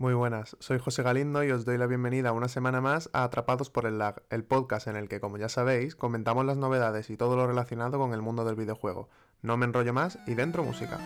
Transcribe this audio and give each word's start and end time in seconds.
Muy 0.00 0.14
buenas, 0.14 0.56
soy 0.60 0.78
José 0.78 1.02
Galindo 1.02 1.44
y 1.44 1.50
os 1.50 1.66
doy 1.66 1.76
la 1.76 1.86
bienvenida 1.86 2.32
una 2.32 2.48
semana 2.48 2.80
más 2.80 3.10
a 3.12 3.22
Atrapados 3.22 3.68
por 3.68 3.84
el 3.84 3.98
Lag, 3.98 4.22
el 4.30 4.44
podcast 4.44 4.86
en 4.86 4.96
el 4.96 5.10
que, 5.10 5.20
como 5.20 5.36
ya 5.36 5.50
sabéis, 5.50 5.94
comentamos 5.94 6.46
las 6.46 6.56
novedades 6.56 7.10
y 7.10 7.18
todo 7.18 7.36
lo 7.36 7.46
relacionado 7.46 7.98
con 7.98 8.14
el 8.14 8.22
mundo 8.22 8.46
del 8.46 8.56
videojuego. 8.56 9.10
No 9.42 9.58
me 9.58 9.66
enrollo 9.66 9.92
más 9.92 10.18
y 10.26 10.36
dentro 10.36 10.64
música. 10.64 10.98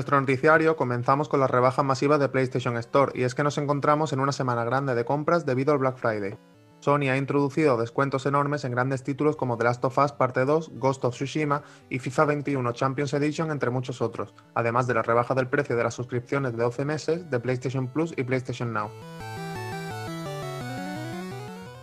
Nuestro 0.00 0.18
noticiario 0.18 0.76
comenzamos 0.76 1.28
con 1.28 1.40
las 1.40 1.50
rebajas 1.50 1.84
masivas 1.84 2.18
de 2.18 2.30
PlayStation 2.30 2.78
Store 2.78 3.12
y 3.14 3.24
es 3.24 3.34
que 3.34 3.42
nos 3.42 3.58
encontramos 3.58 4.14
en 4.14 4.20
una 4.20 4.32
semana 4.32 4.64
grande 4.64 4.94
de 4.94 5.04
compras 5.04 5.44
debido 5.44 5.74
al 5.74 5.78
Black 5.78 5.98
Friday. 5.98 6.38
Sony 6.78 7.10
ha 7.10 7.18
introducido 7.18 7.76
descuentos 7.76 8.24
enormes 8.24 8.64
en 8.64 8.72
grandes 8.72 9.02
títulos 9.02 9.36
como 9.36 9.58
The 9.58 9.64
Last 9.64 9.84
of 9.84 9.98
Us 9.98 10.12
Parte 10.12 10.46
2, 10.46 10.70
Ghost 10.76 11.04
of 11.04 11.14
Tsushima 11.14 11.64
y 11.90 11.98
FIFA 11.98 12.24
21 12.24 12.72
Champions 12.72 13.12
Edition 13.12 13.50
entre 13.50 13.68
muchos 13.68 14.00
otros, 14.00 14.34
además 14.54 14.86
de 14.86 14.94
la 14.94 15.02
rebaja 15.02 15.34
del 15.34 15.48
precio 15.48 15.76
de 15.76 15.84
las 15.84 15.92
suscripciones 15.92 16.52
de 16.52 16.62
12 16.62 16.86
meses 16.86 17.30
de 17.30 17.38
PlayStation 17.38 17.86
Plus 17.86 18.14
y 18.16 18.24
PlayStation 18.24 18.72
Now. 18.72 18.88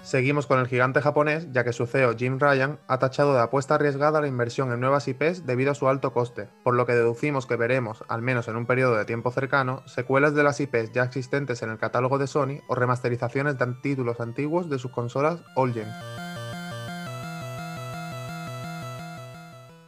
Seguimos 0.08 0.48
con 0.48 0.60
el 0.60 0.68
gigante 0.68 1.02
japonés, 1.02 1.52
ya 1.52 1.66
que 1.66 1.74
su 1.74 1.86
CEO 1.86 2.16
Jim 2.16 2.40
Ryan 2.40 2.80
ha 2.88 2.98
tachado 2.98 3.34
de 3.34 3.42
apuesta 3.42 3.76
arriesgada 3.76 4.22
la 4.22 4.30
inversión 4.30 4.72
en 4.72 4.80
nuevas 4.80 5.06
IPs 5.06 5.46
debido 5.46 5.72
a 5.72 5.76
su 5.76 5.90
alto 5.90 6.14
coste, 6.14 6.48
por 6.64 6.76
lo 6.76 6.86
que 6.86 6.94
deducimos 6.94 7.46
que 7.46 7.58
veremos, 7.58 8.06
al 8.08 8.22
menos 8.22 8.48
en 8.48 8.56
un 8.56 8.66
periodo 8.66 8.96
de 8.96 9.04
tiempo 9.04 9.32
cercano, 9.32 9.84
secuelas 9.86 10.34
de 10.34 10.44
las 10.44 10.62
IPs 10.62 10.94
ya 10.94 11.04
existentes 11.04 11.62
en 11.62 11.72
el 11.72 11.78
catálogo 11.78 12.20
de 12.20 12.28
Sony 12.28 12.62
o 12.70 12.76
remasterizaciones 12.76 13.58
de 13.58 13.66
títulos 13.84 14.22
antiguos 14.22 14.70
de 14.70 14.80
sus 14.80 14.92
consolas 14.92 15.42
All 15.58 15.74
Gen. 15.74 15.90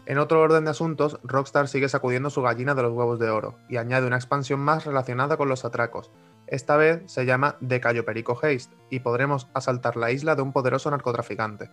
En 0.06 0.17
otro 0.17 0.42
orden 0.42 0.66
de 0.66 0.72
asuntos, 0.72 1.20
Rockstar 1.23 1.70
sigue 1.70 1.88
sacudiendo 1.88 2.30
su 2.30 2.42
gallina 2.42 2.76
de 2.76 2.81
los 2.81 2.92
huevos 2.92 3.20
de 3.20 3.30
oro 3.30 3.56
y 3.70 3.78
añade 3.78 4.08
una 4.08 4.17
expansión 4.17 4.59
más 4.59 4.83
relacionada 4.83 5.38
con 5.38 5.48
los 5.48 5.64
atracos, 5.64 6.11
esta 6.50 6.78
vez 6.78 7.02
se 7.05 7.25
llama 7.25 7.55
De 7.59 7.80
Cayo 7.80 8.05
Perico 8.05 8.33
Haste 8.33 8.75
y 8.89 9.00
podremos 9.00 9.47
asaltar 9.53 9.95
la 9.95 10.11
isla 10.11 10.36
de 10.36 10.42
un 10.42 10.52
poderoso 10.52 10.89
narcotraficante. 10.92 11.69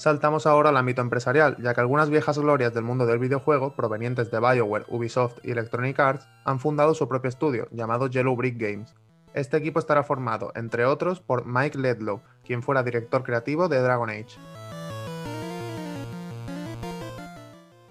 Saltamos 0.00 0.46
ahora 0.46 0.70
al 0.70 0.78
ámbito 0.78 1.02
empresarial, 1.02 1.58
ya 1.58 1.74
que 1.74 1.82
algunas 1.82 2.08
viejas 2.08 2.38
glorias 2.38 2.72
del 2.72 2.84
mundo 2.84 3.04
del 3.04 3.18
videojuego, 3.18 3.76
provenientes 3.76 4.30
de 4.30 4.40
BioWare, 4.40 4.86
Ubisoft 4.88 5.44
y 5.44 5.50
Electronic 5.50 6.00
Arts, 6.00 6.26
han 6.46 6.58
fundado 6.58 6.94
su 6.94 7.06
propio 7.06 7.28
estudio, 7.28 7.68
llamado 7.70 8.06
Yellow 8.06 8.34
Brick 8.34 8.58
Games. 8.58 8.94
Este 9.34 9.58
equipo 9.58 9.78
estará 9.78 10.02
formado, 10.02 10.52
entre 10.54 10.86
otros, 10.86 11.20
por 11.20 11.44
Mike 11.44 11.76
Ledlow, 11.76 12.22
quien 12.42 12.62
fuera 12.62 12.82
director 12.82 13.22
creativo 13.22 13.68
de 13.68 13.82
Dragon 13.82 14.08
Age. 14.08 14.38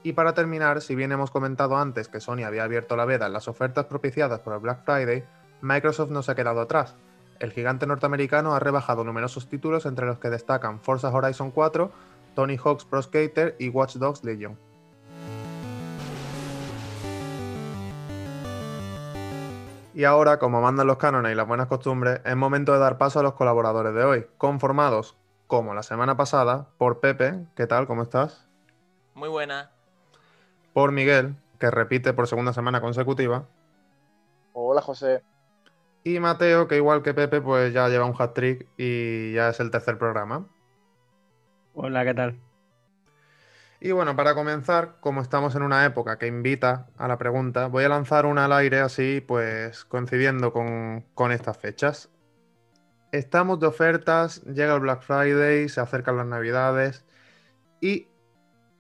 Y 0.02 0.14
para 0.14 0.34
terminar, 0.34 0.82
si 0.82 0.96
bien 0.96 1.12
hemos 1.12 1.30
comentado 1.30 1.78
antes 1.78 2.08
que 2.08 2.22
Sony 2.22 2.44
había 2.46 2.64
abierto 2.64 2.96
la 2.96 3.06
veda 3.06 3.28
en 3.28 3.34
las 3.34 3.50
ofertas 3.50 3.86
propiciadas 3.86 4.40
por 4.40 4.54
el 4.54 4.60
Black 4.60 4.86
Friday, 4.86 5.26
Microsoft 5.62 6.10
no 6.10 6.24
se 6.24 6.32
ha 6.32 6.36
quedado 6.36 6.62
atrás. 6.62 6.96
El 7.40 7.52
gigante 7.52 7.86
norteamericano 7.86 8.56
ha 8.56 8.60
rebajado 8.60 9.04
numerosos 9.04 9.50
títulos 9.50 9.86
entre 9.86 10.06
los 10.06 10.20
que 10.20 10.30
destacan 10.30 10.80
Forza 10.80 11.10
Horizon 11.10 11.52
4, 11.52 11.92
Tony 12.34 12.58
Hawk's 12.58 12.86
Pro 12.86 13.02
Skater 13.02 13.56
y 13.60 13.70
Watch 13.70 13.96
Dogs 13.96 14.24
Legion. 14.24 14.58
Y 19.94 20.06
ahora, 20.06 20.40
como 20.40 20.62
mandan 20.62 20.88
los 20.88 20.96
cánones 20.96 21.34
y 21.34 21.36
las 21.36 21.48
buenas 21.48 21.68
costumbres, 21.68 22.22
es 22.24 22.36
momento 22.38 22.72
de 22.72 22.80
dar 22.80 22.98
paso 22.98 23.20
a 23.20 23.24
los 23.24 23.34
colaboradores 23.34 23.94
de 23.94 24.04
hoy, 24.06 24.28
conformados, 24.38 25.18
como 25.48 25.74
la 25.74 25.84
semana 25.84 26.16
pasada, 26.16 26.70
por 26.78 27.02
Pepe. 27.02 27.48
¿Qué 27.56 27.68
tal? 27.68 27.86
¿Cómo 27.86 28.04
estás? 28.04 28.48
Muy 29.14 29.28
buena 29.28 29.72
por 30.80 30.94
Miguel, 30.94 31.36
que 31.60 31.70
repite 31.70 32.14
por 32.14 32.26
segunda 32.26 32.54
semana 32.54 32.80
consecutiva. 32.80 33.50
Hola, 34.54 34.80
José. 34.80 35.22
Y 36.06 36.22
Mateo, 36.22 36.70
que 36.70 36.78
igual 36.78 37.04
que 37.04 37.14
Pepe, 37.14 37.42
pues 37.42 37.74
ya 37.74 37.90
lleva 37.90 38.06
un 38.06 38.16
hat 38.18 38.32
trick 38.34 38.66
y 38.78 39.34
ya 39.34 39.50
es 39.50 39.60
el 39.60 39.72
tercer 39.72 39.98
programa. 39.98 40.48
Hola, 41.74 42.06
¿qué 42.06 42.14
tal? 42.14 42.40
Y 43.82 43.92
bueno, 43.92 44.16
para 44.16 44.36
comenzar, 44.36 45.02
como 45.02 45.22
estamos 45.22 45.54
en 45.56 45.64
una 45.64 45.84
época 45.84 46.18
que 46.18 46.28
invita 46.28 46.88
a 46.98 47.10
la 47.10 47.18
pregunta, 47.18 47.68
voy 47.68 47.84
a 47.84 47.90
lanzar 47.90 48.26
una 48.26 48.46
al 48.46 48.54
aire 48.54 48.80
así, 48.80 49.20
pues 49.20 49.84
coincidiendo 49.84 50.54
con, 50.54 51.04
con 51.14 51.34
estas 51.34 51.58
fechas. 51.58 52.10
Estamos 53.12 53.60
de 53.60 53.68
ofertas, 53.68 54.44
llega 54.44 54.76
el 54.76 54.80
Black 54.80 55.02
Friday, 55.02 55.68
se 55.68 55.82
acercan 55.82 56.16
las 56.16 56.28
Navidades 56.28 57.04
y 57.82 58.09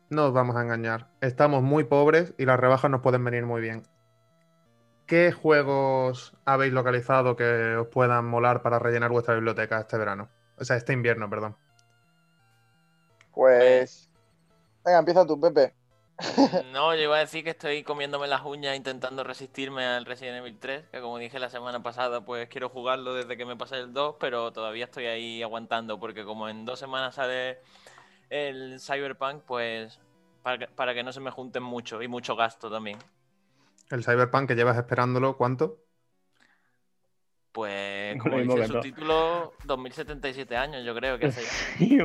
no 0.09 0.28
os 0.28 0.34
vamos 0.34 0.56
a 0.56 0.62
engañar. 0.62 1.08
Estamos 1.22 1.62
muy 1.62 1.84
pobres 1.84 2.34
y 2.38 2.46
las 2.46 2.59
rebajas 2.59 2.90
nos 2.90 3.02
pueden 3.02 3.24
venir 3.24 3.46
muy 3.46 3.62
bien. 3.62 3.84
¿Qué 5.06 5.31
juegos 5.31 6.36
habéis 6.46 6.74
localizado 6.74 7.36
que 7.36 7.75
os 7.75 7.88
puedan 7.88 8.25
molar 8.25 8.62
para 8.62 8.80
rellenar 8.80 9.09
vuestra 9.09 9.34
biblioteca 9.34 9.80
este 9.80 9.98
verano? 9.98 10.30
O 10.58 10.66
sea, 10.66 10.75
este 10.75 10.94
invierno, 10.94 11.30
perdón. 11.30 11.56
Pues. 13.34 14.09
Venga, 14.84 15.00
empieza 15.00 15.25
tú, 15.25 15.40
Pepe. 15.40 15.74
No, 16.74 16.94
yo 16.96 17.02
iba 17.02 17.16
a 17.16 17.19
decir 17.19 17.44
que 17.44 17.52
estoy 17.52 17.84
comiéndome 17.84 18.28
las 18.28 18.44
uñas 18.44 18.75
intentando 18.75 19.24
resistirme 19.24 19.86
al 19.86 20.06
Resident 20.06 20.38
Evil 20.38 20.59
3, 20.59 20.90
que 20.92 21.02
como 21.02 21.18
dije 21.18 21.40
la 21.40 21.50
semana 21.50 21.81
pasada, 21.81 22.25
pues 22.25 22.50
quiero 22.50 22.69
jugarlo 22.69 23.14
desde 23.14 23.38
que 23.38 23.46
me 23.46 23.56
pasé 23.56 23.78
el 23.78 23.94
2, 23.94 24.18
pero 24.19 24.52
todavía 24.52 24.86
estoy 24.86 25.06
ahí 25.06 25.42
aguantando, 25.42 26.00
porque 26.00 26.25
como 26.25 26.50
en 26.50 26.66
dos 26.66 26.80
semanas 26.80 27.16
sale 27.16 27.59
el 28.30 28.80
Cyberpunk, 28.80 29.44
pues 29.44 30.00
para 30.44 30.94
que, 30.94 31.04
no 31.04 31.12
se 31.12 31.20
me 31.20 31.32
junten 31.32 31.64
mucho 31.64 32.02
y 32.02 32.08
mucho 32.08 32.36
gasto 32.36 32.72
también. 32.72 32.98
¿El 33.90 34.04
Cyberpunk 34.04 34.48
que 34.48 34.56
llevas 34.56 34.78
esperándolo 34.78 35.38
cuánto? 35.38 35.84
Pues, 37.52 38.22
como 38.22 38.40
dice 38.40 38.68
su 38.68 38.80
título, 38.80 39.54
2077 39.66 40.56
años, 40.56 40.86
yo 40.86 40.96
creo 40.96 41.18
que 41.18 41.32
sí, 41.78 42.00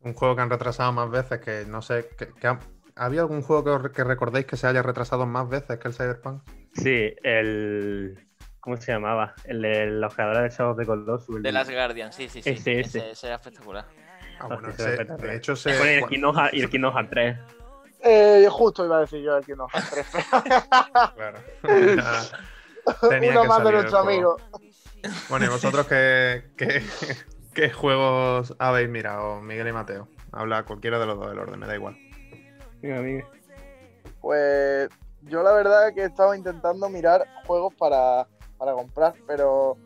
Un 0.00 0.14
juego 0.14 0.36
que 0.36 0.42
han 0.42 0.50
retrasado 0.50 0.92
más 0.92 1.10
veces, 1.10 1.40
que 1.40 1.64
no 1.66 1.82
sé. 1.82 2.08
Que, 2.16 2.56
¿Había 2.94 3.22
algún 3.22 3.40
juego 3.40 3.90
que, 3.90 4.04
recordéis 4.04 4.46
que 4.46 4.56
se 4.56 4.66
haya 4.66 4.82
retrasado 4.82 5.26
más 5.26 5.48
veces 5.48 5.78
que 5.78 5.88
el 5.88 5.94
Cyberpunk? 5.94 6.42
Sí, 6.74 7.14
el. 7.22 8.28
¿Cómo 8.60 8.76
se 8.76 8.92
llamaba? 8.92 9.34
El 9.44 9.62
de 9.62 9.86
los 9.86 10.14
creadores 10.14 10.42
de 10.42 10.56
Shadow 10.56 10.72
of 10.72 10.78
the 10.78 10.86
Colossus. 10.86 11.42
De 11.42 11.50
las 11.50 11.68
Guardian, 11.68 12.12
sí, 12.12 12.28
sí, 12.28 12.42
sí. 12.42 12.50
Ese, 12.50 12.80
ese. 12.80 13.10
ese 13.10 13.26
era 13.26 13.36
espectacular. 13.36 13.86
Ah, 14.42 14.46
bueno, 14.48 14.68
de 14.72 15.36
hecho 15.36 15.54
se... 15.54 15.70
y 15.70 16.60
el 16.60 16.68
Kingdom 16.68 16.92
Hearts 16.92 17.10
3. 17.10 17.38
Eh, 18.04 18.48
justo 18.50 18.84
iba 18.84 18.96
a 18.96 19.00
decir 19.00 19.22
yo 19.22 19.36
el 19.36 19.44
Hearts 19.44 19.90
3. 19.90 20.06
claro. 21.14 21.38
Uno 23.30 23.44
más 23.44 23.64
de 23.64 23.72
nuestro 23.72 23.98
amigo. 23.98 24.36
Bueno, 25.28 25.46
¿y 25.46 25.48
vosotros 25.48 25.86
qué, 25.86 26.50
qué, 26.56 26.82
qué, 27.54 27.70
juegos 27.70 28.56
habéis 28.58 28.88
mirado, 28.88 29.40
Miguel 29.40 29.68
y 29.68 29.72
Mateo? 29.72 30.08
Habla 30.32 30.64
cualquiera 30.64 30.98
de 30.98 31.06
los 31.06 31.18
dos 31.18 31.28
del 31.28 31.38
orden, 31.38 31.60
me 31.60 31.66
da 31.66 31.76
igual. 31.76 31.96
Mira, 32.82 33.00
Miguel. 33.00 33.24
Pues 34.20 34.88
yo 35.22 35.44
la 35.44 35.52
verdad 35.52 35.88
es 35.88 35.94
que 35.94 36.00
he 36.02 36.06
estado 36.06 36.34
intentando 36.34 36.88
mirar 36.88 37.24
juegos 37.46 37.72
para, 37.74 38.26
para 38.58 38.72
comprar, 38.72 39.14
pero 39.28 39.76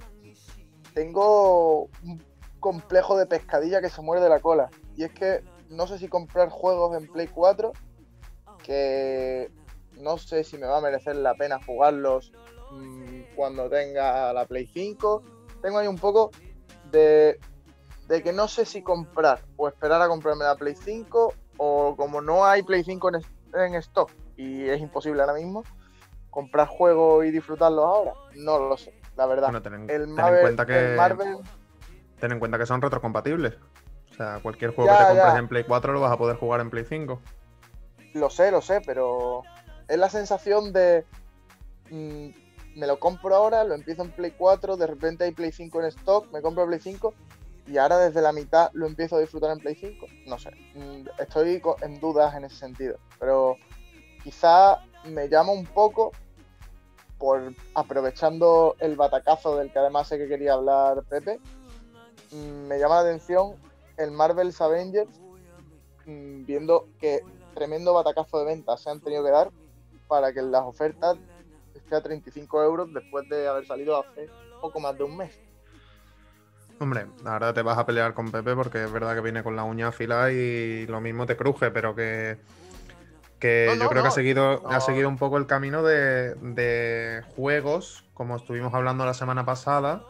tengo 0.95 1.91
un 2.03 2.19
complejo 2.67 3.17
de 3.17 3.27
pescadilla 3.27 3.81
que 3.81 3.89
se 3.89 4.03
muerde 4.03 4.29
la 4.29 4.41
cola. 4.41 4.71
Y 4.97 5.05
es 5.05 5.13
que 5.13 5.45
no 5.69 5.87
sé 5.87 6.01
si 6.01 6.09
comprar 6.09 6.49
juegos 6.49 7.01
en 7.01 7.07
Play 7.07 7.29
4, 7.29 7.73
que 8.65 9.53
no 10.01 10.19
sé 10.19 10.43
si 10.43 10.59
me 10.59 10.67
va 10.67 10.79
a 10.79 10.81
merecer 10.81 11.15
la 11.15 11.37
pena 11.37 11.61
jugarlos 11.65 12.33
mm, 12.73 13.37
cuando 13.37 13.71
tenga 13.71 14.33
la 14.33 14.47
Play 14.47 14.67
5. 14.67 15.23
Tengo 15.63 15.79
ahí 15.79 15.87
un 15.87 15.97
poco 15.97 16.33
de, 16.91 17.39
de 18.09 18.23
que 18.25 18.33
no 18.33 18.49
sé 18.49 18.65
si 18.65 18.83
comprar 18.83 19.43
o 19.57 19.69
esperar 19.69 20.03
a 20.03 20.09
comprarme 20.09 20.45
la 20.45 20.57
Play 20.57 20.75
5 20.75 21.35
o 21.59 21.95
como 21.97 22.21
no 22.21 22.45
hay 22.45 22.65
Play 22.65 22.83
5 22.83 23.11
en, 23.55 23.75
stock 23.77 24.11
y 24.37 24.69
es 24.69 24.81
imposible 24.81 25.21
ahora 25.21 25.35
mismo, 25.35 25.63
comprar 26.31 26.67
juegos 26.67 27.27
y 27.27 27.31
disfrutarlos 27.31 27.85
ahora. 27.85 28.15
No 28.35 28.59
lo 28.59 28.77
sé, 28.77 28.93
la 29.17 29.27
verdad. 29.27 29.55
el, 29.89 30.13
cuenta 30.43 30.67
que... 30.67 30.97
Marvel 30.97 31.39
ten 32.19 32.33
en 32.33 32.39
cuenta 32.39 32.59
que 32.59 32.67
son 32.67 32.83
retrocompatibles. 32.83 33.55
O 34.11 34.15
sea, 34.15 34.41
cualquier 34.43 34.75
juego 34.75 34.91
que 34.91 35.05
te 35.05 35.09
compres 35.09 35.35
en 35.37 35.49
Play 35.49 35.65
4 35.65 35.93
lo 35.93 36.01
vas 36.01 36.13
a 36.13 36.17
poder 36.17 36.37
jugar 36.37 36.61
en 36.61 36.71
Play 36.71 36.85
5. 36.85 37.21
Lo 38.15 38.31
sé, 38.31 38.51
lo 38.51 38.63
sé, 38.63 38.81
pero 38.85 39.43
es 39.89 39.99
la 39.99 40.09
sensación 40.09 40.73
de. 40.73 41.05
Mm, 41.91 42.29
me 42.77 42.87
lo 42.87 42.99
compro 42.99 43.35
ahora, 43.35 43.65
lo 43.65 43.75
empiezo 43.75 44.03
en 44.03 44.11
Play 44.11 44.33
4, 44.37 44.77
de 44.77 44.87
repente 44.87 45.25
hay 45.25 45.33
Play 45.33 45.53
5 45.53 45.81
en 45.81 45.87
stock, 45.87 46.31
me 46.33 46.43
compro 46.43 46.67
Play 46.67 46.81
5 46.81 47.15
y 47.67 47.79
ahora 47.79 47.99
desde 47.99 48.21
la 48.21 48.33
mitad 48.33 48.71
lo 48.75 48.87
empiezo 48.87 49.17
a 49.17 49.21
disfrutar 49.21 49.51
en 49.51 49.59
Play 49.59 49.75
5. 49.75 50.07
No 50.27 50.39
sé, 50.39 50.51
mm, 50.75 51.09
estoy 51.19 51.63
en 51.83 52.01
dudas 52.01 52.35
en 52.35 52.45
ese 52.45 52.57
sentido, 52.57 52.99
pero 53.19 53.57
quizá 54.23 54.83
me 55.05 55.29
llama 55.29 55.53
un 55.53 55.67
poco 55.67 56.13
por 57.19 57.55
aprovechando 57.75 58.77
el 58.79 58.97
batacazo 58.97 59.57
del 59.57 59.73
que 59.73 59.79
además 59.79 60.09
sé 60.09 60.19
que 60.19 60.29
quería 60.29 60.53
hablar 60.53 61.03
Pepe, 61.09 61.41
me 62.33 62.79
llama 62.79 62.97
la 62.97 63.01
atención 63.03 63.55
el 63.97 64.11
Marvel's 64.11 64.61
Avengers, 64.61 65.11
mm, 66.05 66.45
viendo 66.45 66.87
que 67.01 67.21
tremendo 67.55 67.95
batacazo 67.95 68.39
de 68.41 68.45
ventas 68.45 68.83
se 68.83 68.91
han 68.91 69.01
tenido 69.01 69.25
que 69.25 69.31
dar 69.31 69.51
para 70.07 70.33
que 70.33 70.43
las 70.43 70.63
ofertas 70.63 71.17
esté 71.75 71.97
a 71.97 72.03
35 72.03 72.63
euros 72.63 72.93
después 72.93 73.29
de 73.29 73.49
haber 73.49 73.67
salido 73.67 73.99
hace 73.99 74.29
poco 74.61 74.81
más 74.81 74.97
de 74.97 75.05
un 75.05 75.17
mes. 75.17 75.39
Hombre, 76.79 77.07
ahora 77.25 77.55
te 77.55 77.63
vas 77.63 77.79
a 77.79 77.87
pelear 77.87 78.13
con 78.13 78.31
Pepe 78.31 78.55
porque 78.55 78.85
es 78.85 78.93
verdad 78.93 79.15
que 79.15 79.23
viene 79.23 79.43
con 79.43 79.57
la 79.57 79.65
uña 79.65 79.89
afilada 79.89 80.31
y 80.31 80.87
lo 80.87 81.01
mismo 81.01 81.25
te 81.25 81.37
cruje, 81.37 81.71
pero 81.71 81.95
que, 81.95 82.37
que 83.41 83.67
No, 83.69 83.77
no, 83.77 83.83
yo 83.85 83.89
creo 83.89 84.03
que 84.03 84.09
ha 84.09 84.13
seguido, 84.13 84.61
No. 84.63 84.71
ha 84.71 84.81
seguido 84.81 85.09
un 85.09 85.17
poco 85.17 85.39
el 85.39 85.47
camino 85.47 85.83
de, 85.83 86.35
de 86.35 87.23
juegos, 87.35 88.05
como 88.13 88.37
estuvimos 88.37 88.75
hablando 88.75 89.07
la 89.07 89.15
semana 89.15 89.47
pasada, 89.47 90.05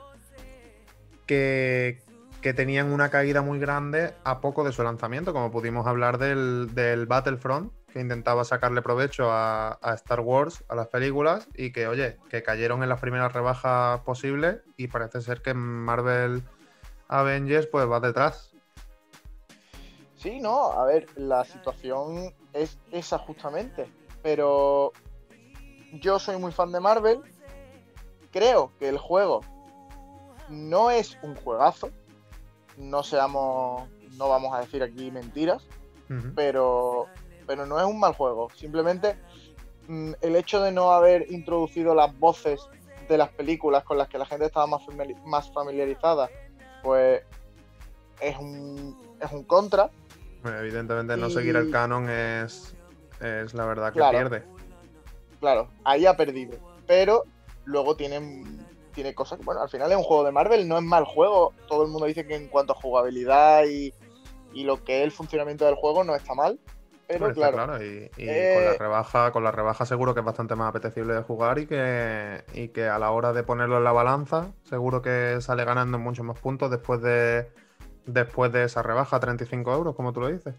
que, 1.27 2.01
que 2.47 2.55
tenían 2.55 2.93
una 2.93 3.11
caída 3.11 3.43
muy 3.43 3.59
grande 3.59 4.15
a 4.23 4.41
poco 4.41 4.63
de 4.63 4.71
su 4.71 4.85
lanzamiento, 4.85 5.33
como 5.33 5.51
pudimos 5.51 5.85
hablar 5.85 6.17
del, 6.17 7.07
Battlefront, 7.09 7.73
que 7.89 7.99
intentaba 7.99 8.45
sacarle 8.45 8.83
provecho 8.83 9.33
a, 9.33 9.81
a 9.83 9.95
Star 9.95 10.21
Wars, 10.21 10.63
a 10.69 10.77
las 10.77 10.87
películas, 10.87 11.49
y 11.57 11.73
que, 11.73 11.89
oye, 11.89 12.19
que 12.31 12.45
cayeron 12.45 12.85
en 12.85 12.89
las 12.89 13.01
primeras 13.01 13.33
rebajas 13.33 14.01
posibles 14.03 14.59
y 14.77 14.87
parece 14.87 15.23
ser 15.23 15.43
que 15.43 15.55
Marvel 15.55 16.45
Avengers 17.09 17.67
pues 17.67 17.91
va 17.91 17.99
detrás. 17.99 18.55
Sí, 20.15 20.39
no, 20.39 20.71
a 20.71 20.87
ver, 20.87 21.09
la 21.17 21.45
situación 21.45 22.33
es 22.53 22.79
esa 22.93 23.19
justamente, 23.19 23.91
pero 24.23 24.93
yo 25.95 26.21
soy 26.21 26.39
muy 26.39 26.53
fan 26.53 26.71
de 26.71 26.79
Marvel, 26.79 27.19
creo 28.31 28.71
que 28.79 28.89
el 28.89 28.99
juego 28.99 29.41
no 30.49 30.93
es 30.93 31.19
un 31.25 31.35
juegazo, 31.35 31.91
no 32.77 33.03
seamos, 33.03 33.89
no 34.17 34.29
vamos 34.29 34.55
a 34.55 34.61
decir 34.61 34.83
aquí 34.83 35.11
mentiras, 35.11 35.63
pero, 36.35 37.09
pero 37.47 37.67
no 37.67 37.79
es 37.81 37.87
un 37.87 37.99
mal 37.99 38.15
juego, 38.15 38.49
simplemente 38.55 39.17
mm, 39.89 40.13
el 40.21 40.37
hecho 40.37 40.61
de 40.61 40.71
no 40.73 40.93
haber 40.93 41.31
introducido 41.33 41.95
las 41.95 42.17
voces 42.19 42.61
de 43.09 43.19
las 43.19 43.31
películas 43.31 43.83
con 43.85 43.99
las 43.99 44.09
que 44.09 44.19
la 44.19 44.27
gente 44.27 44.47
estaba 44.47 44.67
más, 44.67 44.83
más 45.25 45.51
familiarizada, 45.53 46.29
pues 46.83 47.23
es 48.21 48.37
un, 48.39 48.97
es 49.21 49.33
un 49.33 49.45
contra. 49.45 49.91
Bueno, 50.43 50.59
evidentemente 50.59 51.17
no 51.17 51.27
Y- 51.29 51.31
seguir 51.33 51.57
el 51.57 51.71
canon 51.71 52.09
es, 52.09 52.75
es 53.21 53.53
la 53.55 53.65
verdad 53.67 53.89
que 53.93 53.99
Claro. 53.99 54.17
pierde. 54.19 54.45
claro, 55.41 55.69
ahí 55.85 56.07
ha 56.07 56.17
perdido. 56.17 56.57
Pero 56.87 57.25
luego 57.65 57.97
tiene, 57.97 58.21
tiene 58.97 59.15
cosas 59.15 59.39
bueno, 59.45 59.61
al 59.61 59.69
final 59.69 59.93
es 59.93 59.97
un 59.97 60.03
juego 60.03 60.25
de 60.25 60.33
Marvel, 60.33 60.67
no 60.67 60.79
es 60.79 60.83
mal 60.83 61.05
juego. 61.05 61.53
Todo 61.69 61.85
el 61.85 61.91
mundo 61.91 62.07
dice 62.07 62.27
que 62.27 62.35
en 62.35 62.49
cuanto 62.49 62.73
a 62.73 62.77
jugabilidad 62.77 63.65
y, 63.67 63.93
y 64.53 64.65
lo 64.65 64.83
que 64.83 65.01
es 65.01 65.05
el 65.05 65.13
funcionamiento 65.13 65.67
del 65.67 65.77
juego 65.77 66.03
no 66.03 66.17
está 66.17 66.35
mal. 66.35 66.59
Pero 67.07 67.29
está 67.29 67.53
claro, 67.53 67.81
y, 67.81 68.11
y 68.17 68.29
Eh, 68.29 68.55
con 68.55 68.65
la 68.65 68.79
rebaja, 68.79 69.31
con 69.31 69.45
la 69.45 69.53
rebaja 69.53 69.87
seguro 69.87 70.15
que 70.15 70.21
es 70.21 70.27
bastante 70.27 70.57
más 70.57 70.71
apetecible 70.71 71.15
de 71.15 71.23
jugar 71.23 71.59
y 71.59 71.67
que, 71.67 72.43
y 72.53 72.69
que 72.69 72.89
a 72.89 72.99
la 72.99 73.13
hora 73.13 73.33
de 73.33 73.45
ponerlo 73.45 73.77
en 73.77 73.85
la 73.85 73.93
balanza, 73.93 74.51
seguro 74.65 75.03
que 75.03 75.37
sale 75.41 75.65
ganando 75.65 76.01
muchos 76.01 76.25
más 76.25 76.41
puntos 76.41 76.69
después 76.71 77.01
de 77.03 77.49
después 78.07 78.51
de 78.51 78.65
esa 78.65 78.83
rebaja, 78.83 79.21
35 79.21 79.73
euros, 79.73 79.95
como 79.95 80.13
tú 80.13 80.21
lo 80.21 80.29
dices. 80.29 80.55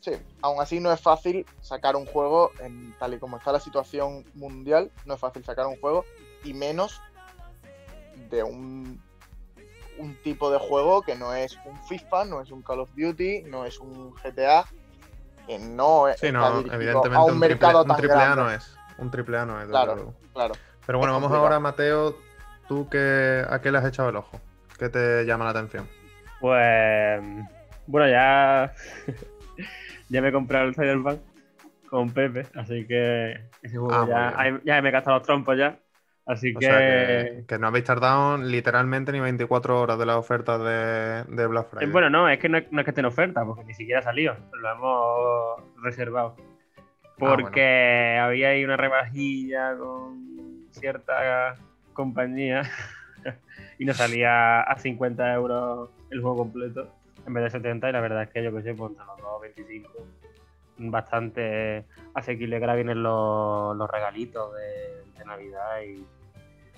sí, 0.00 0.12
aún 0.42 0.60
así 0.60 0.80
no 0.80 0.92
es 0.92 1.00
fácil 1.00 1.44
sacar 1.60 1.96
un 1.96 2.06
juego, 2.06 2.52
en, 2.60 2.94
tal 2.98 3.14
y 3.14 3.18
como 3.18 3.36
está 3.36 3.52
la 3.52 3.60
situación 3.60 4.24
mundial, 4.34 4.90
no 5.06 5.14
es 5.14 5.20
fácil 5.20 5.44
sacar 5.44 5.66
un 5.66 5.78
juego 5.80 6.04
y 6.44 6.54
menos 6.54 7.00
de 8.30 8.42
un, 8.42 9.00
un 9.98 10.14
tipo 10.22 10.50
de 10.50 10.58
juego 10.58 11.02
que 11.02 11.14
no 11.16 11.34
es 11.34 11.58
un 11.64 11.78
FIFA, 11.84 12.24
no 12.26 12.40
es 12.40 12.50
un 12.50 12.62
Call 12.62 12.80
of 12.80 12.90
Duty, 12.96 13.42
no 13.44 13.64
es 13.64 13.78
un 13.78 14.12
GTA, 14.14 14.64
que 15.46 15.58
no 15.58 16.08
es 16.08 16.18
Sí, 16.20 16.30
no, 16.32 16.60
evidentemente 16.60 17.16
a 17.16 17.22
un, 17.22 17.32
un, 17.34 17.40
triple, 17.40 17.48
mercado 17.48 17.82
un 17.82 17.88
tan 17.88 17.96
triple 17.96 18.16
A 18.16 18.24
grande. 18.24 18.42
no 18.42 18.50
es. 18.50 18.76
Un 18.98 19.10
triple 19.10 19.38
A 19.38 19.46
no 19.46 19.60
es, 19.60 19.68
Claro. 19.68 20.14
Claro. 20.32 20.54
Pero 20.86 20.98
bueno, 20.98 21.12
Es 21.12 21.16
vamos 21.16 21.28
complicado. 21.28 21.44
ahora, 21.44 21.60
Mateo. 21.60 22.16
¿Tú 22.68 22.88
qué, 22.88 23.44
a 23.48 23.60
qué 23.60 23.70
le 23.72 23.78
has 23.78 23.84
echado 23.84 24.08
el 24.08 24.16
ojo? 24.16 24.40
¿Qué 24.78 24.88
te 24.88 25.24
llama 25.24 25.44
la 25.44 25.50
atención? 25.50 25.88
Pues. 26.40 27.20
Bueno, 27.86 28.08
ya. 28.08 28.72
ya 30.08 30.22
me 30.22 30.28
he 30.28 30.32
comprado 30.32 30.66
el 30.68 30.74
Cyberpunk 30.74 31.20
con 31.88 32.10
Pepe, 32.10 32.46
así 32.54 32.86
que 32.86 33.32
ese 33.62 33.76
juego 33.76 33.92
Ah, 33.92 34.06
ya, 34.08 34.60
ya 34.64 34.80
me 34.82 34.88
he 34.88 34.92
gastado 34.92 35.18
los 35.18 35.26
trompos 35.26 35.58
ya. 35.58 35.78
Así 36.24 36.54
O 36.54 36.58
que. 36.60 36.66
sea, 36.66 36.78
que, 36.78 37.44
que 37.48 37.58
no 37.58 37.66
habéis 37.66 37.84
tardado 37.84 38.36
literalmente 38.38 39.10
ni 39.12 39.20
24 39.20 39.80
horas 39.80 39.98
de 39.98 40.06
las 40.06 40.16
ofertas 40.16 40.60
de, 40.60 41.24
de 41.34 41.46
Black 41.46 41.66
Eh, 41.66 41.68
Friday. 41.70 41.88
Bueno, 41.90 42.10
no, 42.10 42.28
es 42.28 42.38
que 42.38 42.48
no, 42.48 42.58
es 42.58 42.70
no 42.70 42.80
es 42.80 42.84
que 42.84 42.90
esté 42.90 43.00
en 43.00 43.06
oferta, 43.06 43.44
porque 43.44 43.64
ni 43.64 43.74
siquiera 43.74 44.00
ha 44.00 44.04
salido. 44.04 44.36
Lo 44.52 44.70
hemos 44.70 45.82
reservado. 45.82 46.36
Porque 47.18 48.18
había 48.20 48.48
ahí 48.50 48.64
una 48.64 48.76
rebajilla 48.76 49.76
con 49.76 50.66
cierta 50.70 51.56
compañía 51.92 52.62
y 53.78 53.84
nos 53.84 53.96
salía 53.96 54.62
a 54.62 54.76
50 54.78 55.32
euros 55.34 55.90
el 56.10 56.20
juego 56.20 56.38
completo 56.38 56.88
en 57.26 57.34
vez 57.34 57.44
de 57.44 57.50
70 57.50 57.88
y 57.88 57.92
la 57.92 58.00
verdad 58.00 58.22
es 58.24 58.30
que 58.30 58.42
yo 58.42 58.52
que 58.52 58.62
sé, 58.62 58.74
pues 58.74 58.92
los 58.92 59.16
dos 59.18 59.40
25 59.42 59.92
bastante 60.90 61.84
asequible 62.14 62.58
que 62.58 62.64
ahora 62.64 62.74
vienen 62.74 63.02
los, 63.02 63.76
los 63.76 63.90
regalitos 63.90 64.52
de, 64.54 65.18
de 65.18 65.24
Navidad 65.24 65.80
y 65.86 66.04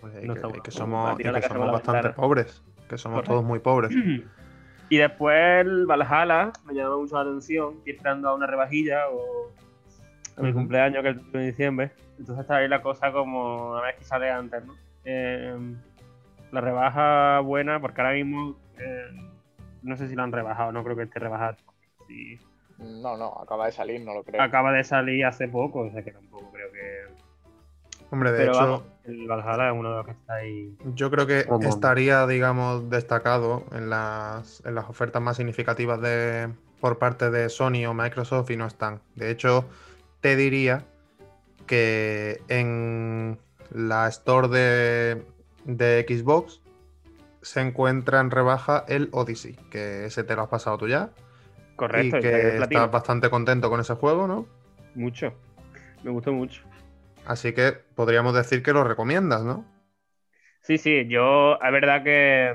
Pues, 0.01 0.23
y 0.23 0.27
no 0.27 0.35
que, 0.35 0.41
bueno. 0.41 0.63
que 0.63 0.71
somos, 0.71 1.21
y 1.21 1.23
que 1.23 1.33
la 1.33 1.43
somos 1.43 1.67
la 1.67 1.73
bastante 1.73 2.11
pobres. 2.11 2.63
Que 2.89 2.99
somos 2.99 3.17
Correcto. 3.17 3.33
todos 3.33 3.45
muy 3.45 3.59
pobres. 3.61 3.91
Y 4.91 4.99
después 4.99 5.35
el 5.67 5.87
Valhalla 5.87 6.53
me 6.67 6.75
llamó 6.75 6.99
mucho 7.01 7.17
la 7.17 7.23
atención. 7.23 7.77
Estoy 7.79 7.95
esperando 7.95 8.29
a 8.29 8.35
una 8.35 8.47
rebajilla 8.47 9.09
o 9.09 9.51
a 10.37 10.43
mi 10.43 10.53
cumpleaños, 10.53 11.03
que 11.03 11.09
es 11.09 11.17
el 11.17 11.23
1 11.23 11.31
de 11.33 11.47
diciembre. 11.47 11.93
Entonces 12.19 12.43
está 12.43 12.57
ahí 12.57 12.69
la 12.69 12.83
cosa 12.83 13.11
como 13.11 13.71
una 13.73 13.81
vez 13.81 13.97
que 13.97 14.05
sale 14.05 14.31
antes, 14.31 14.63
¿no? 14.65 14.75
Eh, 15.07 15.57
la 16.53 16.61
rebaja 16.61 17.41
buena, 17.41 17.81
porque 17.81 18.03
ahora 18.03 18.13
mismo 18.13 18.57
eh, 18.79 19.07
no 19.83 19.97
sé 19.97 20.07
si 20.07 20.15
lo 20.15 20.23
han 20.23 20.33
rebajado, 20.33 20.71
no 20.71 20.85
creo 20.85 20.97
que 20.97 21.05
esté 21.05 21.19
rebajado. 21.19 21.57
Sí. 22.07 22.39
No, 22.79 23.17
no, 23.17 23.39
acaba 23.41 23.67
de 23.67 23.73
salir, 23.73 24.01
no 24.01 24.15
lo 24.15 24.25
creo. 24.25 24.43
Acaba 24.43 24.73
de 24.73 24.85
salir 24.85 25.25
hace 25.25 25.49
poco, 25.49 25.81
o 25.81 25.91
sea 25.91 26.03
que 26.03 26.13
tampoco 26.13 26.51
creo 26.53 26.73
que. 26.73 27.25
Hombre, 28.11 28.33
de 28.33 28.39
Pero 28.39 28.53
hecho, 28.53 28.61
vamos, 28.61 28.83
el 29.05 29.27
Valhalla 29.27 29.69
es 29.71 29.75
uno 29.79 29.91
de 29.91 29.97
los 29.97 30.07
que 30.07 30.13
está 30.13 30.35
ahí. 30.35 30.77
yo 30.95 31.11
creo 31.11 31.27
que 31.27 31.47
estaría, 31.67 32.27
digamos, 32.27 32.89
destacado 32.91 33.65
en 33.73 33.91
las, 33.91 34.63
en 34.65 34.75
las 34.75 34.89
ofertas 34.89 35.21
más 35.21 35.37
significativas 35.37 36.01
de, 36.01 36.51
por 36.81 36.99
parte 36.99 37.31
de 37.31 37.49
Sony 37.49 37.87
o 37.89 37.95
Microsoft 37.95 38.51
y 38.51 38.57
no 38.57 38.67
están. 38.67 39.01
De 39.15 39.31
hecho, 39.31 39.65
te 40.21 40.37
diría 40.37 40.85
que 41.67 42.43
en 42.49 43.39
la 43.73 44.07
store 44.09 44.49
de, 44.49 45.27
de 45.65 46.07
Xbox 46.09 46.61
se 47.43 47.61
encuentra 47.61 48.21
en 48.21 48.31
rebaja 48.31 48.85
el 48.89 49.09
Odyssey, 49.13 49.57
que 49.71 50.07
ese 50.07 50.25
te 50.25 50.37
lo 50.37 50.43
has 50.43 50.49
pasado 50.49 50.79
tú 50.79 50.89
ya. 50.89 51.11
Correcto, 51.77 52.19
y 52.19 52.21
que 52.21 52.57
estás 52.59 52.91
bastante 52.91 53.31
contento 53.31 53.69
con 53.71 53.81
ese 53.81 53.95
juego, 53.95 54.27
¿no? 54.27 54.47
Mucho. 54.95 55.35
Me 56.03 56.11
gustó 56.11 56.33
mucho. 56.33 56.63
Así 57.27 57.53
que 57.53 57.73
podríamos 57.95 58.35
decir 58.35 58.63
que 58.63 58.73
lo 58.73 58.85
recomiendas, 58.85 59.43
¿no? 59.43 59.65
Sí, 60.61 60.79
sí, 60.79 61.07
yo, 61.09 61.59
es 61.61 61.73
verdad 61.73 62.03
que 62.03 62.55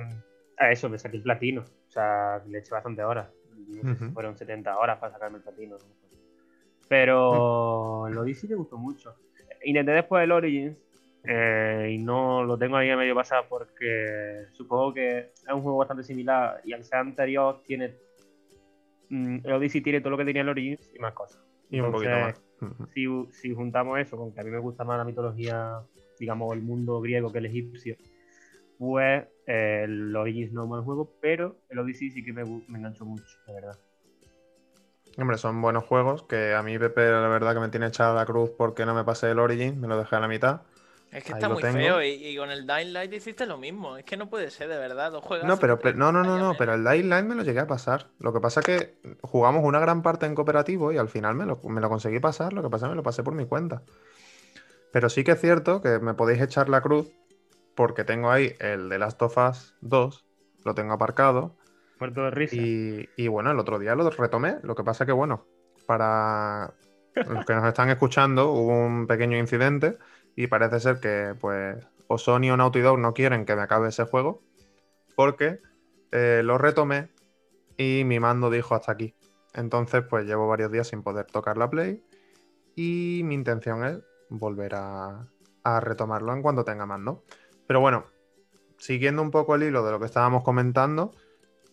a 0.57 0.71
eso 0.71 0.89
me 0.89 0.97
saqué 0.97 1.17
el 1.17 1.23
platino. 1.23 1.61
O 1.61 1.91
sea, 1.91 2.41
le 2.47 2.59
eché 2.59 2.71
bastante 2.71 3.03
horas. 3.03 3.29
No 3.67 3.93
sé 3.93 4.05
si 4.05 4.11
fueron 4.11 4.37
70 4.37 4.77
horas 4.77 4.97
para 4.99 5.13
sacarme 5.13 5.37
el 5.37 5.43
platino. 5.43 5.75
no 5.75 5.79
sé. 5.79 6.17
Pero 6.87 8.07
el 8.07 8.17
Odyssey 8.17 8.49
me 8.49 8.55
gustó 8.55 8.77
mucho. 8.77 9.15
Intenté 9.63 9.91
después 9.91 10.23
el 10.23 10.31
Origins 10.31 10.77
eh, 11.23 11.91
y 11.93 11.97
no 11.99 12.43
lo 12.43 12.57
tengo 12.57 12.77
ahí 12.77 12.89
a 12.89 12.97
medio 12.97 13.13
pasar 13.13 13.45
porque 13.47 14.45
supongo 14.53 14.93
que 14.93 15.19
es 15.19 15.53
un 15.53 15.61
juego 15.61 15.77
bastante 15.77 16.03
similar 16.03 16.61
y 16.63 16.73
al 16.73 16.83
ser 16.83 16.99
anterior 16.99 17.61
tiene. 17.65 17.95
Mm, 19.09 19.39
El 19.43 19.53
Odyssey 19.53 19.81
tiene 19.81 20.01
todo 20.01 20.11
lo 20.11 20.17
que 20.17 20.25
tenía 20.25 20.41
el 20.41 20.49
Origins 20.49 20.91
y 20.93 20.99
más 20.99 21.13
cosas. 21.13 21.41
Y 21.69 21.79
un 21.79 21.91
poquito 21.91 22.11
más. 22.11 22.41
Si, 22.93 23.05
si 23.31 23.53
juntamos 23.53 23.99
eso 23.99 24.17
con 24.17 24.33
que 24.33 24.41
a 24.41 24.43
mí 24.43 24.49
me 24.49 24.59
gusta 24.59 24.83
más 24.83 24.97
la 24.97 25.05
mitología, 25.05 25.81
digamos, 26.19 26.53
el 26.53 26.61
mundo 26.61 26.99
griego 26.99 27.31
que 27.31 27.37
el 27.37 27.45
egipcio, 27.45 27.95
pues 28.77 29.25
eh, 29.45 29.81
el 29.83 30.15
Origins 30.15 30.51
no 30.51 30.63
es 30.63 30.69
mal 30.69 30.83
juego, 30.83 31.11
pero 31.21 31.57
el 31.69 31.79
Odyssey 31.79 32.11
sí 32.11 32.23
que 32.23 32.33
me, 32.33 32.43
me 32.43 32.79
enganchó 32.79 33.05
mucho, 33.05 33.25
de 33.47 33.53
verdad. 33.53 33.79
Hombre, 35.17 35.37
son 35.37 35.61
buenos 35.61 35.83
juegos 35.83 36.23
que 36.23 36.53
a 36.53 36.63
mí 36.63 36.77
Pepe 36.79 37.09
la 37.09 37.27
verdad 37.27 37.53
que 37.53 37.59
me 37.59 37.69
tiene 37.69 37.87
echada 37.87 38.13
la 38.13 38.25
cruz 38.25 38.51
porque 38.57 38.85
no 38.85 38.93
me 38.93 39.03
pasé 39.03 39.31
el 39.31 39.39
Origin, 39.39 39.79
me 39.79 39.87
lo 39.87 39.97
dejé 39.97 40.15
a 40.15 40.19
la 40.19 40.27
mitad. 40.27 40.61
Es 41.11 41.23
que 41.23 41.33
Ahí 41.33 41.37
está 41.39 41.49
muy 41.49 41.61
tengo. 41.61 41.77
feo 41.79 42.03
y, 42.03 42.07
y 42.09 42.37
con 42.37 42.51
el 42.51 42.67
Dying 42.67 42.93
Light 42.93 43.13
hiciste 43.13 43.45
lo 43.45 43.57
mismo. 43.57 43.97
Es 43.97 44.05
que 44.05 44.15
no 44.15 44.29
puede 44.29 44.51
ser, 44.51 44.69
de 44.69 44.77
verdad. 44.77 45.11
Dos 45.11 45.23
juegos. 45.23 45.47
No, 45.47 45.57
pero 45.57 45.79
pe- 45.79 45.93
no, 45.93 46.11
no, 46.11 46.23
no, 46.23 46.37
no, 46.37 46.55
pero 46.57 46.75
el 46.75 46.83
Dying 46.83 47.09
Light 47.09 47.25
me 47.25 47.35
lo 47.35 47.43
llegué 47.43 47.59
a 47.59 47.67
pasar. 47.67 48.07
Lo 48.19 48.31
que 48.31 48.39
pasa 48.39 48.59
es 48.59 48.65
que 48.65 48.95
jugamos 49.21 49.63
una 49.63 49.79
gran 49.79 50.01
parte 50.03 50.25
en 50.27 50.35
cooperativo 50.35 50.91
y 50.91 50.97
al 50.97 51.09
final 51.09 51.35
me 51.35 51.45
lo, 51.45 51.59
me 51.63 51.81
lo 51.81 51.89
conseguí 51.89 52.19
pasar, 52.19 52.53
lo 52.53 52.61
que 52.61 52.69
pasa 52.69 52.85
es 52.85 52.89
que 52.89 52.91
me 52.91 52.95
lo 52.97 53.03
pasé 53.03 53.23
por 53.23 53.33
mi 53.33 53.45
cuenta. 53.45 53.81
Pero 54.91 55.09
sí 55.09 55.23
que 55.23 55.31
es 55.31 55.41
cierto 55.41 55.81
que 55.81 55.99
me 55.99 56.13
podéis 56.13 56.41
echar 56.41 56.69
la 56.69 56.81
cruz 56.81 57.11
porque 57.75 58.03
tengo 58.03 58.31
ahí 58.31 58.55
el 58.59 58.89
de 58.89 58.99
Last 58.99 59.21
of 59.21 59.37
Us 59.37 59.75
2, 59.81 60.25
lo 60.65 60.75
tengo 60.75 60.93
aparcado. 60.93 61.55
Muerto 61.99 62.23
de 62.23 62.31
risa. 62.31 62.55
Y, 62.55 63.07
y 63.15 63.27
bueno, 63.27 63.51
el 63.51 63.59
otro 63.59 63.79
día 63.79 63.95
lo 63.95 64.09
retomé. 64.09 64.57
Lo 64.63 64.75
que 64.75 64.83
pasa 64.83 65.05
que, 65.05 65.11
bueno, 65.11 65.45
para 65.85 66.73
los 67.15 67.45
que 67.45 67.53
nos 67.53 67.65
están 67.65 67.89
escuchando, 67.89 68.51
hubo 68.51 68.77
un 68.77 69.07
pequeño 69.07 69.37
incidente 69.37 69.97
y 70.39 70.47
parece 70.47 70.79
ser 70.79 71.01
que, 71.01 71.35
pues, 71.37 71.85
o 72.07 72.17
Sony 72.17 72.49
o 72.49 72.55
Naughty 72.55 72.79
Dog 72.79 72.97
no 72.97 73.13
quieren 73.13 73.43
que 73.43 73.57
me 73.57 73.63
acabe 73.63 73.89
ese 73.89 74.05
juego 74.05 74.41
porque 75.13 75.59
eh, 76.13 76.39
lo 76.45 76.57
retomé 76.57 77.09
y 77.75 78.03
mi 78.05 78.21
mando 78.21 78.49
dijo 78.49 78.73
hasta 78.73 78.93
aquí. 78.93 79.13
Entonces, 79.53 80.01
pues 80.09 80.25
llevo 80.25 80.47
varios 80.47 80.71
días 80.71 80.87
sin 80.87 81.03
poder 81.03 81.25
tocar 81.25 81.57
la 81.57 81.69
Play 81.69 82.01
y 82.73 83.19
mi 83.25 83.35
intención 83.35 83.83
es 83.83 83.97
volver 84.29 84.75
a, 84.75 85.27
a 85.63 85.79
retomarlo 85.81 86.31
en 86.31 86.41
cuanto 86.41 86.63
tenga 86.63 86.85
mando. 86.85 87.21
Pero 87.67 87.81
bueno, 87.81 88.05
siguiendo 88.77 89.21
un 89.21 89.31
poco 89.31 89.55
el 89.55 89.63
hilo 89.63 89.83
de 89.83 89.91
lo 89.91 89.99
que 89.99 90.05
estábamos 90.05 90.43
comentando, 90.43 91.11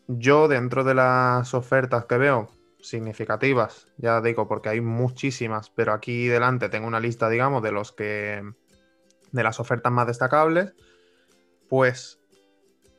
yo 0.08 0.48
dentro 0.48 0.82
de 0.82 0.94
las 0.94 1.54
ofertas 1.54 2.06
que 2.06 2.18
veo 2.18 2.48
significativas, 2.88 3.88
ya 3.96 4.20
digo, 4.20 4.46
porque 4.46 4.68
hay 4.68 4.80
muchísimas, 4.80 5.70
pero 5.70 5.92
aquí 5.92 6.28
delante 6.28 6.68
tengo 6.68 6.86
una 6.86 7.00
lista, 7.00 7.28
digamos, 7.28 7.62
de 7.62 7.72
los 7.72 7.92
que 7.92 8.42
de 9.32 9.42
las 9.42 9.60
ofertas 9.60 9.92
más 9.92 10.06
destacables, 10.06 10.74
pues 11.68 12.20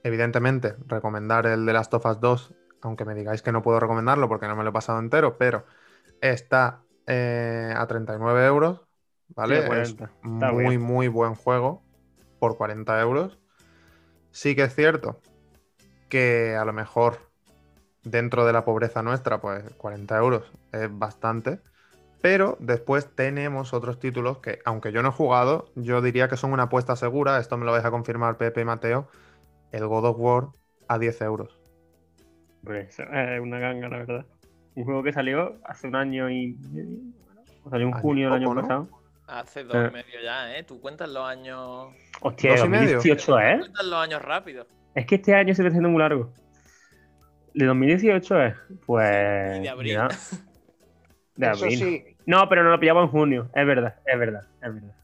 evidentemente 0.03 0.75
recomendar 0.85 1.47
el 1.47 1.65
de 1.65 1.73
Last 1.73 1.93
of 1.93 2.05
Us 2.05 2.19
2, 2.19 2.53
aunque 2.81 3.05
me 3.05 3.15
digáis 3.15 3.41
que 3.41 3.51
no 3.51 3.61
puedo 3.61 3.79
recomendarlo 3.79 4.27
porque 4.27 4.47
no 4.47 4.55
me 4.55 4.63
lo 4.63 4.69
he 4.69 4.73
pasado 4.73 4.99
entero, 4.99 5.37
pero 5.37 5.65
está 6.21 6.81
eh, 7.07 7.73
a 7.75 7.87
39 7.87 8.45
euros, 8.45 8.81
¿vale? 9.29 9.55
Sí, 9.55 9.61
es 9.61 9.67
40. 9.67 10.03
Está 10.03 10.51
muy, 10.51 10.77
bien. 10.77 10.81
muy 10.81 11.07
buen 11.07 11.35
juego 11.35 11.83
por 12.39 12.57
40 12.57 12.99
euros. 13.01 13.39
Sí 14.31 14.55
que 14.55 14.63
es 14.63 14.75
cierto 14.75 15.19
que 16.09 16.55
a 16.55 16.65
lo 16.65 16.73
mejor 16.73 17.26
dentro 18.09 18.45
de 18.45 18.53
la 18.53 18.65
pobreza 18.65 19.03
nuestra, 19.03 19.39
pues 19.41 19.63
40 19.77 20.17
euros 20.17 20.51
es 20.71 20.89
bastante. 20.91 21.59
Pero 22.21 22.57
después 22.59 23.13
tenemos 23.15 23.73
otros 23.73 23.99
títulos 23.99 24.39
que, 24.39 24.59
aunque 24.65 24.91
yo 24.91 25.03
no 25.03 25.09
he 25.09 25.11
jugado, 25.11 25.69
yo 25.75 26.01
diría 26.01 26.27
que 26.27 26.35
son 26.37 26.51
una 26.51 26.63
apuesta 26.63 26.95
segura. 26.95 27.37
Esto 27.39 27.57
me 27.57 27.65
lo 27.65 27.71
vais 27.71 27.85
a 27.85 27.91
confirmar 27.91 28.37
Pepe 28.37 28.61
y 28.61 28.65
Mateo. 28.65 29.07
El 29.71 29.85
God 29.87 30.05
of 30.05 30.15
War 30.19 30.47
a 30.87 30.97
10 30.97 31.21
euros. 31.21 31.59
Pues 32.63 32.99
es 32.99 33.39
una 33.41 33.59
ganga, 33.59 33.87
la 33.87 33.97
verdad. 33.97 34.25
Un 34.75 34.83
juego 34.85 35.03
que 35.03 35.13
salió 35.13 35.57
hace 35.63 35.87
un 35.87 35.95
año 35.95 36.29
y 36.29 36.57
medio. 36.71 36.97
bueno, 37.25 37.41
Salió 37.69 37.87
en 37.87 37.93
junio 37.93 38.31
del 38.31 38.43
año 38.43 38.55
pasado. 38.55 38.87
Hace 39.27 39.63
dos 39.63 39.75
Eh. 39.75 39.87
y 39.89 39.93
medio 39.93 40.21
ya, 40.23 40.57
¿eh? 40.57 40.63
Tú 40.63 40.79
cuentas 40.81 41.09
los 41.09 41.23
años. 41.27 41.89
Hostia, 42.21 42.51
Dos 42.55 42.65
y 42.65 42.69
medio. 42.69 42.95
2018, 42.95 43.39
¿eh? 43.39 43.57
Cuentas 43.59 43.85
los 43.85 43.99
años 43.99 44.21
rápido. 44.21 44.65
Es 44.95 45.05
que 45.05 45.15
este 45.15 45.35
año 45.35 45.53
se 45.53 45.61
está 45.61 45.67
haciendo 45.67 45.89
muy 45.89 45.99
largo. 45.99 46.31
¿De 47.57 47.65
2018 47.65 48.41
es? 48.43 48.55
Pues. 48.85 49.57
Y 49.57 49.61
de 49.61 49.69
abril. 49.69 49.97
de 51.35 51.47
Eso 51.51 51.63
abril. 51.65 51.79
sí, 51.79 52.15
No, 52.27 52.47
pero 52.47 52.63
no 52.63 52.69
lo 52.69 52.79
pillamos 52.79 53.05
en 53.05 53.09
junio. 53.09 53.49
Es 53.55 53.65
verdad, 53.65 53.95
es 54.05 54.19
verdad, 54.19 54.43
es 54.61 54.73
verdad. 54.75 54.95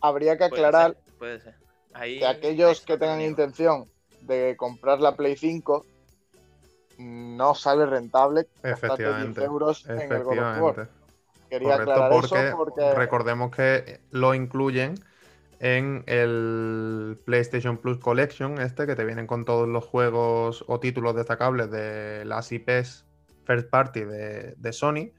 habría 0.00 0.38
que 0.38 0.48
Puede 0.48 0.66
aclarar 0.66 0.92
ser, 0.94 1.14
Puede 1.18 1.40
ser. 1.40 1.54
Ahí 1.92 2.18
que 2.20 2.26
aquellos 2.26 2.80
que 2.86 2.96
tengan 2.96 3.20
intención 3.20 3.84
de 4.22 4.54
comprar 4.56 5.00
la 5.00 5.14
Play 5.14 5.36
5 5.36 5.84
no 6.98 7.54
sale 7.54 7.84
rentable 7.84 8.46
gastarte 8.62 9.02
10 9.02 9.08
Efectivamente. 9.08 9.44
euros 9.44 9.86
en 9.90 10.00
el 10.00 10.08
God 10.08 10.16
of 10.16 10.26
War. 10.38 10.38
Efectivamente. 10.38 10.92
Quería 11.50 11.68
Correcto, 11.72 11.92
aclarar 11.92 12.12
porque, 12.12 12.48
eso 12.48 12.56
porque 12.56 12.94
recordemos 12.94 13.50
que 13.54 14.00
lo 14.10 14.34
incluyen 14.34 14.94
en 15.60 16.04
el 16.06 17.20
PlayStation 17.26 17.76
Plus 17.76 17.98
Collection, 17.98 18.58
este 18.60 18.86
que 18.86 18.96
te 18.96 19.04
vienen 19.04 19.26
con 19.26 19.44
todos 19.44 19.68
los 19.68 19.84
juegos 19.84 20.64
o 20.66 20.80
títulos 20.80 21.14
destacables 21.14 21.70
de 21.70 22.24
las 22.24 22.50
IPs 22.50 23.06
First 23.44 23.68
Party 23.68 24.00
de, 24.00 24.54
de 24.56 24.72
Sony. 24.72 25.12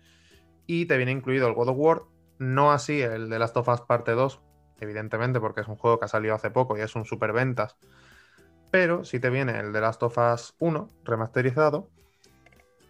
Y 0.65 0.87
te 0.87 0.97
viene 0.97 1.11
incluido 1.11 1.47
el 1.47 1.53
God 1.53 1.69
of 1.69 1.77
War, 1.77 2.01
no 2.39 2.71
así 2.71 3.01
el 3.01 3.29
de 3.29 3.37
Last 3.37 3.55
of 3.55 3.67
Us 3.67 3.81
Parte 3.81 4.13
2, 4.13 4.41
evidentemente, 4.79 5.39
porque 5.39 5.61
es 5.61 5.67
un 5.67 5.75
juego 5.75 5.99
que 5.99 6.05
ha 6.05 6.07
salido 6.07 6.33
hace 6.33 6.49
poco 6.49 6.75
y 6.75 6.81
es 6.81 6.95
un 6.95 7.05
super 7.05 7.33
ventas. 7.33 7.77
Pero 8.71 9.03
sí 9.05 9.19
te 9.19 9.29
viene 9.29 9.59
el 9.59 9.71
de 9.71 9.81
Last 9.81 10.01
of 10.01 10.17
Us 10.17 10.55
1 10.57 10.89
remasterizado. 11.03 11.87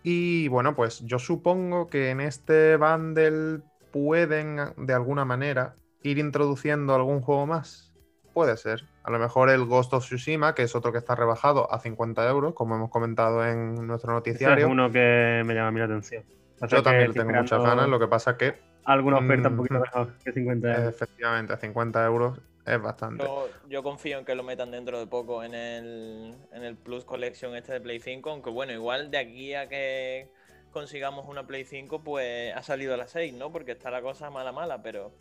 Y 0.03 0.47
bueno, 0.47 0.73
pues 0.73 1.01
yo 1.01 1.19
supongo 1.19 1.87
que 1.87 2.11
en 2.11 2.21
este 2.21 2.77
bundle 2.77 3.61
pueden 3.91 4.57
de 4.77 4.93
alguna 4.93 5.25
manera 5.25 5.75
ir 6.03 6.17
introduciendo 6.19 6.95
algún 6.95 7.21
juego 7.21 7.45
más. 7.45 7.91
Puede 8.33 8.55
ser. 8.57 8.83
A 9.03 9.11
lo 9.11 9.19
mejor 9.19 9.49
el 9.49 9.65
Ghost 9.65 9.93
of 9.93 10.05
Tsushima, 10.05 10.55
que 10.55 10.63
es 10.63 10.73
otro 10.75 10.91
que 10.91 10.97
está 10.99 11.15
rebajado 11.15 11.71
a 11.73 11.79
50 11.79 12.29
euros, 12.29 12.53
como 12.53 12.75
hemos 12.75 12.89
comentado 12.89 13.45
en 13.45 13.75
nuestro 13.87 14.11
Ese 14.17 14.29
es 14.29 14.31
noticiario. 14.33 14.67
uno 14.69 14.89
que 14.91 15.43
me 15.45 15.53
llama 15.53 15.67
a 15.67 15.71
mí 15.71 15.79
la 15.79 15.85
atención. 15.85 16.23
Yo 16.69 16.81
también 16.83 17.11
tengo 17.13 17.31
muchas 17.33 17.61
ganas, 17.61 17.89
lo 17.89 17.99
que 17.99 18.07
pasa 18.07 18.37
que 18.37 18.55
Alguna 18.83 19.17
oferta 19.19 19.49
un 19.49 19.55
Mm, 19.55 19.57
poquito 19.57 19.79
mejor 19.79 20.17
que 20.23 20.31
50 20.31 20.67
euros. 20.75 20.89
efectivamente 20.95 21.57
50 21.57 22.05
euros 22.05 22.39
es 22.65 22.81
bastante. 22.81 23.23
Yo, 23.25 23.47
yo 23.69 23.83
confío 23.83 24.17
en 24.19 24.25
que 24.25 24.33
lo 24.33 24.43
metan 24.43 24.71
dentro 24.71 24.97
de 24.99 25.07
poco 25.07 25.43
en 25.43 25.53
el, 25.53 26.35
en 26.51 26.63
el 26.63 26.77
Plus 26.77 27.03
Collection 27.05 27.55
este 27.55 27.73
de 27.73 27.81
Play 27.81 27.99
5, 27.99 28.29
aunque 28.31 28.49
bueno, 28.49 28.71
igual 28.73 29.11
de 29.11 29.17
aquí 29.19 29.53
a 29.55 29.67
que 29.67 30.29
consigamos 30.71 31.27
una 31.27 31.45
Play 31.45 31.63
5, 31.65 32.01
pues 32.03 32.55
ha 32.55 32.63
salido 32.63 32.93
a 32.93 32.97
las 32.97 33.11
6, 33.11 33.33
¿no? 33.33 33.51
Porque 33.51 33.73
está 33.73 33.91
la 33.91 34.01
cosa 34.01 34.29
mala 34.31 34.51
mala, 34.51 34.81
pero 34.81 35.11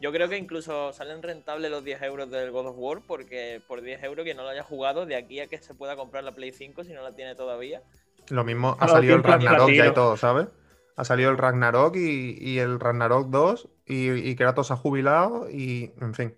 yo 0.00 0.12
creo 0.12 0.28
que 0.28 0.38
incluso 0.38 0.92
salen 0.92 1.22
rentables 1.22 1.70
los 1.70 1.84
10 1.84 2.02
euros 2.02 2.30
del 2.30 2.50
God 2.50 2.68
of 2.68 2.76
War, 2.78 3.00
porque 3.06 3.60
por 3.68 3.82
10 3.82 4.02
euros 4.04 4.24
que 4.24 4.34
no 4.34 4.42
lo 4.42 4.48
haya 4.48 4.62
jugado, 4.62 5.06
de 5.06 5.16
aquí 5.16 5.40
a 5.40 5.46
que 5.46 5.58
se 5.58 5.74
pueda 5.74 5.96
comprar 5.96 6.24
la 6.24 6.32
Play 6.32 6.52
5 6.52 6.84
si 6.84 6.92
no 6.92 7.02
la 7.02 7.14
tiene 7.14 7.34
todavía. 7.34 7.82
Lo 8.28 8.44
mismo 8.44 8.76
ha 8.80 8.88
salido 8.88 9.16
el 9.16 9.22
Ragnarok 9.22 9.70
ya 9.70 9.86
y 9.86 9.94
todo, 9.94 10.16
¿sabes? 10.16 10.48
Ha 10.96 11.04
salido 11.04 11.30
el 11.30 11.38
Ragnarok 11.38 11.96
y, 11.96 12.36
y 12.40 12.58
el 12.58 12.80
Ragnarok 12.80 13.28
2 13.28 13.68
y, 13.86 14.10
y 14.10 14.36
Kratos 14.36 14.70
ha 14.70 14.76
jubilado 14.76 15.48
y, 15.50 15.92
en 16.00 16.14
fin. 16.14 16.36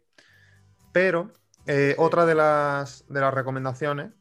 Pero 0.92 1.30
eh, 1.66 1.94
otra 1.98 2.26
de 2.26 2.34
las, 2.34 3.04
de 3.08 3.20
las 3.20 3.32
recomendaciones 3.34 4.12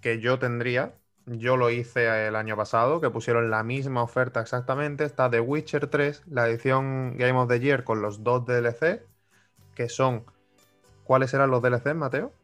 que 0.00 0.20
yo 0.20 0.38
tendría, 0.38 0.94
yo 1.26 1.56
lo 1.56 1.70
hice 1.70 2.28
el 2.28 2.36
año 2.36 2.56
pasado, 2.56 3.00
que 3.00 3.10
pusieron 3.10 3.50
la 3.50 3.62
misma 3.64 4.02
oferta 4.02 4.40
exactamente, 4.40 5.04
está 5.04 5.30
The 5.30 5.40
Witcher 5.40 5.88
3, 5.88 6.22
la 6.26 6.48
edición 6.48 7.16
Game 7.16 7.38
of 7.38 7.48
the 7.48 7.60
Year 7.60 7.84
con 7.84 8.02
los 8.02 8.22
dos 8.24 8.44
DLC, 8.46 9.06
que 9.74 9.88
son... 9.88 10.26
¿Cuáles 11.04 11.34
eran 11.34 11.50
los 11.50 11.62
DLC, 11.62 11.94
Mateo? 11.94 12.34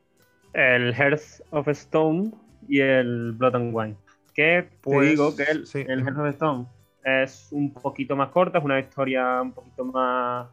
El 0.53 0.93
Hearth 0.95 1.41
of 1.51 1.69
Stone 1.69 2.33
y 2.69 2.81
el 2.81 3.33
Blood 3.33 3.57
and 3.57 3.75
Wine. 3.75 3.97
Que 4.35 4.69
te 4.89 4.99
Pues, 5.01 5.01
digo 5.01 5.35
que 5.37 5.45
el, 5.45 5.67
sí. 5.67 5.87
el 5.87 6.01
Hearth 6.03 6.19
of 6.19 6.27
Stone 6.29 6.67
es 7.05 7.49
un 7.53 7.73
poquito 7.73 8.17
más 8.17 8.31
corta, 8.31 8.59
es 8.59 8.65
una 8.65 8.79
historia 8.81 9.41
un 9.43 9.53
poquito 9.53 9.85
más. 9.85 10.49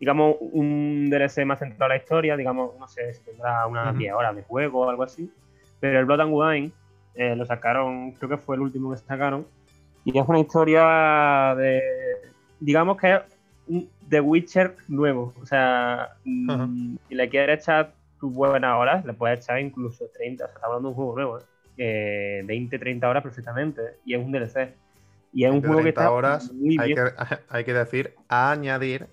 Digamos, 0.00 0.36
un 0.40 1.08
DLC 1.10 1.44
más 1.46 1.60
centrado 1.60 1.92
en 1.92 1.98
la 1.98 2.02
historia, 2.04 2.36
digamos, 2.36 2.78
no 2.78 2.88
sé 2.88 3.14
si 3.14 3.24
tendrá 3.24 3.66
unas 3.66 3.96
Ujú. 3.96 3.98
10 3.98 4.14
horas 4.14 4.36
de 4.36 4.42
juego 4.44 4.82
o 4.86 4.90
algo 4.90 5.04
así. 5.04 5.32
Pero 5.80 5.98
el 6.00 6.06
Blood 6.06 6.20
and 6.22 6.34
Wine 6.34 6.72
eh, 7.16 7.36
lo 7.36 7.44
sacaron, 7.46 8.12
creo 8.12 8.30
que 8.30 8.38
fue 8.38 8.56
el 8.56 8.62
último 8.62 8.90
que 8.92 8.98
sacaron. 8.98 9.46
Y 10.04 10.18
es 10.18 10.24
una 10.28 10.40
historia 10.40 11.54
de. 11.56 11.82
Digamos 12.60 12.96
que 12.98 13.14
es 13.14 13.20
un 13.66 13.90
The 14.08 14.20
Witcher 14.20 14.76
nuevo. 14.88 15.34
O 15.40 15.46
sea, 15.46 16.10
mm, 16.24 16.96
si 17.08 17.14
le 17.14 17.28
quieres 17.28 17.60
echar 17.62 17.94
tus 18.20 18.32
buenas 18.32 18.76
horas, 18.78 19.04
le 19.04 19.14
puedes 19.14 19.40
echar 19.40 19.60
incluso 19.60 20.06
30. 20.14 20.44
O 20.44 20.48
sea, 20.48 20.54
está 20.56 20.66
hablando 20.66 20.88
de 20.88 20.90
un 20.92 20.96
juego 20.96 21.14
nuevo, 21.16 21.38
¿eh? 21.40 21.42
Eh, 21.78 22.42
20, 22.46 22.78
30 22.78 23.08
horas 23.08 23.22
perfectamente. 23.22 23.82
Y 24.04 24.14
es 24.14 24.24
un 24.24 24.32
DLC. 24.32 24.74
Y 25.32 25.44
es 25.44 25.50
un 25.52 25.62
juego 25.62 25.82
que 25.82 25.90
30 25.90 25.90
está 25.90 26.10
horas, 26.10 26.52
muy 26.52 26.78
hay 26.78 26.88
bien. 26.88 26.94
que, 26.94 27.02
hay 27.48 27.64
que 27.64 27.74
decir, 27.74 28.14
añadir 28.28 29.08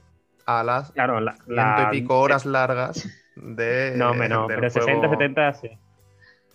a 0.46 0.64
las 0.64 0.94
Claro, 0.94 1.20
la, 1.20 1.34
ciento 1.34 1.82
la- 1.82 1.90
y 1.94 2.02
pico 2.02 2.20
horas 2.20 2.46
largas 2.46 3.08
de. 3.36 3.94
No, 3.98 4.14
menos, 4.14 4.52
pero 4.56 4.70
60, 4.70 5.08
juego. 5.08 5.10
70 5.10 5.54
sí. 5.54 5.70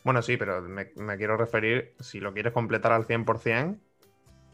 Bueno, 0.09 0.23
sí, 0.23 0.39
pero 0.39 0.63
me, 0.63 0.91
me 0.97 1.19
quiero 1.19 1.37
referir, 1.37 1.93
si 2.01 2.19
lo 2.19 2.33
quieres 2.33 2.55
completar 2.55 2.93
al 2.93 3.05
100%, 3.05 3.79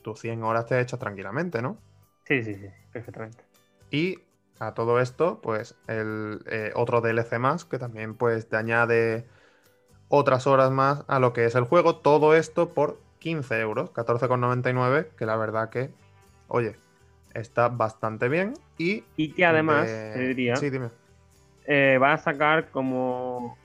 tus 0.03 0.19
100 0.19 0.43
horas 0.43 0.67
te 0.67 0.81
echas 0.81 0.99
tranquilamente, 0.99 1.63
¿no? 1.63 1.79
Sí, 2.25 2.43
sí, 2.43 2.55
sí, 2.57 2.67
perfectamente. 2.93 3.45
Y 3.89 4.19
a 4.59 4.75
todo 4.75 4.99
esto, 4.99 5.41
pues 5.41 5.77
el 5.87 6.43
eh, 6.47 6.73
otro 6.75 7.01
DLC 7.01 7.39
más 7.39 7.65
que 7.65 7.79
también 7.79 8.17
pues 8.17 8.49
te 8.49 8.57
añade 8.57 9.27
otras 10.09 10.49
horas 10.49 10.73
más 10.73 11.05
a 11.09 11.21
lo 11.21 11.33
que 11.33 11.45
es 11.45 11.55
el 11.55 11.65
juego. 11.65 11.97
Todo 11.99 12.35
esto 12.35 12.71
por 12.71 12.99
15 13.21 13.61
euros, 13.61 13.91
14,99, 13.93 15.11
que 15.17 15.25
la 15.25 15.37
verdad 15.37 15.71
que, 15.71 15.91
oye, 16.49 16.75
está 17.35 17.69
bastante 17.69 18.29
bien. 18.29 18.55
Y, 18.77 19.05
Y 19.17 19.33
que 19.33 19.45
además, 19.45 19.91
de- 19.91 20.13
te 20.13 20.21
diría, 20.29 20.55
Sí, 20.57 20.71
dime. 20.71 20.89
eh, 21.67 21.99
va 21.99 22.13
a 22.15 22.19
sacar 22.19 22.71
como. 22.71 23.57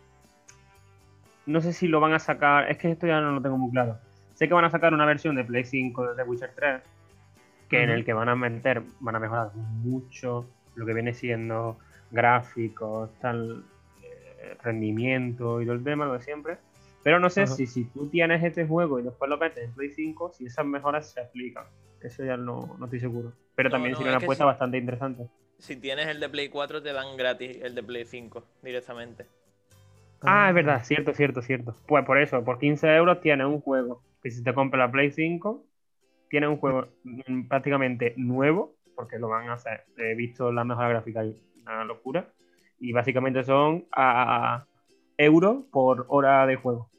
No 1.49 1.61
sé 1.61 1.73
si 1.73 1.87
lo 1.87 1.99
van 1.99 2.13
a 2.13 2.19
sacar. 2.19 2.69
Es 2.69 2.77
que 2.77 2.91
esto 2.91 3.07
ya 3.07 3.19
no 3.21 3.31
lo 3.31 3.41
tengo 3.41 3.57
muy 3.57 3.71
claro. 3.71 3.97
Sé 4.35 4.47
que 4.47 4.53
van 4.53 4.65
a 4.65 4.69
sacar 4.69 4.93
una 4.93 5.05
versión 5.05 5.35
de 5.35 5.43
Play 5.43 5.65
5 5.65 6.09
de 6.09 6.15
The 6.15 6.29
Witcher 6.29 6.51
3. 6.55 6.81
Que 7.67 7.83
en 7.83 7.89
el 7.89 8.05
que 8.05 8.13
van 8.13 8.29
a 8.29 8.35
meter, 8.35 8.83
van 8.99 9.15
a 9.15 9.19
mejorar 9.19 9.51
mucho 9.55 10.47
lo 10.75 10.85
que 10.85 10.93
viene 10.93 11.13
siendo 11.13 11.77
gráficos, 12.11 13.11
tal, 13.19 13.63
eh, 14.03 14.57
rendimiento 14.63 15.61
y 15.61 15.65
todo 15.65 15.75
el 15.75 15.83
tema, 15.83 16.05
lo 16.05 16.13
de 16.13 16.21
siempre. 16.21 16.57
Pero 17.03 17.19
no 17.19 17.29
sé 17.29 17.47
si, 17.47 17.65
si 17.65 17.85
tú 17.85 18.07
tienes 18.09 18.43
este 18.43 18.65
juego 18.65 18.99
y 18.99 19.03
después 19.03 19.27
lo 19.27 19.37
metes 19.37 19.63
en 19.63 19.71
Play 19.73 19.89
5, 19.89 20.33
si 20.33 20.45
esas 20.45 20.65
mejoras 20.65 21.11
se 21.11 21.21
aplican. 21.21 21.65
Eso 22.01 22.23
ya 22.23 22.37
no, 22.37 22.75
no 22.77 22.85
estoy 22.85 22.99
seguro. 22.99 23.33
Pero 23.55 23.71
también 23.71 23.95
sería 23.95 24.11
una 24.11 24.23
apuesta 24.23 24.45
bastante 24.45 24.77
interesante. 24.77 25.27
Si 25.57 25.75
tienes 25.75 26.07
el 26.07 26.19
de 26.19 26.29
Play 26.29 26.49
4, 26.49 26.83
te 26.83 26.93
dan 26.93 27.17
gratis 27.17 27.57
el 27.61 27.73
de 27.73 27.83
Play 27.83 28.05
5 28.05 28.43
directamente. 28.61 29.25
Ah, 30.21 30.49
es 30.49 30.55
verdad, 30.55 30.83
cierto, 30.83 31.13
cierto, 31.13 31.41
cierto. 31.41 31.75
Pues 31.87 32.05
por 32.05 32.19
eso, 32.19 32.43
por 32.43 32.59
15 32.59 32.93
euros 32.95 33.21
tienes 33.21 33.47
un 33.47 33.61
juego 33.61 34.03
que 34.21 34.31
si 34.31 34.43
te 34.43 34.53
compras 34.53 34.79
la 34.79 34.91
Play 34.91 35.11
5, 35.11 35.65
tienes 36.29 36.49
un 36.49 36.57
juego 36.57 36.87
prácticamente 37.47 38.13
nuevo, 38.17 38.75
porque 38.95 39.17
lo 39.17 39.29
van 39.29 39.49
a 39.49 39.53
hacer. 39.53 39.85
He 39.97 40.15
visto 40.15 40.51
la 40.51 40.63
mejora 40.63 40.89
gráfica 40.89 41.23
y 41.25 41.41
una 41.61 41.85
locura. 41.85 42.33
Y 42.79 42.91
básicamente 42.91 43.43
son 43.43 43.85
a 43.91 44.65
euros 45.17 45.63
por 45.71 46.05
hora 46.09 46.45
de 46.45 46.55
juego. 46.55 46.89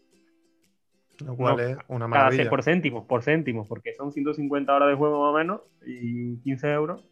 Lo 1.24 1.36
cual 1.36 1.60
es 1.60 1.76
una 1.88 2.06
maravilla. 2.06 2.48
por 2.48 2.62
céntimos, 2.62 3.06
por 3.06 3.22
céntimos, 3.22 3.68
porque 3.68 3.92
son 3.94 4.12
150 4.12 4.74
horas 4.74 4.88
de 4.88 4.94
juego 4.94 5.20
más 5.20 5.34
o 5.34 5.36
menos 5.36 5.60
y 5.84 6.38
15 6.38 6.72
euros. 6.72 7.02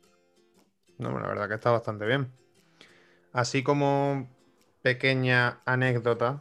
No, 0.99 1.19
la 1.19 1.29
verdad 1.29 1.49
que 1.49 1.55
está 1.55 1.71
bastante 1.71 2.07
bien. 2.07 2.29
Así 3.33 3.63
como 3.63 4.29
pequeña 4.89 5.61
anécdota, 5.67 6.41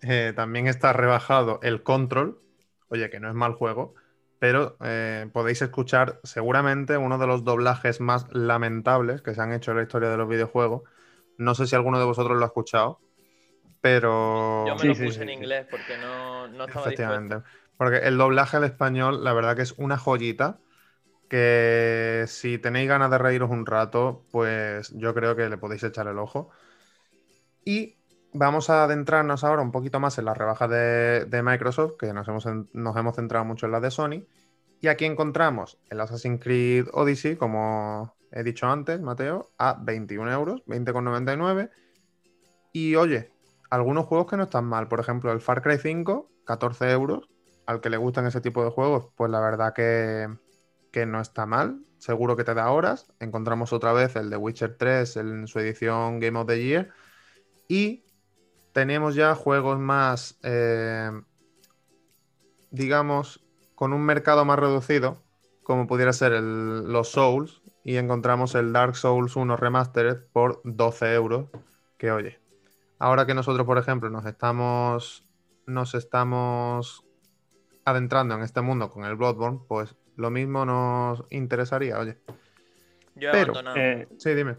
eh, 0.00 0.32
también 0.34 0.68
está 0.68 0.94
rebajado 0.94 1.60
el 1.62 1.82
Control. 1.82 2.40
Oye, 2.88 3.10
que 3.10 3.20
no 3.20 3.28
es 3.28 3.34
mal 3.34 3.52
juego, 3.52 3.94
pero 4.38 4.78
eh, 4.80 5.28
podéis 5.34 5.60
escuchar 5.60 6.18
seguramente 6.22 6.96
uno 6.96 7.18
de 7.18 7.26
los 7.26 7.44
doblajes 7.44 8.00
más 8.00 8.26
lamentables 8.32 9.20
que 9.20 9.34
se 9.34 9.42
han 9.42 9.52
hecho 9.52 9.72
en 9.72 9.76
la 9.76 9.82
historia 9.82 10.08
de 10.08 10.16
los 10.16 10.26
videojuegos. 10.26 10.84
No 11.36 11.54
sé 11.54 11.66
si 11.66 11.76
alguno 11.76 11.98
de 11.98 12.06
vosotros 12.06 12.38
lo 12.38 12.44
ha 12.44 12.46
escuchado, 12.46 13.00
pero... 13.82 14.64
Yo 14.66 14.76
me 14.76 14.84
lo 14.84 14.94
puse 14.94 15.22
en 15.22 15.28
inglés 15.28 15.66
porque 15.70 15.98
no, 15.98 16.48
no 16.48 16.64
estaba 16.64 16.86
Efectivamente. 16.86 17.42
Porque 17.76 17.98
el 17.98 18.16
doblaje 18.16 18.56
al 18.56 18.64
español, 18.64 19.24
la 19.24 19.34
verdad 19.34 19.56
que 19.56 19.62
es 19.62 19.72
una 19.72 19.98
joyita 19.98 20.58
que 21.28 22.24
si 22.28 22.56
tenéis 22.56 22.88
ganas 22.88 23.10
de 23.10 23.18
reíros 23.18 23.50
un 23.50 23.66
rato, 23.66 24.24
pues 24.30 24.90
yo 24.96 25.12
creo 25.12 25.36
que 25.36 25.50
le 25.50 25.58
podéis 25.58 25.82
echar 25.82 26.06
el 26.08 26.18
ojo. 26.18 26.50
Y 27.64 27.96
vamos 28.32 28.68
a 28.70 28.84
adentrarnos 28.84 29.44
ahora 29.44 29.62
un 29.62 29.72
poquito 29.72 30.00
más 30.00 30.18
en 30.18 30.26
las 30.26 30.36
rebajas 30.36 30.68
de, 30.68 31.42
Microsoft, 31.42 31.96
que 31.98 32.12
nos 32.12 32.28
hemos, 32.28 32.46
nos 32.72 32.96
hemos 32.96 33.16
centrado 33.16 33.44
mucho 33.44 33.66
en 33.66 33.72
las 33.72 33.82
de 33.82 33.90
Sony. 33.90 34.24
Y 34.80 34.88
aquí 34.88 35.06
encontramos 35.06 35.78
el 35.88 36.00
Assassin's 36.00 36.42
Creed 36.42 36.88
Odyssey, 36.92 37.36
como 37.36 38.14
he 38.30 38.42
dicho 38.42 38.66
antes, 38.66 39.00
Mateo, 39.00 39.50
a 39.56 39.78
21 39.80 40.30
euros, 40.30 40.62
20,99. 40.66 41.70
Y 42.72 42.96
oye, 42.96 43.32
algunos 43.70 44.06
juegos 44.06 44.26
que 44.28 44.36
no 44.36 44.42
están 44.42 44.64
mal. 44.64 44.88
Por 44.88 45.00
ejemplo, 45.00 45.32
el 45.32 45.40
Far 45.40 45.62
Cry 45.62 45.78
5, 45.78 46.30
14 46.44 46.90
euros. 46.90 47.28
Al 47.66 47.80
que 47.80 47.88
le 47.88 47.96
gustan 47.96 48.26
ese 48.26 48.42
tipo 48.42 48.62
de 48.62 48.70
juegos, 48.70 49.06
pues 49.16 49.30
la 49.30 49.40
verdad 49.40 49.72
que, 49.72 50.28
no 51.06 51.20
está 51.20 51.46
mal. 51.46 51.80
Seguro 51.98 52.36
que 52.36 52.44
te 52.44 52.54
da 52.54 52.70
horas. 52.70 53.12
Encontramos 53.20 53.72
otra 53.72 53.92
vez 53.92 54.16
el 54.16 54.28
de 54.28 54.36
Witcher 54.36 54.76
3 54.76 55.16
en 55.16 55.46
su 55.46 55.58
edición 55.60 56.20
Game 56.20 56.38
of 56.38 56.46
the 56.46 56.62
Year. 56.62 56.90
Y 57.68 58.04
tenemos 58.72 59.14
ya 59.14 59.34
juegos 59.34 59.78
más, 59.78 60.38
eh, 60.42 61.10
digamos, 62.70 63.44
con 63.74 63.92
un 63.92 64.02
mercado 64.02 64.44
más 64.44 64.58
reducido, 64.58 65.22
como 65.62 65.86
pudiera 65.86 66.12
ser 66.12 66.32
los 66.42 67.08
Souls. 67.08 67.62
Y 67.84 67.96
encontramos 67.96 68.54
el 68.54 68.72
Dark 68.72 68.96
Souls 68.96 69.36
1 69.36 69.56
Remastered 69.56 70.18
por 70.32 70.60
12 70.64 71.14
euros. 71.14 71.46
Que 71.98 72.10
oye, 72.10 72.40
ahora 72.98 73.26
que 73.26 73.34
nosotros, 73.34 73.66
por 73.66 73.78
ejemplo, 73.78 74.08
nos 74.10 74.24
estamos, 74.26 75.24
nos 75.66 75.94
estamos 75.94 77.04
adentrando 77.84 78.34
en 78.34 78.42
este 78.42 78.62
mundo 78.62 78.90
con 78.90 79.04
el 79.04 79.16
Bloodborne, 79.16 79.60
pues 79.68 79.94
lo 80.16 80.30
mismo 80.30 80.64
nos 80.64 81.24
interesaría, 81.30 81.98
oye. 81.98 82.18
Yo 83.14 83.30
he 83.30 83.40
abandonado. 83.40 83.76
Eh, 83.76 84.08
sí, 84.18 84.34
dime. 84.34 84.56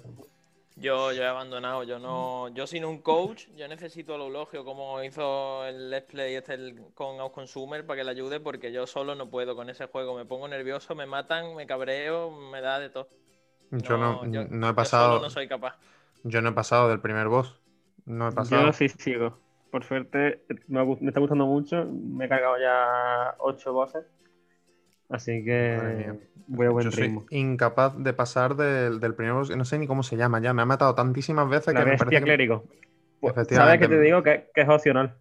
Yo, 0.77 1.13
yo 1.13 1.23
he 1.23 1.27
abandonado, 1.27 1.83
yo 1.83 1.99
no, 1.99 2.49
yo 2.49 2.67
sin 2.67 2.83
un 2.83 3.01
coach, 3.01 3.47
yo 3.55 3.65
necesito 3.69 4.15
el 4.15 4.21
eulogio 4.23 4.65
como 4.65 5.01
hizo 5.03 5.65
el 5.65 5.89
Let's 5.89 6.11
Play 6.11 6.35
este 6.35 6.75
con 6.93 7.17
Consumer 7.29 7.85
para 7.85 7.99
que 7.99 8.03
le 8.03 8.11
ayude, 8.11 8.41
porque 8.41 8.73
yo 8.73 8.85
solo 8.85 9.15
no 9.15 9.29
puedo 9.29 9.55
con 9.55 9.69
ese 9.69 9.85
juego, 9.85 10.17
me 10.17 10.25
pongo 10.25 10.49
nervioso, 10.49 10.93
me 10.93 11.05
matan, 11.05 11.55
me 11.55 11.65
cabreo, 11.65 12.29
me 12.29 12.59
da 12.59 12.79
de 12.79 12.89
todo. 12.89 13.07
Yo 13.71 13.97
no, 13.97 14.23
no, 14.25 14.69
he 14.69 14.73
pasado. 14.73 15.17
Yo 15.17 15.23
no 15.23 15.29
soy 15.29 15.47
capaz. 15.47 15.77
Yo 16.23 16.41
no 16.41 16.49
he 16.49 16.53
pasado 16.53 16.89
del 16.89 16.99
primer 16.99 17.29
boss. 17.29 17.57
No 18.05 18.27
he 18.27 18.31
pasado. 18.33 18.65
Yo 18.65 18.73
sí 18.73 18.89
sigo. 18.89 19.39
Por 19.71 19.85
suerte, 19.85 20.43
me, 20.67 20.81
está 21.07 21.19
gustando 21.21 21.45
mucho. 21.45 21.85
Me 21.85 22.25
he 22.25 22.29
cargado 22.29 22.57
ya 22.59 23.35
ocho 23.39 23.71
bosses. 23.71 24.05
Así 25.09 25.43
que 25.43 26.13
voy 26.47 26.67
a 26.67 26.69
buen 26.69 26.85
Yo 26.85 26.91
soy 26.91 27.19
incapaz 27.29 27.95
de 27.97 28.13
pasar 28.13 28.55
del, 28.55 28.99
primer 29.15 29.33
boss. 29.33 29.55
No 29.55 29.65
sé 29.65 29.77
ni 29.77 29.87
cómo 29.87 30.03
se 30.03 30.17
llama 30.17 30.39
ya. 30.39 30.53
Me 30.53 30.61
ha 30.61 30.65
matado 30.65 30.95
tantísimas 30.95 31.49
veces 31.49 31.73
La 31.73 31.83
que 31.83 31.91
bestia 31.91 32.05
me 32.05 32.11
parece 32.11 32.23
clérigo. 32.23 32.63
Pues, 33.19 33.33
¿Sabes 33.49 33.79
que 33.79 33.87
te 33.87 33.99
digo? 33.99 34.23
Que, 34.23 34.49
es 34.53 34.69
opcional. 34.69 35.15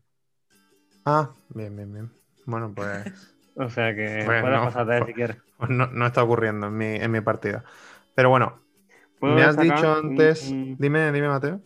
Ah, 1.05 1.31
bien, 1.51 1.77
bien, 1.77 1.93
bien. 1.93 2.11
Bueno, 2.47 2.73
pues. 2.75 3.37
o 3.57 3.69
sea 3.69 3.95
que 3.95 4.23
pues 4.25 4.43
puedes 4.43 4.61
pasarte 4.61 5.07
si 5.07 5.13
quieres. 5.15 5.37
Pues 5.59 5.71
no, 5.71 5.87
no, 5.87 6.07
está 6.07 6.23
ocurriendo 6.23 6.67
en 6.67 6.77
mi, 6.77 6.97
en 6.97 7.11
mi 7.11 7.21
partida. 7.21 7.65
Pero 8.15 8.31
bueno, 8.31 8.61
me 9.21 9.43
has 9.43 9.57
dicho 9.57 9.95
antes. 9.95 10.51
Dime, 10.51 11.13
dime, 11.13 11.29
Mateo 11.29 11.61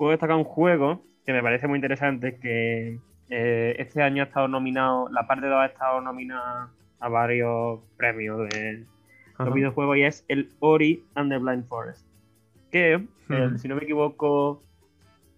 puedo 0.00 0.12
destacar 0.12 0.36
un 0.36 0.44
juego 0.44 1.04
que 1.26 1.32
me 1.34 1.42
parece 1.42 1.68
muy 1.68 1.76
interesante, 1.76 2.38
que 2.38 2.98
eh, 3.28 3.76
este 3.78 4.02
año 4.02 4.22
ha 4.22 4.26
estado 4.26 4.48
nominado, 4.48 5.10
la 5.10 5.26
parte 5.26 5.46
2 5.46 5.60
ha 5.60 5.66
estado 5.66 6.00
nominada 6.00 6.70
a 7.00 7.08
varios 7.08 7.80
premios 7.96 8.48
de 8.50 8.84
los 9.38 9.54
videojuegos 9.54 9.96
y 9.96 10.02
es 10.02 10.24
el 10.28 10.50
Ori 10.60 11.04
and 11.14 11.30
the 11.30 11.38
Blind 11.38 11.64
Forest. 11.64 12.06
Que, 12.70 12.94
eh, 12.94 13.50
si 13.56 13.68
no 13.68 13.74
me 13.74 13.82
equivoco, 13.82 14.62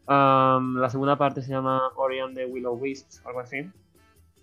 la 0.06 0.88
segunda 0.90 1.16
parte 1.16 1.42
se 1.42 1.50
llama 1.50 1.80
Ori 1.96 2.18
and 2.18 2.34
the 2.34 2.44
Willow 2.44 2.74
Wisps, 2.74 3.22
algo 3.24 3.40
así. 3.40 3.70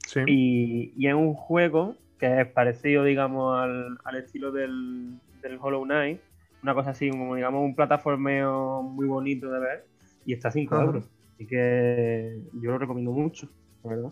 Sí. 0.07 0.21
Y, 0.25 1.07
es 1.07 1.13
un 1.13 1.33
juego 1.33 1.95
que 2.17 2.41
es 2.41 2.47
parecido, 2.47 3.03
digamos, 3.03 3.59
al, 3.59 4.15
estilo 4.15 4.51
del, 4.51 5.19
del, 5.41 5.57
Hollow 5.61 5.83
Knight. 5.83 6.19
Una 6.63 6.73
cosa 6.73 6.89
así, 6.91 7.09
como 7.09 7.35
digamos, 7.35 7.61
un 7.63 7.75
plataformeo 7.75 8.81
muy 8.81 9.05
bonito 9.05 9.51
de 9.51 9.59
ver 9.59 9.85
y 10.25 10.33
está 10.33 10.49
a 10.49 10.51
5 10.51 10.75
euros. 10.81 11.09
Así 11.35 11.45
que 11.45 12.41
yo 12.53 12.71
lo 12.71 12.77
recomiendo 12.77 13.11
mucho, 13.11 13.47
la 13.83 13.89
verdad. 13.91 14.11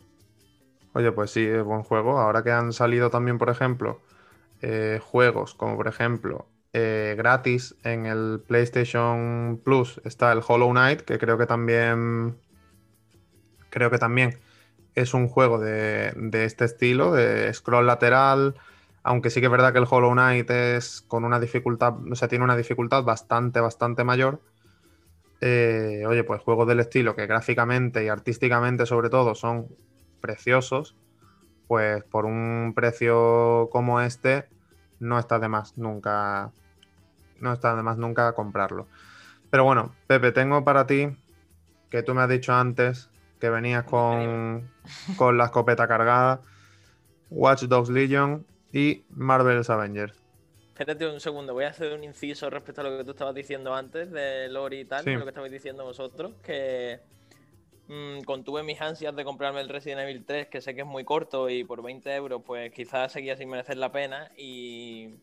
Oye, 0.98 1.12
pues 1.12 1.30
sí, 1.30 1.46
es 1.46 1.64
buen 1.64 1.84
juego. 1.84 2.18
Ahora 2.18 2.44
que 2.44 2.52
han 2.52 2.74
salido 2.74 3.12
también, 3.12 3.38
por 3.38 3.52
ejemplo, 3.52 4.02
eh, 4.64 5.00
juegos 5.00 5.54
como 5.54 5.78
por 5.78 5.88
ejemplo 5.88 6.48
eh, 6.74 7.14
gratis 7.16 7.76
en 7.84 8.08
el 8.08 8.42
PlayStation 8.48 9.62
Plus 9.64 10.02
está 10.06 10.32
el 10.32 10.42
Hollow 10.46 10.72
Knight, 10.72 11.02
que 11.02 11.20
creo 11.20 11.38
que 11.38 11.46
también 11.46 12.36
creo 13.70 13.92
que 13.92 14.00
también 14.00 14.40
es 14.96 15.14
un 15.14 15.28
juego 15.28 15.60
de, 15.60 16.14
de, 16.16 16.46
este 16.46 16.66
estilo, 16.66 17.12
de 17.14 17.54
scroll 17.54 17.86
lateral, 17.86 18.56
aunque 19.04 19.30
sí 19.30 19.40
que 19.40 19.46
es 19.46 19.52
verdad 19.52 19.74
que 19.74 19.80
el 19.80 19.88
Hollow 19.88 20.14
Knight 20.14 20.50
es 20.50 21.04
con 21.08 21.26
una 21.26 21.40
dificultad, 21.40 21.94
o 22.12 22.16
sea, 22.16 22.28
tiene 22.28 22.44
una 22.44 22.58
dificultad 22.58 23.04
bastante, 23.04 23.60
bastante 23.60 24.04
mayor. 24.04 24.42
Eh, 25.42 26.06
oye, 26.08 26.24
pues 26.24 26.42
juegos 26.42 26.68
del 26.68 26.80
estilo 26.80 27.16
que 27.16 27.28
gráficamente 27.28 28.04
y 28.04 28.08
artísticamente 28.08 28.88
sobre 28.88 29.10
todo 29.12 29.36
son 29.36 29.68
preciosos, 30.18 30.96
pues 31.68 32.04
por 32.04 32.26
un 32.26 32.74
precio 32.76 33.70
como 33.72 34.02
este 34.02 34.48
no 35.00 35.20
está 35.20 35.40
de 35.40 35.48
más 35.48 35.78
nunca, 35.78 36.52
no 37.40 37.54
está 37.54 37.76
de 37.76 37.84
más 37.84 37.98
nunca 37.98 38.34
comprarlo. 38.34 38.88
Pero 39.50 39.64
bueno, 39.64 39.96
Pepe, 40.08 40.32
tengo 40.32 40.64
para 40.64 40.88
ti 40.88 41.16
que 41.90 42.04
tú 42.04 42.14
me 42.14 42.22
has 42.22 42.30
dicho 42.30 42.54
antes 42.54 43.10
que 43.40 43.50
venías 43.50 43.84
con, 43.84 44.70
con 45.18 45.38
la 45.38 45.46
escopeta 45.46 45.88
cargada, 45.88 46.42
Watch 47.30 47.64
Dogs 47.64 47.90
Legion 47.90 48.46
y 48.72 49.04
Marvel's 49.10 49.70
Avengers. 49.70 50.28
Espérate 50.70 51.08
un 51.08 51.20
segundo, 51.20 51.54
voy 51.54 51.64
a 51.64 51.70
hacer 51.70 51.94
un 51.94 52.04
inciso 52.04 52.50
respecto 52.52 52.82
a 52.82 52.84
lo 52.84 52.98
que 52.98 53.04
tú 53.04 53.12
estabas 53.12 53.34
diciendo 53.34 53.74
antes 53.74 54.12
de 54.12 54.48
Lori 54.48 54.82
y 54.82 54.86
tal, 54.86 55.04
lo 55.06 55.24
que 55.24 55.30
estabais 55.30 55.52
diciendo 55.52 55.84
vosotros, 55.84 56.34
que 56.44 57.00
mmm, 57.88 58.22
contuve 58.22 58.64
mis 58.64 58.82
ansias 58.82 59.16
de 59.16 59.24
comprarme 59.24 59.62
el 59.62 59.70
Resident 59.70 60.02
Evil 60.02 60.26
3, 60.26 60.48
que 60.48 60.62
sé 60.62 60.76
que 60.76 60.82
es 60.82 60.88
muy 60.88 61.04
corto 61.04 61.50
y 61.50 61.64
por 61.64 61.82
20 61.82 62.14
euros 62.16 62.42
pues 62.46 62.72
quizás 62.72 63.12
seguía 63.12 63.36
sin 63.36 63.50
merecer 63.50 63.78
la 63.78 63.92
pena 63.92 64.32
y 64.38 65.16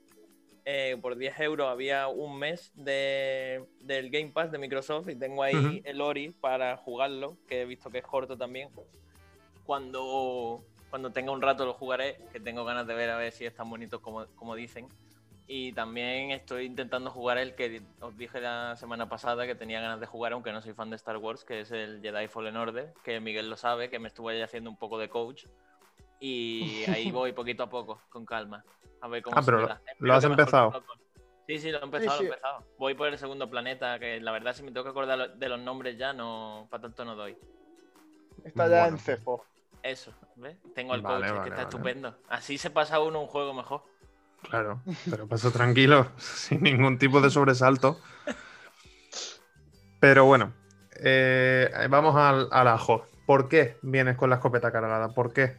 eh, 0.66 0.96
por 1.00 1.16
10 1.16 1.40
euros 1.40 1.68
había 1.68 2.09
un 2.09 2.38
mes 2.38 2.72
de, 2.74 3.66
del 3.81 4.11
Game 4.11 4.31
Pass 4.31 4.50
de 4.50 4.59
Microsoft 4.59 5.09
y 5.11 5.16
tengo 5.16 5.42
ahí 5.42 5.83
el 5.85 6.00
Ori 6.00 6.31
para 6.31 6.77
jugarlo, 6.79 7.37
que 7.46 7.62
he 7.62 7.64
visto 7.66 7.90
que 7.90 7.98
es 7.98 8.05
corto 8.05 8.38
también. 8.38 8.70
Cuando, 9.66 10.64
cuando 10.88 11.11
tenga 11.11 11.33
un 11.33 11.42
rato 11.42 11.66
lo 11.66 11.74
jugaré, 11.74 12.18
que 12.33 12.40
tengo 12.40 12.64
ganas 12.64 12.87
de 12.87 12.94
ver 12.94 13.11
a 13.11 13.18
ver 13.18 13.33
si 13.33 13.44
es 13.44 13.55
tan 13.55 13.68
bonito 13.68 14.00
como, 14.00 14.27
como 14.37 14.55
dicen. 14.55 14.88
Y 15.47 15.73
también 15.73 16.31
estoy 16.31 16.65
intentando 16.65 17.11
jugar 17.11 17.37
el 17.37 17.55
que 17.55 17.83
os 18.01 18.17
dije 18.17 18.41
la 18.41 18.77
semana 18.77 19.09
pasada 19.09 19.47
que 19.47 19.55
tenía 19.55 19.81
ganas 19.81 20.01
de 20.01 20.07
jugar, 20.07 20.33
aunque 20.33 20.53
no 20.53 20.63
soy 20.63 20.73
fan 20.73 20.89
de 20.89 20.97
Star 20.97 21.19
Wars, 21.19 21.45
que 21.45 21.61
es 21.61 21.71
el 21.71 22.01
Jedi 22.01 22.29
Fallen 22.29 22.57
Order, 22.57 22.95
que 23.03 23.21
Miguel 23.21 23.51
lo 23.51 23.57
sabe, 23.57 23.91
que 23.91 23.99
me 23.99 24.09
estuvo 24.09 24.31
ahí 24.31 24.41
haciendo 24.41 24.71
un 24.71 24.79
poco 24.79 24.99
de 24.99 25.11
coach. 25.11 25.45
Y 26.19 26.85
ahí 26.89 27.11
voy 27.11 27.33
poquito 27.33 27.65
a 27.65 27.69
poco, 27.69 28.01
con 28.09 28.25
calma. 28.25 28.65
A 29.03 29.09
ver 29.09 29.23
cómo 29.23 29.37
ah, 29.37 29.43
pero 29.45 29.69
lo, 29.99 30.15
has 30.15 30.25
empezado. 30.25 30.83
Sí, 31.47 31.59
sí, 31.59 31.71
lo 31.71 31.81
he 31.81 31.85
empezado, 31.85 32.17
lo 32.17 32.23
he 32.23 32.27
empezado. 32.29 32.65
Voy 32.79 32.95
por 32.95 33.09
el 33.09 33.19
segundo 33.19 33.51
planeta, 33.51 33.99
que 33.99 34.19
la 34.21 34.33
verdad 34.33 34.55
si 34.55 34.63
me 34.63 34.71
tengo 34.71 34.85
que 34.85 34.91
acordar 34.91 35.35
de 35.35 35.49
los 35.51 35.61
nombres 35.61 35.99
ya, 35.99 36.15
no, 36.15 36.67
para 36.71 36.85
tanto 36.85 37.05
no 37.05 37.17
doy. 37.17 37.37
Está 38.45 38.67
ya 38.69 38.89
en 38.89 38.99
cefo. 38.99 39.45
Eso, 39.83 40.15
¿ves? 40.37 40.57
Tengo 40.75 40.95
el 40.95 41.03
coach, 41.03 41.43
que 41.43 41.51
está 41.51 41.63
estupendo. 41.63 42.17
Así 42.31 42.57
se 42.57 42.71
pasa 42.71 43.01
uno 43.01 43.21
un 43.21 43.27
juego 43.27 43.53
mejor. 43.53 43.83
Claro, 44.49 44.83
pero 45.11 45.27
paso 45.27 45.51
tranquilo, 45.51 46.09
sin 46.17 46.63
ningún 46.63 46.99
tipo 46.99 47.21
de 47.21 47.31
sobresalto. 47.31 48.01
Pero 50.01 50.27
bueno, 50.27 50.53
eh, 51.03 51.71
vamos 51.89 52.15
al, 52.17 52.49
al, 52.51 52.69
ajo. 52.69 53.07
¿Por 53.27 53.49
qué 53.49 53.79
vienes 53.83 54.17
con 54.17 54.29
la 54.29 54.37
escopeta 54.37 54.71
cargada? 54.71 55.15
¿Por 55.15 55.33
qué? 55.33 55.57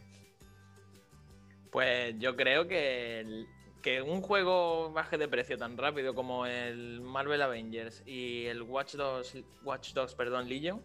Pues 1.72 2.14
yo 2.18 2.36
creo 2.36 2.68
que, 2.68 3.44
que 3.82 4.02
un 4.02 4.22
juego 4.22 4.92
baje 4.92 5.18
de 5.18 5.28
precio 5.28 5.58
tan 5.58 5.76
rápido 5.76 6.14
como 6.14 6.46
el 6.46 7.00
Marvel 7.00 7.42
Avengers 7.42 8.02
y 8.06 8.46
el 8.46 8.62
Watch 8.62 8.94
Dogs, 8.94 9.36
Watch 9.62 9.92
Dogs 9.92 10.14
perdón, 10.14 10.48
Legion 10.48 10.80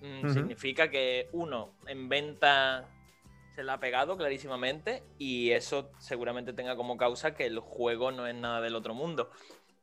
mm, 0.00 0.28
significa 0.32 0.90
que 0.90 1.28
uno 1.32 1.74
en 1.86 2.08
venta 2.08 2.88
se 3.54 3.62
la 3.62 3.74
ha 3.74 3.80
pegado 3.80 4.16
clarísimamente 4.16 5.02
y 5.18 5.50
eso 5.50 5.90
seguramente 5.98 6.52
tenga 6.52 6.76
como 6.76 6.96
causa 6.96 7.34
que 7.34 7.46
el 7.46 7.58
juego 7.58 8.10
no 8.10 8.26
es 8.26 8.34
nada 8.34 8.60
del 8.60 8.74
otro 8.74 8.94
mundo. 8.94 9.30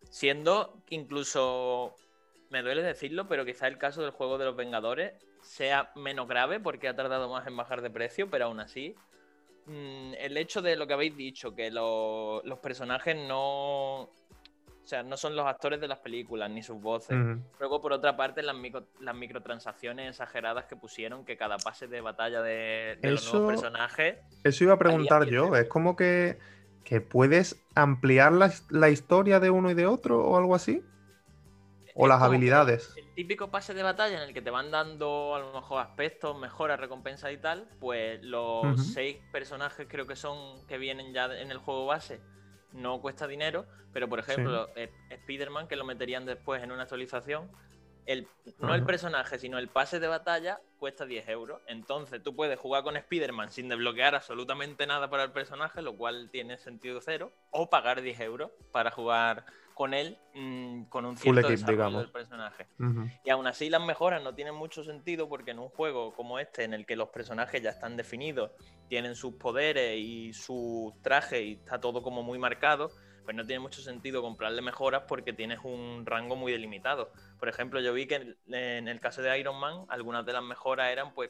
Siendo 0.10 0.82
incluso, 0.90 1.96
me 2.50 2.62
duele 2.62 2.82
decirlo, 2.82 3.28
pero 3.28 3.46
quizá 3.46 3.68
el 3.68 3.78
caso 3.78 4.02
del 4.02 4.12
juego 4.12 4.38
de 4.38 4.46
los 4.46 4.56
Vengadores 4.56 5.14
sea 5.42 5.92
menos 5.96 6.28
grave 6.28 6.60
porque 6.60 6.88
ha 6.88 6.96
tardado 6.96 7.30
más 7.30 7.46
en 7.48 7.58
bajar 7.58 7.82
de 7.82 7.90
precio, 7.90 8.30
pero 8.30 8.46
aún 8.46 8.60
así, 8.60 8.96
mm, 9.66 10.14
el 10.18 10.38
hecho 10.38 10.62
de 10.62 10.76
lo 10.76 10.88
que 10.88 10.94
habéis 10.94 11.16
dicho, 11.16 11.56
que 11.56 11.70
los 11.70 12.60
personajes 12.62 13.16
no, 13.16 14.10
sea, 14.90 15.04
no 15.04 15.18
son 15.18 15.36
los 15.36 15.46
actores 15.46 15.80
de 15.80 15.88
las 15.88 16.00
películas 16.00 16.50
ni 16.50 16.64
sus 16.64 16.82
voces. 16.82 17.16
Luego, 17.60 17.80
por 17.80 17.94
otra 17.94 18.18
parte, 18.18 18.42
las, 18.42 18.56
las 19.00 19.16
microtransacciones 19.16 20.10
exageradas 20.10 20.66
que 20.66 20.76
pusieron, 20.76 21.26
que 21.26 21.38
cada 21.38 21.58
pase 21.58 21.88
de 21.88 22.02
batalla 22.02 22.42
de, 22.42 22.98
los 23.04 23.32
nuevos 23.32 23.54
personajes. 23.54 24.18
Eso 24.44 24.64
iba 24.64 24.74
a 24.74 24.80
preguntar 24.80 25.28
yo. 25.28 25.56
Es 25.56 25.68
como 25.68 25.96
que, 25.96 26.40
que 26.84 27.02
puedes 27.02 27.64
ampliar 27.76 28.34
la, 28.34 28.90
historia 28.90 29.40
de 29.40 29.52
uno 29.52 29.70
y 29.70 29.76
de 29.76 29.86
otro 29.86 30.26
o 30.26 30.38
algo 30.38 30.56
así. 30.56 30.84
O 31.94 32.08
las 32.08 32.22
habilidades. 32.22 32.94
El 32.98 33.14
típico 33.14 33.52
pase 33.52 33.74
de 33.76 33.84
batalla 33.84 34.24
en 34.24 34.30
el 34.30 34.34
que 34.34 34.42
te 34.42 34.50
van 34.50 34.72
dando 34.72 35.36
a 35.36 35.40
lo 35.40 35.54
mejor 35.54 35.82
aspectos, 35.82 36.40
mejoras, 36.40 36.80
recompensas 36.80 37.32
y 37.32 37.38
tal, 37.38 37.68
pues 37.80 38.24
los 38.24 38.94
seis 38.94 39.18
personajes 39.32 39.86
creo 39.88 40.08
que 40.08 40.16
son 40.16 40.66
que 40.66 40.78
vienen 40.78 41.14
ya 41.14 41.26
en 41.26 41.52
el 41.52 41.58
juego 41.60 41.86
base 41.86 42.22
no 42.74 43.02
cuesta 43.02 43.28
dinero, 43.28 43.66
pero 43.94 44.08
por 44.08 44.20
ejemplo, 44.20 44.70
eh, 44.76 44.92
Spider-Man, 45.10 45.68
que 45.68 45.76
lo 45.76 45.86
meterían 45.86 46.26
después 46.26 46.64
en 46.64 46.72
una 46.72 46.84
actualización, 46.84 47.50
el, 48.06 48.28
no 48.58 48.74
el 48.74 48.84
personaje, 48.84 49.38
sino 49.38 49.60
el 49.60 49.68
pase 49.68 50.00
de 50.00 50.08
batalla 50.08 50.60
cuesta 50.80 51.06
10 51.06 51.30
euros. 51.30 51.62
Entonces 51.68 52.24
tú 52.24 52.36
puedes 52.36 52.58
jugar 52.60 52.84
con 52.84 52.98
Spider-Man 52.98 53.52
sin 53.52 53.70
desbloquear 53.70 54.16
absolutamente 54.16 54.88
nada 54.88 55.10
para 55.12 55.24
el 55.24 55.32
personaje, 55.32 55.84
lo 55.84 55.96
cual 55.96 56.30
tiene 56.32 56.58
sentido 56.58 57.02
cero, 57.02 57.32
o 57.52 57.70
pagar 57.70 58.02
10 58.02 58.20
euros 58.22 58.52
para 58.72 58.90
jugar 58.90 59.46
con 59.80 59.94
él 59.94 60.18
mm, 60.34 60.84
con 60.90 61.06
un 61.06 61.16
cierto 61.16 61.48
desarrollo 61.48 62.00
del 62.00 62.12
personaje. 62.12 62.68
Y 63.24 63.30
aún 63.30 63.48
así 63.48 63.70
las 63.70 63.82
mejoras 63.82 64.22
no 64.22 64.36
tienen 64.36 64.54
mucho 64.54 64.84
sentido 64.84 65.30
porque 65.30 65.52
en 65.52 65.60
un 65.60 65.70
juego 65.70 66.14
como 66.14 66.38
este, 66.38 66.66
en 66.66 66.74
el 66.74 66.86
que 66.86 66.98
los 66.98 67.08
personajes 67.08 67.62
ya 67.62 67.70
están 67.70 67.96
definidos, 67.96 68.52
tienen 68.90 69.16
sus 69.16 69.36
poderes 69.36 69.98
y 69.98 70.34
su 70.34 70.94
traje 71.02 71.44
y 71.44 71.54
está 71.54 71.80
todo 71.80 72.04
como 72.04 72.24
muy 72.24 72.38
marcado, 72.38 72.90
pues 73.24 73.38
no 73.38 73.46
tiene 73.46 73.62
mucho 73.62 73.80
sentido 73.80 74.22
comprarle 74.22 74.62
mejoras 74.62 75.04
porque 75.08 75.32
tienes 75.32 75.60
un 75.64 76.06
rango 76.06 76.36
muy 76.36 76.52
delimitado. 76.52 77.14
Por 77.40 77.48
ejemplo, 77.48 77.80
yo 77.80 77.94
vi 77.94 78.06
que 78.06 78.36
en 78.50 78.88
el 78.90 79.00
caso 79.00 79.22
de 79.22 79.40
Iron 79.40 79.58
Man, 79.62 79.86
algunas 79.88 80.26
de 80.26 80.34
las 80.34 80.44
mejoras 80.44 80.92
eran 80.92 81.14
pues 81.14 81.30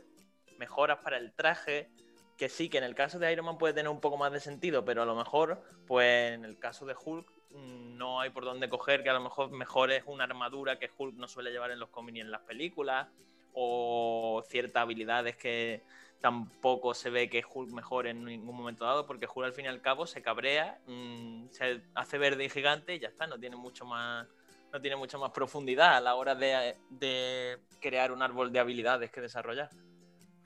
mejoras 0.57 0.97
para 1.03 1.17
el 1.17 1.33
traje, 1.33 1.91
que 2.35 2.49
sí, 2.49 2.67
que 2.67 2.79
en 2.79 2.83
el 2.83 2.95
caso 2.95 3.19
de 3.19 3.31
Iron 3.31 3.45
Man 3.45 3.59
puede 3.59 3.75
tener 3.75 3.91
un 3.91 4.01
poco 4.01 4.17
más 4.17 4.31
de 4.31 4.39
sentido, 4.39 4.83
pero 4.83 5.03
a 5.03 5.05
lo 5.05 5.15
mejor, 5.15 5.61
pues 5.85 6.33
en 6.33 6.45
el 6.45 6.57
caso 6.57 6.87
de 6.87 6.95
Hulk 6.99 7.38
no 7.51 8.21
hay 8.21 8.29
por 8.29 8.45
dónde 8.45 8.69
coger, 8.69 9.03
que 9.03 9.09
a 9.09 9.13
lo 9.13 9.21
mejor 9.21 9.51
mejor 9.51 9.91
es 9.91 10.03
una 10.05 10.23
armadura 10.23 10.79
que 10.79 10.89
Hulk 10.95 11.15
no 11.15 11.27
suele 11.27 11.51
llevar 11.51 11.71
en 11.71 11.79
los 11.79 11.89
cómics 11.89 12.13
ni 12.13 12.21
en 12.21 12.31
las 12.31 12.41
películas, 12.41 13.07
o 13.53 14.43
ciertas 14.47 14.83
habilidades 14.83 15.35
que 15.35 15.83
tampoco 16.21 16.93
se 16.93 17.09
ve 17.09 17.29
que 17.29 17.43
Hulk 17.47 17.71
mejore 17.71 18.11
en 18.11 18.25
ningún 18.25 18.55
momento 18.55 18.85
dado, 18.85 19.05
porque 19.05 19.27
Hulk 19.33 19.47
al 19.47 19.53
fin 19.53 19.65
y 19.65 19.67
al 19.69 19.81
cabo 19.81 20.05
se 20.05 20.21
cabrea, 20.21 20.79
mm, 20.87 21.49
se 21.51 21.81
hace 21.95 22.17
verde 22.17 22.45
y 22.45 22.49
gigante 22.49 22.95
y 22.95 22.99
ya 22.99 23.07
está, 23.07 23.25
no 23.27 23.39
tiene 23.39 23.55
mucho 23.55 23.85
más 23.85 24.27
no 24.71 24.79
tiene 24.81 24.97
mucha 24.97 25.17
más 25.17 25.31
profundidad 25.31 25.97
a 25.97 25.99
la 25.99 26.13
hora 26.13 26.35
de, 26.35 26.77
de 26.91 27.57
crear 27.81 28.11
un 28.11 28.21
árbol 28.21 28.51
de 28.51 28.59
habilidades 28.59 29.09
que 29.09 29.19
desarrollar. 29.19 29.69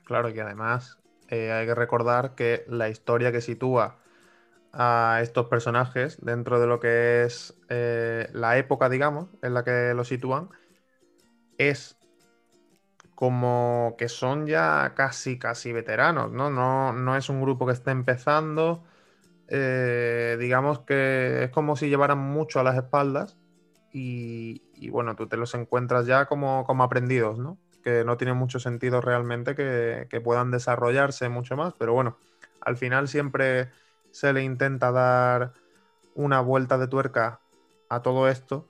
Claro, 0.05 0.29
y 0.29 0.39
además 0.39 0.97
eh, 1.27 1.51
hay 1.51 1.65
que 1.65 1.75
recordar 1.75 2.35
que 2.35 2.63
la 2.67 2.89
historia 2.89 3.31
que 3.31 3.41
sitúa 3.41 3.99
a 4.73 5.19
estos 5.21 5.47
personajes 5.47 6.17
dentro 6.21 6.59
de 6.59 6.67
lo 6.67 6.79
que 6.79 7.23
es 7.23 7.55
eh, 7.69 8.27
la 8.33 8.57
época, 8.57 8.89
digamos, 8.89 9.29
en 9.41 9.53
la 9.53 9.63
que 9.63 9.93
lo 9.95 10.03
sitúan, 10.03 10.49
es 11.57 11.97
como 13.15 13.95
que 13.97 14.09
son 14.09 14.47
ya 14.47 14.93
casi, 14.95 15.37
casi 15.37 15.71
veteranos, 15.71 16.31
¿no? 16.31 16.49
No, 16.49 16.91
no 16.93 17.15
es 17.15 17.29
un 17.29 17.41
grupo 17.41 17.65
que 17.65 17.73
esté 17.73 17.91
empezando. 17.91 18.83
Eh, 19.47 20.37
digamos 20.39 20.79
que 20.79 21.43
es 21.43 21.49
como 21.51 21.75
si 21.75 21.89
llevaran 21.89 22.17
mucho 22.17 22.59
a 22.59 22.63
las 22.63 22.75
espaldas 22.75 23.37
y, 23.91 24.61
bueno, 24.89 25.15
tú 25.15 25.27
te 25.27 25.37
los 25.37 25.53
encuentras 25.53 26.07
ya 26.07 26.25
como, 26.25 26.65
como 26.65 26.83
aprendidos, 26.83 27.37
¿no? 27.37 27.59
Que 27.83 28.03
no 28.03 28.17
tiene 28.17 28.33
mucho 28.33 28.59
sentido 28.59 29.01
realmente 29.01 29.55
que, 29.55 30.07
que 30.09 30.21
puedan 30.21 30.49
desarrollarse 30.51 31.29
mucho 31.29 31.55
más, 31.55 31.73
pero 31.77 31.93
bueno, 31.93 32.17
al 32.61 32.77
final 32.77 33.07
siempre 33.07 33.69
se 34.13 34.31
le 34.31 34.43
intenta 34.43 34.91
dar 34.91 35.53
una 36.13 36.39
vuelta 36.39 36.77
de 36.77 36.87
tuerca 36.87 37.39
a 37.89 38.01
todo 38.03 38.29
esto. 38.29 38.69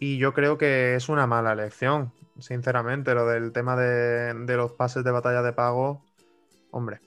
Y 0.00 0.18
yo 0.18 0.34
creo 0.34 0.58
que 0.58 0.96
es 0.96 1.08
una 1.08 1.28
mala 1.28 1.52
elección, 1.52 2.12
sinceramente, 2.40 3.14
lo 3.14 3.24
del 3.26 3.52
tema 3.52 3.76
de, 3.76 4.34
los 4.56 4.72
pases 4.72 5.04
de 5.04 5.12
batalla 5.12 5.42
de 5.42 5.52
pago. 5.52 6.04
Hombre, 6.72 7.00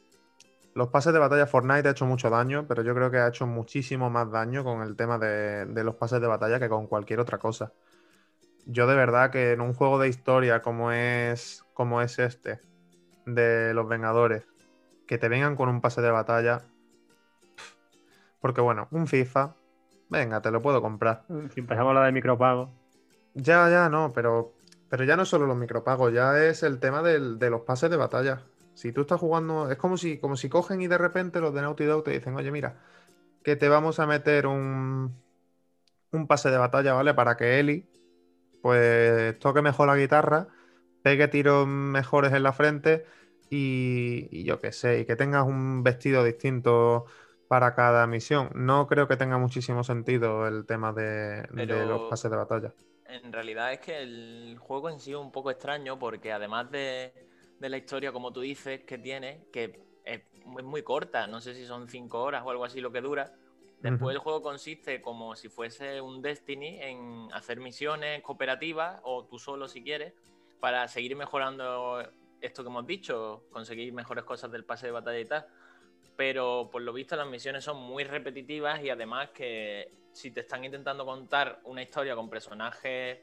los 0.73 0.87
pases 0.87 1.11
de 1.11 1.19
batalla 1.19 1.45
Fortnite 1.45 1.89
ha 1.89 1.91
hecho 1.91 2.05
mucho 2.05 2.29
daño, 2.29 2.65
pero 2.67 2.83
yo 2.83 2.95
creo 2.95 3.11
que 3.11 3.17
ha 3.17 3.27
hecho 3.27 3.45
muchísimo 3.45 4.09
más 4.09 4.31
daño 4.31 4.63
con 4.63 4.81
el 4.81 4.95
tema 4.95 5.17
de, 5.17 5.65
de 5.65 5.83
los 5.83 5.95
pases 5.95 6.21
de 6.21 6.27
batalla 6.27 6.57
que 6.57 6.69
con 6.69 6.87
cualquier 6.87 7.19
otra 7.19 7.37
cosa. 7.37 7.73
Yo 8.65 8.87
de 8.87 8.95
verdad 8.95 9.29
que 9.29 9.51
en 9.51 9.59
un 9.59 9.73
juego 9.73 9.99
de 9.99 10.07
historia 10.07 10.61
como 10.61 10.93
es, 10.93 11.65
como 11.73 12.01
es 12.01 12.17
este, 12.17 12.61
de 13.25 13.73
los 13.73 13.89
Vengadores, 13.89 14.45
que 15.05 15.17
te 15.17 15.27
vengan 15.27 15.57
con 15.57 15.67
un 15.67 15.81
pase 15.81 16.01
de 16.01 16.11
batalla, 16.11 16.61
porque 18.41 18.61
bueno, 18.61 18.87
un 18.91 19.07
FIFA, 19.07 19.55
venga, 20.09 20.41
te 20.41 20.51
lo 20.51 20.61
puedo 20.61 20.81
comprar. 20.81 21.23
Si 21.53 21.59
empezamos 21.61 21.93
la 21.93 22.05
de 22.05 22.11
micropagos. 22.11 22.69
Ya, 23.33 23.69
ya, 23.69 23.89
no, 23.89 24.11
pero, 24.13 24.53
pero 24.89 25.03
ya 25.03 25.15
no 25.15 25.25
solo 25.25 25.47
los 25.47 25.57
micropagos, 25.57 26.13
ya 26.13 26.43
es 26.43 26.63
el 26.63 26.79
tema 26.79 27.01
de 27.01 27.49
los 27.49 27.61
pases 27.61 27.89
de 27.89 27.97
batalla. 27.97 28.41
Si 28.73 28.91
tú 28.91 29.01
estás 29.01 29.19
jugando, 29.19 29.69
es 29.71 29.77
como 29.77 29.97
si, 29.97 30.17
como 30.17 30.35
si 30.35 30.49
cogen 30.49 30.81
y 30.81 30.87
de 30.87 30.97
repente 30.97 31.39
los 31.39 31.53
de 31.53 31.61
Naughty 31.61 31.85
Dog 31.85 32.03
te 32.03 32.11
dicen, 32.11 32.35
oye, 32.35 32.51
mira, 32.51 32.79
que 33.43 33.55
te 33.55 33.69
vamos 33.69 33.99
a 33.99 34.07
meter 34.07 34.47
un, 34.47 35.15
un 36.11 36.27
pase 36.27 36.49
de 36.49 36.57
batalla, 36.57 36.93
¿vale? 36.93 37.13
Para 37.13 37.37
que 37.37 37.59
Eli, 37.59 37.89
pues, 38.61 39.37
toque 39.39 39.61
mejor 39.61 39.87
la 39.87 39.97
guitarra, 39.97 40.47
pegue 41.03 41.27
tiros 41.27 41.67
mejores 41.67 42.33
en 42.33 42.43
la 42.43 42.53
frente 42.53 43.05
y, 43.49 44.27
y 44.31 44.43
yo 44.45 44.59
qué 44.61 44.71
sé, 44.71 45.01
y 45.01 45.05
que 45.05 45.15
tengas 45.15 45.45
un 45.47 45.83
vestido 45.83 46.23
distinto 46.23 47.05
para 47.51 47.75
cada 47.75 48.07
misión. 48.07 48.49
No 48.55 48.87
creo 48.87 49.09
que 49.09 49.17
tenga 49.17 49.37
muchísimo 49.37 49.83
sentido 49.83 50.47
el 50.47 50.65
tema 50.65 50.93
de, 50.93 51.45
los 51.85 52.09
pases 52.09 52.31
de 52.31 52.37
batalla. 52.37 52.73
En 53.07 53.33
realidad 53.33 53.73
es 53.73 53.79
que 53.79 54.01
el 54.01 54.55
juego 54.57 54.89
en 54.89 55.01
sí 55.01 55.11
es 55.11 55.17
un 55.17 55.33
poco 55.33 55.51
extraño 55.51 55.99
porque 55.99 56.31
además 56.31 56.71
de, 56.71 57.11
la 57.59 57.75
historia, 57.75 58.13
como 58.13 58.31
tú 58.31 58.39
dices, 58.39 58.85
que 58.85 58.97
tiene, 58.97 59.47
que 59.51 59.83
es 60.05 60.21
muy 60.45 60.81
corta, 60.81 61.27
no 61.27 61.41
sé 61.41 61.53
si 61.53 61.65
son 61.65 61.89
cinco 61.89 62.23
horas 62.23 62.41
o 62.45 62.51
algo 62.51 62.63
así 62.63 62.79
lo 62.79 62.93
que 62.93 63.01
dura. 63.01 63.33
Después 63.81 64.13
el 64.15 64.19
juego 64.19 64.41
consiste 64.41 65.01
como 65.01 65.35
si 65.35 65.49
fuese 65.49 65.99
un 65.99 66.21
Destiny 66.21 66.79
en 66.81 67.27
hacer 67.33 67.59
misiones 67.59 68.21
cooperativas 68.21 69.01
o 69.03 69.25
tú 69.25 69.39
solo 69.39 69.67
si 69.67 69.83
quieres 69.83 70.13
para 70.61 70.87
seguir 70.87 71.17
mejorando 71.17 72.01
esto 72.39 72.63
que 72.63 72.69
hemos 72.69 72.87
dicho, 72.87 73.43
conseguir 73.51 73.91
mejores 73.91 74.23
cosas 74.23 74.53
del 74.53 74.63
pase 74.63 74.85
de 74.85 74.93
batalla 74.93 75.19
y 75.19 75.25
tal 75.25 75.45
pero 76.21 76.69
por 76.71 76.83
lo 76.83 76.93
visto 76.93 77.15
las 77.15 77.27
misiones 77.27 77.63
son 77.63 77.77
muy 77.77 78.03
repetitivas 78.03 78.79
y 78.83 78.91
además 78.91 79.29
que 79.31 79.91
si 80.11 80.29
te 80.29 80.41
están 80.41 80.63
intentando 80.63 81.03
contar 81.03 81.61
una 81.63 81.81
historia 81.81 82.15
con 82.15 82.29
personajes 82.29 83.17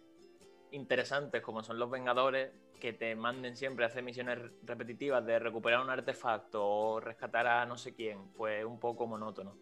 interesantes 0.73 1.41
como 1.41 1.63
son 1.63 1.79
los 1.79 1.89
Vengadores, 1.89 2.51
que 2.81 2.93
te 2.95 3.15
manden 3.15 3.57
siempre 3.57 3.85
a 3.85 3.89
hacer 3.89 4.03
misiones 4.03 4.41
repetitivas 4.65 5.25
de 5.25 5.39
recuperar 5.39 5.81
un 5.81 5.91
artefacto 5.91 6.67
o 6.67 6.99
rescatar 6.99 7.47
a 7.47 7.65
no 7.67 7.79
sé 7.79 7.95
quién, 7.95 8.19
pues 8.37 8.65
un 8.65 8.81
poco 8.81 9.07
monótono. 9.07 9.55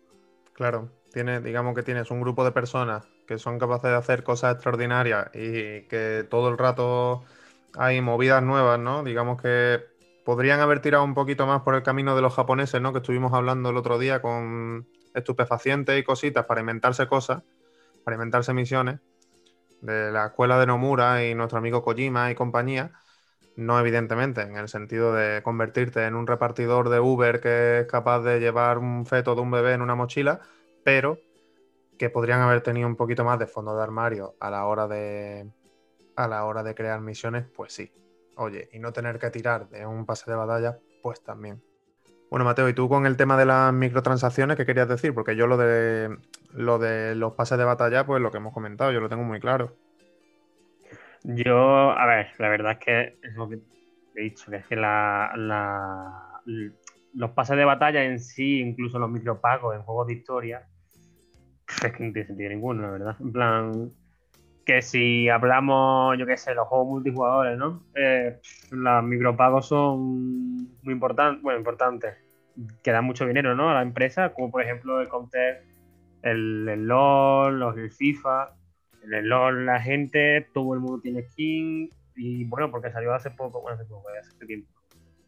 Claro, 0.54 0.88
tiene, 1.12 1.42
digamos 1.42 1.74
que 1.74 1.82
tienes 1.82 2.10
un 2.10 2.22
grupo 2.22 2.42
de 2.42 2.52
personas 2.52 3.06
que 3.26 3.36
son 3.36 3.58
capaces 3.58 3.90
de 3.90 3.96
hacer 3.96 4.22
cosas 4.22 4.54
extraordinarias 4.54 5.26
y 5.34 5.82
que 5.88 6.26
todo 6.30 6.48
el 6.48 6.56
rato 6.56 7.22
hay 7.74 8.00
movidas 8.00 8.42
nuevas, 8.42 8.78
¿no? 8.78 9.04
Digamos 9.04 9.42
que 9.42 9.95
podrían 10.26 10.58
haber 10.58 10.80
tirado 10.80 11.04
un 11.04 11.14
poquito 11.14 11.46
más 11.46 11.62
por 11.62 11.76
el 11.76 11.84
camino 11.84 12.16
de 12.16 12.20
los 12.20 12.34
japoneses, 12.34 12.82
¿no? 12.82 12.92
Que 12.92 12.98
estuvimos 12.98 13.32
hablando 13.32 13.70
el 13.70 13.76
otro 13.76 13.96
día 13.96 14.20
con 14.20 14.88
estupefacientes 15.14 15.96
y 15.96 16.02
cositas 16.02 16.46
para 16.46 16.60
inventarse 16.60 17.06
cosas, 17.06 17.44
para 18.04 18.16
inventarse 18.16 18.52
misiones, 18.52 18.98
de 19.80 20.10
la 20.10 20.26
escuela 20.26 20.58
de 20.58 20.66
Nomura 20.66 21.24
y 21.24 21.36
nuestro 21.36 21.58
amigo 21.58 21.84
Kojima 21.84 22.28
y 22.32 22.34
compañía. 22.34 22.90
No 23.54 23.78
evidentemente, 23.78 24.40
en 24.40 24.56
el 24.56 24.68
sentido 24.68 25.14
de 25.14 25.44
convertirte 25.44 26.04
en 26.06 26.16
un 26.16 26.26
repartidor 26.26 26.88
de 26.88 26.98
Uber 26.98 27.40
que 27.40 27.80
es 27.80 27.86
capaz 27.86 28.18
de 28.22 28.40
llevar 28.40 28.78
un 28.78 29.06
feto 29.06 29.36
de 29.36 29.42
un 29.42 29.52
bebé 29.52 29.74
en 29.74 29.80
una 29.80 29.94
mochila, 29.94 30.40
pero 30.82 31.20
que 32.00 32.10
podrían 32.10 32.40
haber 32.40 32.62
tenido 32.62 32.88
un 32.88 32.96
poquito 32.96 33.22
más 33.22 33.38
de 33.38 33.46
fondo 33.46 33.76
de 33.76 33.82
armario 33.84 34.34
a 34.40 34.50
la 34.50 34.66
hora 34.66 34.88
de 34.88 35.48
a 36.16 36.26
la 36.26 36.44
hora 36.46 36.64
de 36.64 36.74
crear 36.74 37.00
misiones, 37.00 37.46
pues 37.54 37.72
sí. 37.72 37.92
Oye, 38.36 38.68
y 38.72 38.78
no 38.78 38.92
tener 38.92 39.18
que 39.18 39.30
tirar 39.30 39.68
de 39.68 39.86
un 39.86 40.06
pase 40.06 40.30
de 40.30 40.36
batalla, 40.36 40.78
pues 41.02 41.22
también. 41.22 41.62
Bueno, 42.30 42.44
Mateo, 42.44 42.68
¿y 42.68 42.74
tú 42.74 42.88
con 42.88 43.06
el 43.06 43.16
tema 43.16 43.36
de 43.36 43.46
las 43.46 43.72
microtransacciones 43.72 44.56
qué 44.56 44.66
querías 44.66 44.88
decir? 44.88 45.14
Porque 45.14 45.36
yo 45.36 45.46
lo 45.46 45.56
de 45.56 46.16
lo 46.52 46.78
de 46.78 47.14
los 47.14 47.34
pases 47.34 47.56
de 47.56 47.64
batalla, 47.64 48.04
pues 48.04 48.20
lo 48.20 48.30
que 48.30 48.38
hemos 48.38 48.52
comentado, 48.52 48.92
yo 48.92 49.00
lo 49.00 49.08
tengo 49.08 49.22
muy 49.22 49.40
claro. 49.40 49.76
Yo, 51.22 51.90
a 51.90 52.06
ver, 52.06 52.28
la 52.38 52.48
verdad 52.48 52.72
es 52.72 52.78
que 52.78 53.18
es 53.22 53.34
lo 53.34 53.48
que 53.48 53.58
he 54.16 54.22
dicho, 54.22 54.50
que 54.50 54.56
es 54.58 54.66
que 54.66 54.76
la, 54.76 55.32
los 57.14 57.30
pases 57.30 57.56
de 57.56 57.64
batalla 57.64 58.04
en 58.04 58.18
sí, 58.20 58.60
incluso 58.60 58.98
los 58.98 59.10
micropagos 59.10 59.74
en 59.74 59.82
juegos 59.82 60.06
de 60.08 60.14
historia, 60.14 60.68
es 61.68 61.92
que 61.92 62.04
no 62.04 62.12
tiene 62.12 62.26
sentido 62.26 62.50
ninguno, 62.50 62.82
la 62.82 62.90
verdad. 62.90 63.16
En 63.20 63.32
plan, 63.32 63.92
que 64.66 64.82
si 64.82 65.28
hablamos, 65.28 66.18
yo 66.18 66.26
qué 66.26 66.36
sé, 66.36 66.52
los 66.52 66.66
juegos 66.66 66.88
multijugadores, 66.88 67.56
¿no? 67.56 67.84
Eh, 67.94 68.40
los 68.72 69.04
micropagos 69.04 69.68
son 69.68 70.56
muy 70.82 70.92
importantes, 70.92 71.40
bueno, 71.40 71.58
importantes, 71.60 72.16
que 72.82 72.90
dan 72.90 73.04
mucho 73.04 73.26
dinero, 73.26 73.54
¿no? 73.54 73.70
A 73.70 73.74
la 73.74 73.82
empresa, 73.82 74.34
como 74.34 74.50
por 74.50 74.62
ejemplo 74.62 75.00
el 75.00 75.08
Counter, 75.08 75.62
el, 76.22 76.68
el 76.68 76.86
LOL, 76.86 77.60
los 77.60 77.76
del 77.76 77.92
FIFA. 77.92 78.54
En 79.04 79.14
el 79.14 79.28
LOL 79.28 79.66
la 79.66 79.80
gente, 79.80 80.48
todo 80.52 80.74
el 80.74 80.80
mundo 80.80 81.00
tiene 81.00 81.22
skin, 81.22 81.88
y 82.16 82.44
bueno, 82.44 82.68
porque 82.72 82.90
salió 82.90 83.14
hace 83.14 83.30
poco, 83.30 83.62
bueno, 83.62 83.76
hace 83.76 83.88
poco, 83.88 84.08
hace 84.18 84.46
tiempo. 84.46 84.68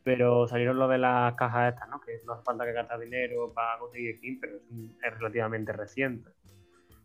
Pero 0.03 0.49
salieron 0.49 0.81
lo 0.81 0.89
de 0.89 0.99
las 0.99 1.35
cajas 1.35 1.75
estas, 1.75 1.89
¿no? 1.89 2.01
Que 2.01 2.21
no 2.27 2.33
hace 2.33 2.43
falta 2.43 2.65
que 2.65 2.73
gastar 2.73 2.99
dinero 2.99 3.53
para 3.55 3.79
conseguir 3.79 4.17
skin, 4.17 4.41
pero 4.41 4.57
es 4.57 5.19
relativamente 5.19 5.73
reciente. 5.73 6.31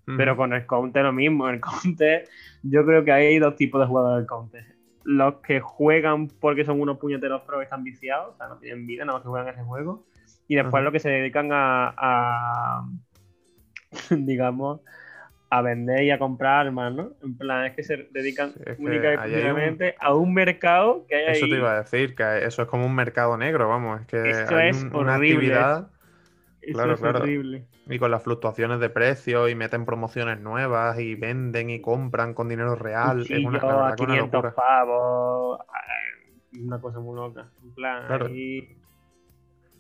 Pero 0.06 0.36
con 0.36 0.54
el 0.54 0.66
counter 0.66 1.04
lo 1.04 1.14
mismo. 1.14 1.50
El 1.50 1.62
counter, 1.84 2.28
yo 2.62 2.86
creo 2.86 3.04
que 3.04 3.12
hay 3.12 3.40
dos 3.40 3.56
tipos 3.56 3.82
de 3.82 3.88
jugadores 3.88 4.22
del 4.22 4.28
counter. 4.28 4.66
Los 5.04 5.36
que 5.36 5.60
juegan 5.60 6.28
porque 6.28 6.66
son 6.66 6.80
unos 6.80 6.98
puñeteros 6.98 7.42
pro 7.42 7.60
y 7.62 7.64
están 7.64 7.84
viciados, 7.84 8.34
o 8.34 8.38
sea, 8.38 8.48
no 8.48 8.58
tienen 8.58 8.86
vida, 8.86 9.06
nada 9.06 9.18
más 9.18 9.24
que 9.24 9.30
juegan 9.30 9.50
ese 9.50 9.64
juego. 9.64 10.06
Y 10.48 10.56
después 10.56 10.84
los 10.84 10.94
que 10.94 11.00
se 11.00 11.10
dedican 11.10 11.50
a, 11.52 12.86
digamos, 14.10 14.82
a 15.50 15.62
vender 15.62 16.04
y 16.04 16.12
a 16.12 16.20
comprar 16.20 16.68
armas, 16.68 16.94
¿no? 16.94 17.12
En 17.22 17.38
plan, 17.38 17.66
es 17.66 17.76
que 17.76 17.84
se 17.84 18.10
dedican 18.12 18.54
únicamente 18.78 19.90
y 19.90 19.94
a 20.00 20.14
un 20.14 20.34
mercado 20.34 21.06
que 21.08 21.16
hay 21.16 21.38
Eso 21.38 21.48
te 21.48 21.56
iba 21.56 21.72
a 21.72 21.82
decir, 21.84 22.16
que 22.16 22.46
eso 22.46 22.62
es 22.62 22.68
como 22.68 22.86
un 22.86 22.96
mercado 22.96 23.38
negro, 23.38 23.70
vamos. 23.70 24.02
Es 24.02 24.08
que 24.08 24.30
Esto 24.30 24.60
es 24.60 24.84
una 24.94 25.16
actividad 25.16 25.90
claro, 26.72 26.98
claro. 26.98 27.26
Y 27.26 28.00
con 28.00 28.12
las 28.12 28.24
fluctuaciones 28.24 28.80
de 28.80 28.90
precios 28.90 29.50
y 29.50 29.56
meten 29.56 29.86
promociones 29.86 30.40
nuevas 30.40 31.00
y 31.00 31.16
venden 31.16 31.70
y 31.70 31.82
compran 31.82 32.34
con 32.34 32.48
dinero 32.48 32.76
real. 32.76 33.26
es 33.30 33.46
una, 33.46 33.90
a 33.90 33.96
500 33.96 34.54
pavos. 34.54 35.60
Una 36.60 36.80
cosa 36.80 37.00
muy 37.00 37.16
loca. 37.16 37.52
En 37.62 37.74
plan, 37.74 38.32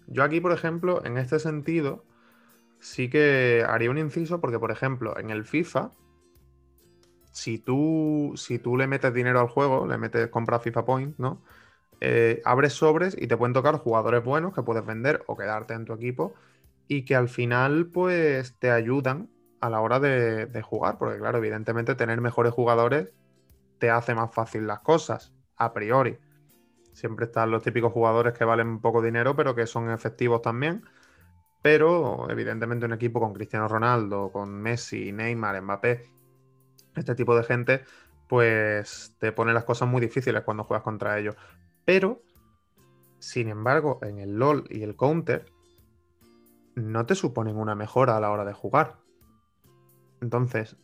Yo 0.08 0.24
aquí, 0.24 0.42
por 0.42 0.52
ejemplo, 0.52 1.06
en 1.06 1.18
este 1.18 1.40
sentido, 1.40 2.04
sí 2.80 3.10
que 3.10 3.64
haría 3.68 3.90
un 3.90 3.98
inciso 3.98 4.42
porque, 4.42 4.60
por 4.60 4.72
ejemplo, 4.72 5.18
en 5.18 5.30
el 5.30 5.46
FIFA, 5.46 5.92
si 7.32 7.58
tú, 7.58 8.34
si 8.36 8.60
tú 8.60 8.78
le 8.78 8.88
metes 8.88 9.14
dinero 9.14 9.40
al 9.40 9.48
juego, 9.48 9.88
le 9.88 9.98
metes, 9.98 10.28
compra 10.28 10.60
FIFA 10.60 10.86
Point, 10.86 11.18
¿no? 11.18 11.42
Eh, 12.02 12.42
abres 12.44 12.74
sobres 12.74 13.16
y 13.18 13.28
te 13.28 13.38
pueden 13.38 13.54
tocar 13.54 13.78
jugadores 13.78 14.24
buenos 14.24 14.54
que 14.54 14.62
puedes 14.62 14.86
vender 14.86 15.24
o 15.28 15.38
quedarte 15.38 15.74
en 15.74 15.86
tu 15.86 15.94
equipo 15.94 16.34
y 16.88 17.06
que 17.06 17.16
al 17.16 17.30
final 17.30 17.88
pues 17.88 18.58
te 18.60 18.72
ayudan 18.72 19.30
a 19.62 19.70
la 19.70 19.80
hora 19.80 20.00
de, 20.00 20.62
jugar, 20.62 20.98
porque 20.98 21.20
claro, 21.20 21.38
evidentemente 21.38 21.96
tener 21.96 22.20
mejores 22.20 22.52
jugadores 22.52 23.10
te 23.80 23.90
hace 23.90 24.14
más 24.14 24.34
fácil 24.34 24.68
las 24.68 24.82
cosas, 24.82 25.34
a 25.56 25.74
priori. 25.74 26.18
Siempre 26.92 27.26
están 27.26 27.50
los 27.50 27.64
típicos 27.64 27.92
jugadores 27.94 28.34
que 28.34 28.46
valen 28.46 28.80
poco 28.80 29.02
dinero, 29.02 29.36
pero 29.36 29.56
que 29.56 29.66
son 29.66 29.90
efectivos 29.90 30.42
también. 30.42 30.84
Pero 31.62 32.30
evidentemente 32.30 32.86
un 32.86 32.94
equipo 32.94 33.22
con 33.22 33.34
Cristiano 33.34 33.70
Ronaldo, 33.70 34.32
con 34.32 34.54
Messi, 34.54 35.14
Neymar, 35.14 35.62
Mbappé, 35.62 36.04
este 36.96 37.16
tipo 37.16 37.36
de 37.36 37.44
gente, 37.44 37.84
pues 38.28 39.16
te 39.18 39.32
pone 39.32 39.54
las 39.54 39.64
cosas 39.64 39.88
muy 39.88 40.02
difíciles 40.02 40.44
cuando 40.44 40.66
juegas 40.66 40.84
contra 40.84 41.18
ellos. 41.18 41.36
Pero, 41.86 42.22
sin 43.20 43.48
embargo, 43.48 44.00
en 44.02 44.20
el 44.20 44.38
LOL 44.38 44.66
y 44.70 44.84
el 44.84 44.98
Counter, 44.98 45.46
no 46.76 47.06
te 47.06 47.16
suponen 47.16 47.58
una 47.58 47.76
mejora 47.76 48.18
a 48.18 48.20
la 48.20 48.32
hora 48.32 48.46
de 48.46 48.54
jugar. 48.54 48.98
Entonces, 50.22 50.78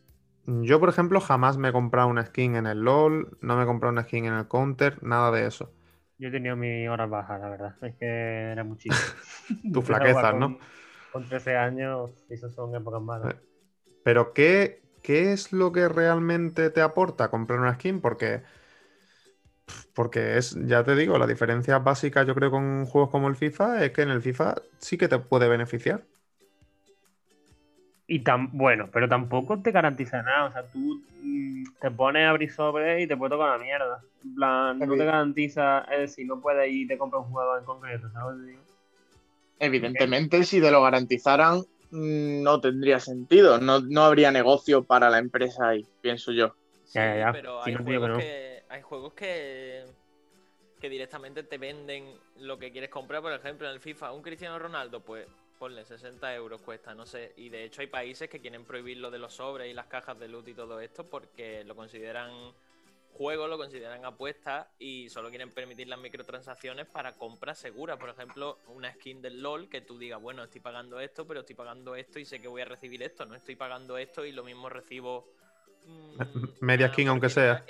yo 0.46 0.80
por 0.80 0.90
ejemplo 0.90 1.22
jamás 1.22 1.58
me 1.58 1.70
he 1.70 1.72
comprado 1.72 2.08
una 2.08 2.26
skin 2.26 2.56
en 2.56 2.68
el 2.68 2.82
LOL, 2.82 3.38
no 3.42 3.56
me 3.56 3.64
he 3.64 3.66
comprado 3.66 3.92
una 3.92 4.04
skin 4.04 4.26
en 4.26 4.34
el 4.34 4.48
Counter, 4.48 5.02
nada 5.04 5.32
de 5.32 5.46
eso. 5.46 5.72
Yo 6.18 6.28
he 6.28 6.32
tenido 6.32 6.56
mi 6.56 6.88
hora 6.88 7.06
baja, 7.06 7.38
la 7.38 7.50
verdad. 7.50 7.76
Es 7.82 7.96
que 7.96 8.06
era 8.06 8.64
muchísimo. 8.64 9.00
tu 9.74 9.82
flaqueza, 9.82 10.34
¿no? 10.34 10.58
Con 11.12 11.28
13 11.28 11.56
años, 11.56 12.26
esas 12.30 12.54
son 12.54 12.76
épocas 12.76 13.02
malas. 13.02 13.34
Eh, 13.34 13.40
pero 14.04 14.34
¿qué, 14.34 14.82
¿qué 15.02 15.32
es 15.32 15.54
lo 15.54 15.72
que 15.72 15.88
realmente 15.88 16.70
te 16.70 16.82
aporta 16.82 17.30
comprar 17.30 17.60
una 17.60 17.76
skin? 17.76 18.02
Porque 18.02 18.44
porque 19.94 20.38
es, 20.38 20.56
ya 20.66 20.84
te 20.84 20.96
digo, 20.96 21.18
la 21.18 21.28
diferencia 21.28 21.80
básica 21.80 22.24
yo 22.24 22.36
creo 22.36 22.52
con 22.52 22.86
juegos 22.86 23.10
como 23.10 23.28
el 23.28 23.36
FIFA 23.36 23.86
es 23.86 23.92
que 23.92 24.02
en 24.02 24.10
el 24.10 24.22
FIFA 24.22 24.56
sí 24.78 24.98
que 24.98 25.08
te 25.08 25.20
puede 25.20 25.48
beneficiar. 25.48 26.04
Y 28.08 28.22
tan 28.22 28.50
bueno, 28.58 28.90
pero 28.92 29.08
tampoco 29.08 29.62
te 29.62 29.72
garantiza 29.72 30.24
nada. 30.24 30.46
O 30.46 30.52
sea, 30.52 30.64
tú 30.64 31.04
mm, 31.22 31.64
te 31.80 31.92
pones 31.92 32.26
a 32.26 32.32
abrir 32.32 32.52
sobre 32.52 33.04
y 33.04 33.08
te 33.08 33.16
puede 33.16 33.30
tocar 33.30 33.60
la 33.60 33.64
mierda. 33.64 34.02
En 34.24 34.36
plan, 34.36 34.80
no 34.80 34.96
te 34.96 35.06
garantiza, 35.06 35.82
es 35.92 36.00
decir, 36.00 36.26
no 36.26 36.42
puedes 36.42 36.68
ir 36.72 36.82
y 36.82 36.88
te 36.88 36.98
compras 36.98 37.24
un 37.24 37.30
jugador 37.30 37.60
en 37.60 37.66
concreto, 37.66 38.10
¿sabes? 38.12 38.58
Evidentemente, 39.60 40.44
si 40.44 40.60
te 40.60 40.72
lo 40.72 40.82
garantizaran, 40.82 41.60
mm, 41.92 42.42
no 42.42 42.60
tendría 42.60 43.00
sentido. 43.00 43.60
No, 43.60 43.80
no 43.82 44.02
habría 44.02 44.32
negocio 44.32 44.84
para 44.84 45.12
la 45.12 45.20
empresa 45.20 45.70
ahí, 45.70 45.86
pienso 46.02 46.32
yo. 46.32 46.56
ya, 46.94 47.16
ya, 47.16 47.32
Pero 47.32 47.62
hay 47.62 47.76
juegos 47.76 48.18
que 48.18 48.49
hay 48.80 48.84
juegos 48.84 49.14
que, 49.14 49.86
que 50.80 50.90
directamente 50.90 51.44
te 51.44 51.58
venden 51.58 52.18
lo 52.38 52.58
que 52.58 52.72
quieres 52.72 52.90
comprar. 52.90 53.22
Por 53.22 53.34
ejemplo, 53.34 53.68
en 53.68 53.74
el 53.74 53.80
FIFA, 53.80 54.14
un 54.14 54.22
Cristiano 54.22 54.58
Ronaldo, 54.58 55.02
pues 55.02 55.28
ponle 55.58 55.84
60 55.84 56.34
euros 56.34 56.62
cuesta, 56.62 56.96
no 56.96 57.06
sé. 57.06 57.34
Y 57.36 57.50
de 57.50 57.66
hecho 57.66 57.82
hay 57.82 57.88
países 57.88 58.30
que 58.30 58.40
quieren 58.40 58.64
prohibir 58.64 58.98
lo 58.98 59.12
de 59.12 59.20
los 59.20 59.34
sobres 59.34 59.70
y 59.70 59.74
las 59.74 59.88
cajas 59.88 60.18
de 60.18 60.30
loot 60.30 60.48
y 60.48 60.54
todo 60.54 60.80
esto 60.80 61.04
porque 61.04 61.66
lo 61.66 61.76
consideran 61.76 62.32
juego, 63.12 63.50
lo 63.50 63.58
consideran 63.58 64.06
apuesta 64.06 64.72
y 64.80 65.10
solo 65.10 65.28
quieren 65.28 65.50
permitir 65.50 65.90
las 65.90 66.00
microtransacciones 66.00 66.88
para 66.88 67.18
compras 67.18 67.58
seguras. 67.58 67.98
Por 67.98 68.10
ejemplo, 68.10 68.60
una 68.68 68.94
skin 68.94 69.22
del 69.22 69.42
LOL 69.42 69.68
que 69.68 69.82
tú 69.82 70.00
digas, 70.00 70.22
bueno, 70.22 70.46
estoy 70.46 70.62
pagando 70.62 71.02
esto, 71.02 71.28
pero 71.28 71.42
estoy 71.42 71.58
pagando 71.58 71.96
esto 71.96 72.18
y 72.20 72.24
sé 72.24 72.40
que 72.40 72.48
voy 72.48 72.62
a 72.62 72.66
recibir 72.66 73.04
esto. 73.04 73.26
No 73.26 73.36
estoy 73.36 73.58
pagando 73.58 73.98
esto 73.98 74.26
y 74.26 74.32
lo 74.32 74.46
mismo 74.46 74.70
recibo... 74.70 75.28
Mm, 75.86 76.20
media 76.62 76.88
skin 76.88 77.10
aunque 77.10 77.28
sea. 77.28 77.66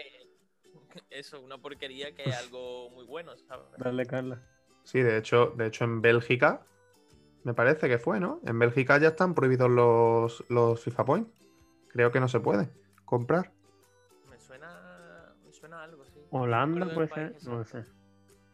eso, 1.09 1.41
una 1.41 1.57
porquería 1.57 2.13
que 2.13 2.29
es 2.29 2.35
algo 2.37 2.89
muy 2.91 3.05
bueno, 3.05 3.35
¿sabes? 3.47 3.65
Dale, 3.77 4.05
Carla. 4.05 4.41
Sí, 4.83 5.01
de 5.01 5.17
hecho, 5.17 5.53
de 5.55 5.67
hecho 5.67 5.83
en 5.83 6.01
Bélgica, 6.01 6.65
me 7.43 7.53
parece 7.53 7.87
que 7.87 7.99
fue, 7.99 8.19
¿no? 8.19 8.39
En 8.45 8.57
Bélgica 8.59 8.97
ya 8.97 9.09
están 9.09 9.33
prohibidos 9.35 9.69
los, 9.69 10.43
los 10.49 10.81
FIFA 10.83 11.05
Points. 11.05 11.31
Creo 11.89 12.11
que 12.11 12.19
no 12.19 12.27
se 12.27 12.39
puede 12.39 12.69
comprar. 13.05 13.51
Me 14.29 14.37
suena, 14.39 15.33
me 15.43 15.51
suena 15.51 15.83
algo, 15.83 16.05
sí. 16.05 16.19
Holanda 16.31 16.93
puede 16.93 17.07
ser, 17.07 17.35
no 17.43 17.57
lo 17.57 17.65
sé. 17.65 17.83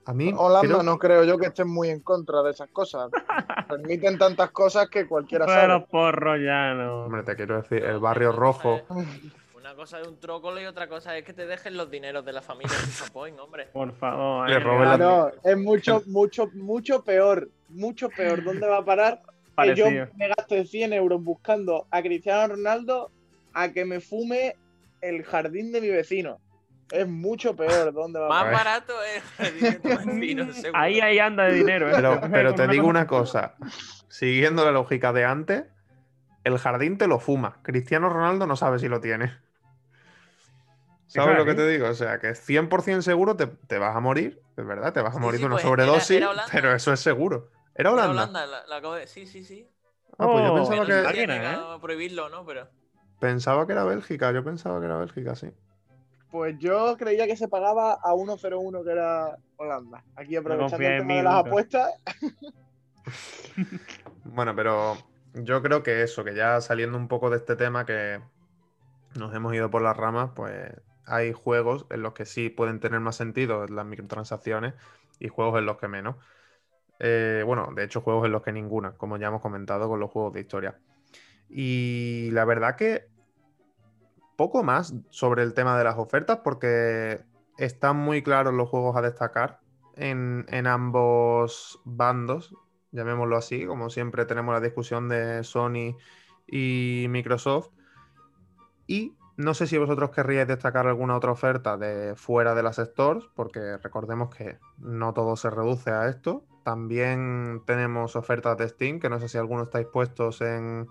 A 0.05 0.13
mí. 0.13 0.31
Holanda 0.38 0.67
creo- 0.67 0.84
no 0.84 0.97
creo 0.99 1.23
yo 1.23 1.38
que 1.38 1.47
estén 1.47 1.67
muy 1.67 1.89
en 1.89 2.01
contra 2.01 2.41
de 2.43 2.51
esas 2.51 2.69
cosas. 2.69 3.10
Permiten 3.69 4.17
tantas 4.17 4.51
cosas 4.51 4.88
que 4.89 5.08
cualquiera 5.08 5.45
Pero 5.45 5.58
sabe. 5.62 5.73
los 5.79 5.88
porros 5.89 6.39
ya 6.43 6.73
no. 6.75 7.05
Hombre, 7.05 7.23
te 7.23 7.36
quiero 7.36 7.62
decir, 7.62 7.84
el 7.84 7.99
barrio 7.99 8.31
rojo. 8.31 8.86
Una 9.75 9.81
cosa 9.81 9.99
es 9.99 10.07
un 10.07 10.17
trócolo 10.21 10.61
y 10.61 10.65
otra 10.65 10.88
cosa 10.88 11.17
es 11.17 11.25
que 11.25 11.33
te 11.33 11.45
dejen 11.45 11.75
los 11.75 11.91
dineros 11.91 12.23
de 12.23 12.31
la 12.31 12.41
familia 12.41 12.73
Point, 13.11 13.38
hombre. 13.41 13.67
Por 13.73 13.91
favor. 13.91 14.49
Le 14.49 14.55
eh, 14.55 14.63
Ah, 14.65 14.97
no, 14.97 15.31
es 15.43 15.57
mucho, 15.57 16.01
mucho, 16.05 16.49
mucho 16.53 17.03
peor. 17.03 17.49
Mucho 17.67 18.07
peor. 18.07 18.41
¿Dónde 18.41 18.65
va 18.65 18.77
a 18.77 18.85
parar? 18.85 19.21
Que 19.61 19.75
yo 19.75 19.88
me 19.89 20.29
gaste 20.29 20.63
100 20.63 20.93
euros 20.93 21.21
buscando 21.21 21.88
a 21.91 22.01
Cristiano 22.01 22.55
Ronaldo 22.55 23.11
a 23.51 23.73
que 23.73 23.83
me 23.83 23.99
fume 23.99 24.55
el 25.01 25.25
jardín 25.25 25.73
de 25.73 25.81
mi 25.81 25.89
vecino. 25.89 26.39
Es 26.89 27.05
mucho 27.05 27.53
peor. 27.53 27.91
¿Dónde 27.91 28.21
va 28.21 28.27
a 28.27 28.29
Más 28.29 28.43
parar? 28.43 28.57
barato 28.57 28.93
es 29.03 29.23
el 29.39 29.55
dinero 29.55 29.79
de 29.83 29.97
tu 29.97 30.05
vecino. 30.05 30.47
Ahí 30.73 31.01
ahí 31.01 31.19
anda 31.19 31.47
de 31.47 31.53
dinero, 31.53 31.89
¿eh? 31.89 32.19
Pero, 32.31 32.55
te 32.55 32.65
digo 32.69 32.88
una 32.88 33.07
cosa. 33.07 33.55
Siguiendo 34.07 34.63
la 34.63 34.71
lógica 34.71 35.11
de 35.11 35.25
antes, 35.25 35.65
el 36.45 36.57
jardín 36.59 36.97
te 36.97 37.07
lo 37.07 37.19
fuma. 37.19 37.59
Cristiano 37.61 38.07
Ronaldo 38.07 38.47
no 38.47 38.55
sabe 38.55 38.79
si 38.79 38.88
lo 38.88 39.01
tiene. 39.01 39.43
¿Sabes 41.07 41.35
Claro, 41.35 41.37
lo 41.37 41.45
que 41.45 41.53
¿eh? 41.53 41.55
te 41.55 41.67
digo? 41.67 41.87
O 41.89 41.93
sea, 41.93 42.19
que 42.19 42.35
100% 42.35 43.01
seguro 43.01 43.35
te, 43.37 43.47
te 43.47 43.77
vas 43.77 43.95
a 43.95 43.99
morir. 43.99 44.41
Es 44.57 44.65
verdad, 44.65 44.93
te 44.93 45.01
vas 45.01 45.15
a 45.15 45.19
Sí, 45.19 45.19
morir 45.19 45.39
sí, 45.39 45.41
de 45.41 45.47
una 45.47 45.55
pues, 45.55 45.63
sobredosis, 45.63 46.17
era 46.17 46.29
Holanda. 46.31 46.51
pero 46.51 46.73
eso 46.73 46.93
es 46.93 46.99
seguro. 46.99 47.49
¿Era 47.75 47.91
Era 47.91 47.93
Holanda? 47.93 48.11
Holanda, 48.11 48.45
la, 48.45 48.65
la 48.67 48.75
acabo 48.77 48.95
de... 48.95 49.07
Sí, 49.07 49.25
sí, 49.27 49.43
sí. 49.43 49.69
Ah, 50.17 50.29
pues 50.29 50.43
yo 50.43 50.53
Oh, 50.53 50.55
pensaba 50.55 50.85
No 50.85 50.85
que, 50.85 50.93
máquina, 51.03 51.53
¿eh? 51.53 51.79
prohibirlo, 51.81 52.29
¿no? 52.29 52.45
Pero... 52.45 52.69
pensaba 53.19 53.65
que 53.65 53.73
era 53.73 53.83
Bélgica. 53.83 54.31
Yo 54.31 54.43
pensaba 54.43 54.79
que 54.79 54.85
era 54.85 54.97
Bélgica, 54.97 55.35
sí. 55.35 55.51
Pues 56.29 56.55
yo 56.59 56.97
creía 56.97 57.27
que 57.27 57.37
se 57.37 57.47
pagaba 57.47 57.93
a 58.03 58.13
1.01 58.13 58.83
que 58.83 58.91
era 58.91 59.37
Holanda. 59.57 60.05
Aquí 60.15 60.35
aprovechando 60.35 60.87
confía 60.87 60.89
el 60.89 60.95
tema 60.95 61.15
mí 61.15 61.15
de 61.17 61.23
las 61.23 61.33
nunca. 61.33 61.35
apuestas. 61.35 61.91
Bueno, 64.23 64.55
pero 64.55 64.97
yo 65.33 65.61
creo 65.61 65.83
que 65.83 66.03
eso, 66.03 66.23
que 66.23 66.35
ya 66.35 66.59
saliendo 66.61 66.97
un 66.97 67.07
poco 67.07 67.29
de 67.29 67.37
este 67.37 67.55
tema 67.55 67.85
que 67.85 68.21
nos 69.15 69.33
hemos 69.35 69.53
ido 69.55 69.69
por 69.71 69.81
las 69.81 69.97
ramas, 69.97 70.31
pues 70.35 70.73
hay 71.05 71.33
juegos 71.33 71.85
en 71.89 72.01
los 72.01 72.13
que 72.13 72.25
sí 72.25 72.49
pueden 72.49 72.79
tener 72.79 72.99
más 72.99 73.15
sentido 73.15 73.67
las 73.67 73.85
microtransacciones 73.85 74.73
y 75.19 75.27
juegos 75.27 75.59
en 75.59 75.65
los 75.65 75.77
que 75.77 75.87
menos. 75.87 76.15
Eh, 76.99 77.43
bueno, 77.45 77.69
de 77.75 77.83
hecho, 77.83 78.01
juegos 78.01 78.25
en 78.25 78.31
los 78.31 78.41
que 78.41 78.51
ninguna, 78.51 78.93
como 78.97 79.17
ya 79.17 79.27
hemos 79.27 79.41
comentado 79.41 79.87
con 79.89 79.99
los 79.99 80.11
juegos 80.11 80.33
de 80.33 80.41
historia. 80.41 80.79
Y 81.49 82.29
la 82.31 82.45
verdad 82.45 82.75
que 82.75 83.07
poco 84.35 84.63
más 84.63 84.93
sobre 85.09 85.43
el 85.43 85.53
tema 85.53 85.77
de 85.77 85.83
las 85.83 85.97
ofertas, 85.97 86.39
porque 86.43 87.21
están 87.57 87.97
muy 87.97 88.21
claros 88.21 88.53
los 88.53 88.69
juegos 88.69 88.95
a 88.97 89.01
destacar 89.01 89.59
en, 89.95 90.45
en 90.49 90.67
ambos 90.67 91.79
bandos, 91.85 92.53
llamémoslo 92.91 93.37
así, 93.37 93.65
como 93.65 93.89
siempre 93.89 94.25
tenemos 94.25 94.53
la 94.53 94.61
discusión 94.61 95.07
de 95.09 95.43
Sony 95.43 95.95
y 96.47 97.07
Microsoft. 97.09 97.69
Y 98.87 99.15
no 99.37 99.53
sé 99.53 99.67
si 99.67 99.77
vosotros 99.77 100.11
querríais 100.11 100.47
destacar 100.47 100.87
alguna 100.87 101.17
otra 101.17 101.31
oferta 101.31 101.77
de 101.77 102.15
fuera 102.15 102.55
de 102.55 102.63
las 102.63 102.77
stores, 102.77 103.25
porque 103.35 103.77
recordemos 103.77 104.33
que 104.33 104.59
no 104.77 105.13
todo 105.13 105.35
se 105.35 105.49
reduce 105.49 105.91
a 105.91 106.07
esto. 106.07 106.45
También 106.63 107.61
tenemos 107.65 108.15
ofertas 108.15 108.57
de 108.57 108.69
Steam, 108.69 108.99
que 108.99 109.09
no 109.09 109.19
sé 109.19 109.27
si 109.27 109.37
alguno 109.37 109.63
estáis 109.63 109.87
puestos 109.87 110.39
en, 110.41 110.87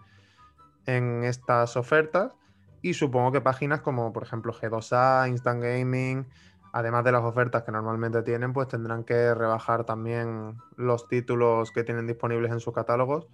en 0.84 1.24
estas 1.24 1.76
ofertas. 1.76 2.36
Y 2.82 2.92
supongo 2.92 3.32
que 3.32 3.40
páginas 3.40 3.80
como, 3.80 4.12
por 4.12 4.24
ejemplo, 4.24 4.52
G2A, 4.52 5.26
Instant 5.30 5.62
Gaming, 5.62 6.26
además 6.72 7.02
de 7.04 7.12
las 7.12 7.24
ofertas 7.24 7.62
que 7.62 7.72
normalmente 7.72 8.22
tienen, 8.22 8.52
pues 8.52 8.68
tendrán 8.68 9.04
que 9.04 9.34
rebajar 9.34 9.84
también 9.84 10.58
los 10.76 11.08
títulos 11.08 11.72
que 11.72 11.82
tienen 11.82 12.06
disponibles 12.06 12.52
en 12.52 12.60
sus 12.60 12.74
catálogos. 12.74 13.26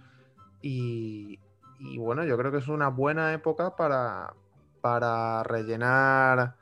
Y, 0.61 1.41
y 1.79 1.97
bueno, 1.97 2.23
yo 2.23 2.37
creo 2.37 2.49
que 2.49 2.59
es 2.59 2.69
una 2.69 2.87
buena 2.87 3.33
época 3.33 3.75
para, 3.75 4.33
para 4.81 5.43
rellenar 5.43 6.55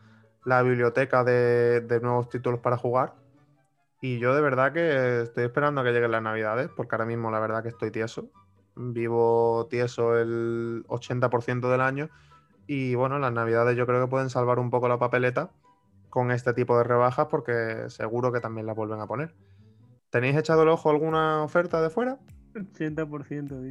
la 0.46 0.62
biblioteca 0.62 1.24
de, 1.24 2.00
nuevos 2.02 2.30
títulos 2.30 2.60
para 2.60 2.78
jugar. 2.78 3.16
Y 4.02 4.20
yo 4.20 4.34
de 4.34 4.42
verdad 4.42 4.72
que 4.72 5.22
estoy 5.22 5.46
esperando 5.46 5.82
a 5.82 5.84
que 5.84 5.92
lleguen 5.92 6.12
las 6.12 6.22
navidades, 6.22 6.70
porque 6.76 6.96
ahora 6.96 7.06
mismo 7.06 7.32
la 7.32 7.40
verdad 7.40 7.64
que 7.64 7.70
estoy 7.70 7.92
tieso. 7.92 8.30
Vivo 8.76 9.68
tieso 9.70 10.18
el 10.18 10.86
80% 10.88 11.70
del 11.70 11.82
año. 11.82 12.10
Y 12.68 12.96
bueno, 12.96 13.20
las 13.20 13.34
navidades 13.34 13.76
yo 13.76 13.86
creo 13.86 14.02
que 14.02 14.10
pueden 14.10 14.30
salvar 14.30 14.60
un 14.60 14.70
poco 14.70 14.88
la 14.88 15.00
papeleta 15.00 15.52
con 16.10 16.32
este 16.32 16.54
tipo 16.54 16.78
de 16.78 16.84
rebajas, 16.84 17.28
porque 17.30 17.90
seguro 17.90 18.32
que 18.32 18.40
también 18.40 18.66
las 18.66 18.76
vuelven 18.76 19.02
a 19.02 19.08
poner. 19.08 19.36
¿Tenéis 20.10 20.38
echado 20.38 20.64
el 20.64 20.70
ojo 20.70 20.90
alguna 20.90 21.44
oferta 21.44 21.82
de 21.82 21.90
fuera? 21.90 22.18
80%. 22.54 23.48
tío. 23.48 23.70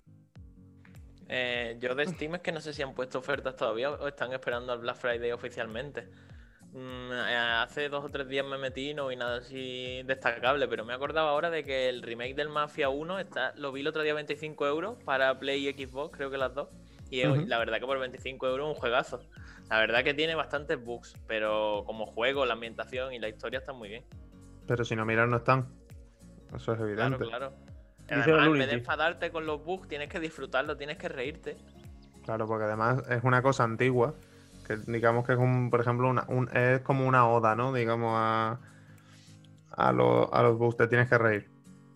Eh, 1.28 1.76
yo 1.78 1.94
de 1.94 2.06
Steam 2.06 2.36
es 2.36 2.40
que 2.40 2.52
no 2.52 2.60
sé 2.60 2.72
si 2.72 2.82
han 2.82 2.94
puesto 2.94 3.18
ofertas 3.18 3.54
todavía 3.54 3.90
o 3.90 4.08
están 4.08 4.32
esperando 4.32 4.72
al 4.72 4.78
Black 4.78 4.96
Friday 4.96 5.30
oficialmente. 5.32 6.08
Mm, 6.72 7.12
eh, 7.12 7.36
hace 7.62 7.88
dos 7.88 8.04
o 8.04 8.08
tres 8.10 8.28
días 8.28 8.46
me 8.46 8.58
metí 8.58 8.90
y 8.90 8.94
no 8.94 9.08
vi 9.08 9.16
nada 9.16 9.38
así 9.38 10.02
destacable, 10.04 10.68
pero 10.68 10.84
me 10.84 10.92
he 10.92 10.96
acordado 10.96 11.28
ahora 11.28 11.50
de 11.50 11.64
que 11.64 11.88
el 11.88 12.02
remake 12.02 12.34
del 12.34 12.48
Mafia 12.48 12.88
1 12.88 13.18
está, 13.18 13.52
lo 13.56 13.72
vi 13.72 13.80
el 13.80 13.86
otro 13.86 14.02
día 14.02 14.12
a 14.12 14.16
25 14.16 14.66
euros 14.66 14.96
para 15.04 15.38
Play 15.38 15.68
y 15.68 15.72
Xbox, 15.72 16.16
creo 16.16 16.30
que 16.30 16.38
las 16.38 16.54
dos. 16.54 16.68
Y 17.10 17.22
la 17.22 17.58
verdad 17.58 17.78
que 17.78 17.86
por 17.86 17.98
25 17.98 18.46
euros 18.46 18.68
un 18.68 18.74
juegazo. 18.74 19.20
La 19.70 19.78
verdad 19.78 20.04
que 20.04 20.12
tiene 20.12 20.34
bastantes 20.34 20.82
bugs, 20.82 21.14
pero 21.26 21.84
como 21.86 22.04
juego, 22.04 22.44
la 22.44 22.52
ambientación 22.52 23.14
y 23.14 23.18
la 23.18 23.28
historia 23.28 23.60
están 23.60 23.76
muy 23.76 23.88
bien. 23.88 24.04
Pero 24.66 24.84
si 24.84 24.94
no 24.94 25.06
miran, 25.06 25.30
no 25.30 25.38
están. 25.38 25.68
Eso 26.54 26.74
es 26.74 26.80
evidente. 26.80 27.16
Claro, 27.16 27.28
claro. 27.28 27.67
Además, 28.10 28.28
en 28.28 28.34
vez 28.36 28.50
Unity. 28.50 28.66
de 28.66 28.72
enfadarte 28.74 29.30
con 29.30 29.46
los 29.46 29.64
bugs, 29.64 29.88
tienes 29.88 30.08
que 30.08 30.20
disfrutarlo, 30.20 30.76
tienes 30.76 30.96
que 30.98 31.08
reírte. 31.08 31.56
Claro, 32.24 32.46
porque 32.46 32.64
además 32.64 33.02
es 33.10 33.24
una 33.24 33.42
cosa 33.42 33.64
antigua, 33.64 34.14
que 34.66 34.76
digamos 34.86 35.26
que 35.26 35.32
es 35.32 35.38
un, 35.38 35.70
por 35.70 35.80
ejemplo, 35.80 36.08
una, 36.08 36.24
un- 36.28 36.48
es 36.56 36.80
como 36.80 37.06
una 37.06 37.26
oda, 37.28 37.54
¿no? 37.56 37.72
Digamos 37.72 38.12
a, 38.16 38.58
a, 39.72 39.92
lo- 39.92 40.32
a 40.32 40.42
los 40.42 40.58
bugs, 40.58 40.76
te 40.76 40.88
tienes 40.88 41.08
que 41.08 41.18
reír. 41.18 41.48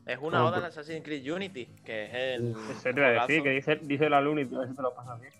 Es 0.06 0.18
una 0.18 0.38
Como 0.38 0.48
oda 0.48 0.56
al 0.58 0.64
Assassin's 0.64 1.04
Creed 1.04 1.30
Unity, 1.32 1.66
que 1.84 2.04
es 2.06 2.10
el. 2.14 2.56
Eso 2.70 2.82
te 2.82 3.00
iba 3.00 3.06
a 3.08 3.12
decir, 3.26 3.42
que 3.42 3.50
dice, 3.50 3.76
dice 3.82 4.10
la 4.10 4.20
Luni, 4.20 4.42
a 4.42 4.58
ver 4.58 4.68
si 4.68 4.74
te 4.74 4.82
lo 4.82 4.92
pasas 4.94 5.20
bien. 5.20 5.32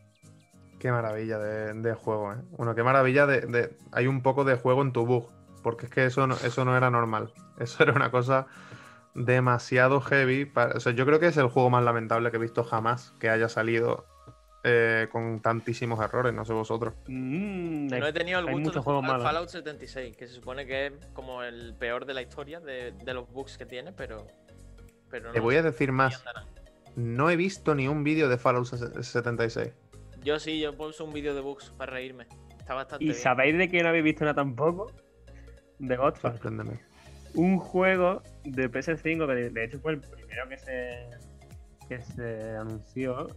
Qué 0.79 0.91
maravilla 0.91 1.39
de, 1.39 1.75
de 1.75 1.95
juego, 1.95 2.33
¿eh? 2.33 2.37
Bueno, 2.57 2.75
qué 2.75 2.83
maravilla 2.83 3.27
de, 3.27 3.41
de- 3.43 3.77
Hay 3.93 4.07
un 4.07 4.23
poco 4.23 4.45
de 4.45 4.57
juego 4.57 4.83
en 4.83 4.93
tu 4.93 5.05
bug, 5.07 5.29
porque 5.63 5.87
es 5.87 5.93
que 5.93 6.05
eso 6.07 6.27
no, 6.27 6.35
eso 6.35 6.65
no 6.65 6.77
era 6.77 6.91
normal. 6.91 7.33
Eso 7.59 7.83
era 7.83 7.93
una 7.93 8.11
cosa 8.11 8.47
demasiado 9.15 10.01
heavy. 10.01 10.45
para- 10.47 10.77
o 10.77 10.81
sea, 10.81 10.93
yo 10.93 11.05
creo 11.07 11.21
que 11.21 11.27
es 11.27 11.37
el 11.37 11.49
juego 11.49 11.71
más 11.71 11.85
lamentable 11.85 12.31
que 12.31 12.37
he 12.37 12.41
visto 12.41 12.65
jamás 12.65 13.13
que 13.21 13.29
haya 13.31 13.49
salido 13.49 14.07
eh, 14.65 15.09
con 15.11 15.41
tantísimos 15.41 15.99
errores, 15.99 16.33
no 16.33 16.45
sé 16.45 16.53
vosotros. 16.53 16.95
Mm, 17.09 17.89
No 17.89 18.07
he 18.07 18.13
tenido 18.13 18.39
el 18.39 18.47
gusto 18.53 18.71
de 18.71 18.81
jugar 18.81 19.03
malos. 19.03 19.25
Fallout 19.25 19.49
76, 19.49 20.17
que 20.17 20.29
se 20.29 20.35
supone 20.35 20.65
que 20.67 20.87
es 20.87 20.93
como 21.15 21.43
el 21.43 21.75
peor 21.75 22.07
de 22.07 22.15
la 22.15 22.23
historia 22.23 22.61
de, 22.61 22.93
de 22.93 23.15
los 23.15 23.29
bugs 23.29 23.59
que 23.59 23.67
tiene, 23.67 23.93
pero. 23.93 24.25
pero 25.11 25.27
no 25.27 25.33
Te 25.33 25.41
voy 25.41 25.57
a 25.57 25.63
decir 25.63 25.91
más. 25.91 26.23
No 26.95 27.29
he 27.29 27.35
visto 27.37 27.75
ni 27.75 27.89
un 27.89 28.05
vídeo 28.05 28.29
de 28.29 28.39
Fallout 28.39 28.67
76. 28.67 29.73
Yo 30.23 30.39
sí, 30.39 30.61
yo 30.61 30.77
puse 30.77 31.03
un 31.03 31.13
vídeo 31.13 31.35
de 31.35 31.41
bugs 31.41 31.71
para 31.71 31.93
reírme. 31.95 32.29
Está 32.57 32.75
bastante 32.75 33.05
¿Y 33.05 33.09
bien. 33.09 33.19
sabéis 33.21 33.59
de 33.59 33.69
qué 33.69 33.83
no 33.83 33.89
habéis 33.89 34.05
visto 34.05 34.25
nada 34.25 34.35
tampoco? 34.37 34.93
De 35.81 35.97
Godfall. 35.97 36.35
Sorpréndeme. 36.35 36.79
Un 37.35 37.59
juego 37.59 38.23
de 38.45 38.71
PS5 38.71 39.27
que 39.27 39.51
de, 39.51 39.65
hecho 39.65 39.81
fue 39.81 39.93
el 39.93 40.01
primero 40.01 40.49
que 40.49 40.59
se, 40.59 41.09
que 41.89 42.01
se 42.03 42.57
anunció, 42.57 43.29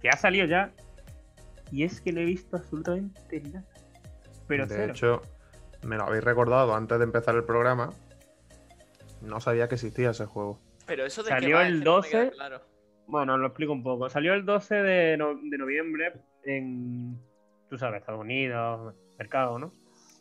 que 0.00 0.08
ha 0.10 0.16
salido 0.16 0.46
ya, 0.46 0.70
y 1.70 1.84
es 1.84 2.00
que 2.00 2.12
no 2.12 2.20
he 2.20 2.24
visto 2.24 2.56
absolutamente 2.56 3.40
nada. 3.40 3.64
Pero 4.46 4.66
de 4.66 4.74
cero. 4.74 4.92
hecho, 4.92 5.22
me 5.84 5.96
lo 5.96 6.04
habéis 6.04 6.24
recordado 6.24 6.74
antes 6.74 6.98
de 6.98 7.04
empezar 7.04 7.34
el 7.34 7.44
programa. 7.44 7.90
No 9.22 9.40
sabía 9.40 9.68
que 9.68 9.76
existía 9.76 10.10
ese 10.10 10.26
juego. 10.26 10.60
Pero 10.86 11.06
eso 11.06 11.22
de 11.22 11.30
Salió 11.30 11.48
que 11.48 11.54
va, 11.54 11.66
el 11.68 11.74
es 11.74 11.78
que 11.80 11.84
no 11.84 12.00
me 12.00 12.08
queda 12.08 12.20
12. 12.24 12.30
claro. 12.32 12.60
Bueno, 13.06 13.38
lo 13.38 13.46
explico 13.46 13.72
un 13.72 13.82
poco. 13.82 14.08
Salió 14.10 14.34
el 14.34 14.44
12 14.44 14.74
de, 14.76 15.16
no- 15.16 15.34
de 15.36 15.58
noviembre 15.58 16.12
en, 16.44 17.18
tú 17.70 17.78
sabes, 17.78 18.00
Estados 18.00 18.20
Unidos, 18.20 18.94
mercado, 19.18 19.58
¿no? 19.58 19.72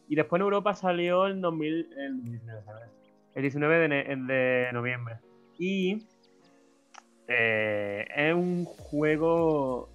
Y 0.08 0.16
después 0.16 0.40
en 0.40 0.44
Europa 0.44 0.74
salió 0.76 1.26
el 1.26 1.42
2000, 1.42 1.90
el 1.98 2.18
2019, 2.18 2.64
¿sabes? 2.66 2.90
El 3.36 3.44
19 3.44 3.88
de, 3.88 4.70
noviembre. 4.74 5.16
Y 5.58 6.06
eh, 7.28 8.06
es 8.16 8.34
un 8.34 8.66
juego... 8.66 9.90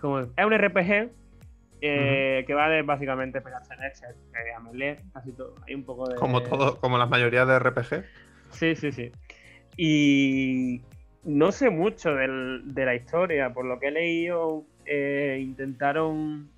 Como, 0.00 0.20
es 0.20 0.44
un 0.44 0.52
RPG 0.52 1.10
eh, 1.80 2.44
que 2.46 2.54
va 2.54 2.68
de 2.68 2.82
básicamente 2.82 3.40
pegarse 3.40 3.76
leches, 3.76 4.16
eh, 4.34 4.52
a 4.56 4.60
melee, 4.60 4.98
casi 5.12 5.32
todo. 5.32 5.54
Hay 5.66 5.74
un 5.74 5.84
poco 5.84 6.08
de... 6.08 6.16
Como 6.16 6.42
todo, 6.42 6.80
como 6.80 6.98
la 6.98 7.06
mayoría 7.06 7.44
de 7.44 7.58
RPG. 7.58 8.04
Sí, 8.50 8.74
sí, 8.74 8.92
sí. 8.92 9.12
Y 9.76 10.80
no 11.24 11.52
sé 11.52 11.70
mucho 11.70 12.14
del- 12.14 12.74
de 12.74 12.84
la 12.84 12.94
historia, 12.94 13.52
por 13.52 13.64
lo 13.64 13.78
que 13.78 13.88
he 13.88 13.90
leído, 13.92 14.64
eh, 14.86 15.38
intentaron 15.40 16.50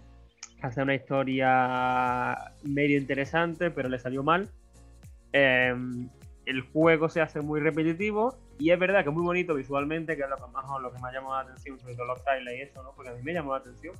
hacer 0.62 0.84
una 0.84 0.94
historia 0.94 2.36
medio 2.62 2.98
interesante, 2.98 3.70
pero 3.70 3.88
le 3.88 3.98
salió 3.98 4.22
mal. 4.22 4.48
Em, 5.32 6.08
el 6.46 6.62
juego 6.62 7.08
se 7.08 7.20
hace 7.20 7.40
muy 7.40 7.60
repetitivo 7.60 8.36
y 8.58 8.70
es 8.70 8.78
verdad 8.78 9.02
que 9.02 9.10
es 9.10 9.14
muy 9.14 9.24
bonito 9.24 9.54
visualmente, 9.54 10.16
que 10.16 10.22
es 10.22 10.28
lo 10.28 10.36
que 10.36 10.52
más 10.52 10.64
lo 10.80 10.92
que 10.92 10.98
me 11.00 11.08
ha 11.08 11.12
llamado 11.12 11.34
la 11.34 11.40
atención, 11.40 11.78
sobre 11.78 11.94
todo 11.94 12.06
los 12.06 12.22
trailers 12.24 12.58
y 12.58 12.62
eso, 12.62 12.82
¿no? 12.82 12.92
Porque 12.94 13.10
a 13.10 13.14
mí 13.14 13.22
me 13.22 13.32
llamó 13.32 13.52
la 13.52 13.58
atención. 13.58 13.94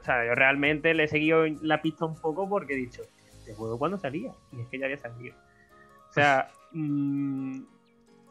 O 0.00 0.04
sea, 0.04 0.26
yo 0.26 0.34
realmente 0.34 0.94
le 0.94 1.04
he 1.04 1.08
seguido 1.08 1.44
la 1.60 1.82
pista 1.82 2.04
un 2.04 2.16
poco 2.16 2.48
porque 2.48 2.74
he 2.74 2.76
dicho, 2.76 3.02
¿este 3.38 3.54
juego 3.54 3.78
cuándo 3.78 3.98
salía? 3.98 4.32
Y 4.52 4.60
es 4.60 4.68
que 4.68 4.78
ya 4.78 4.86
había 4.86 4.98
salido. 4.98 5.36
O 6.08 6.12
sea, 6.12 6.50
mmm, 6.72 7.60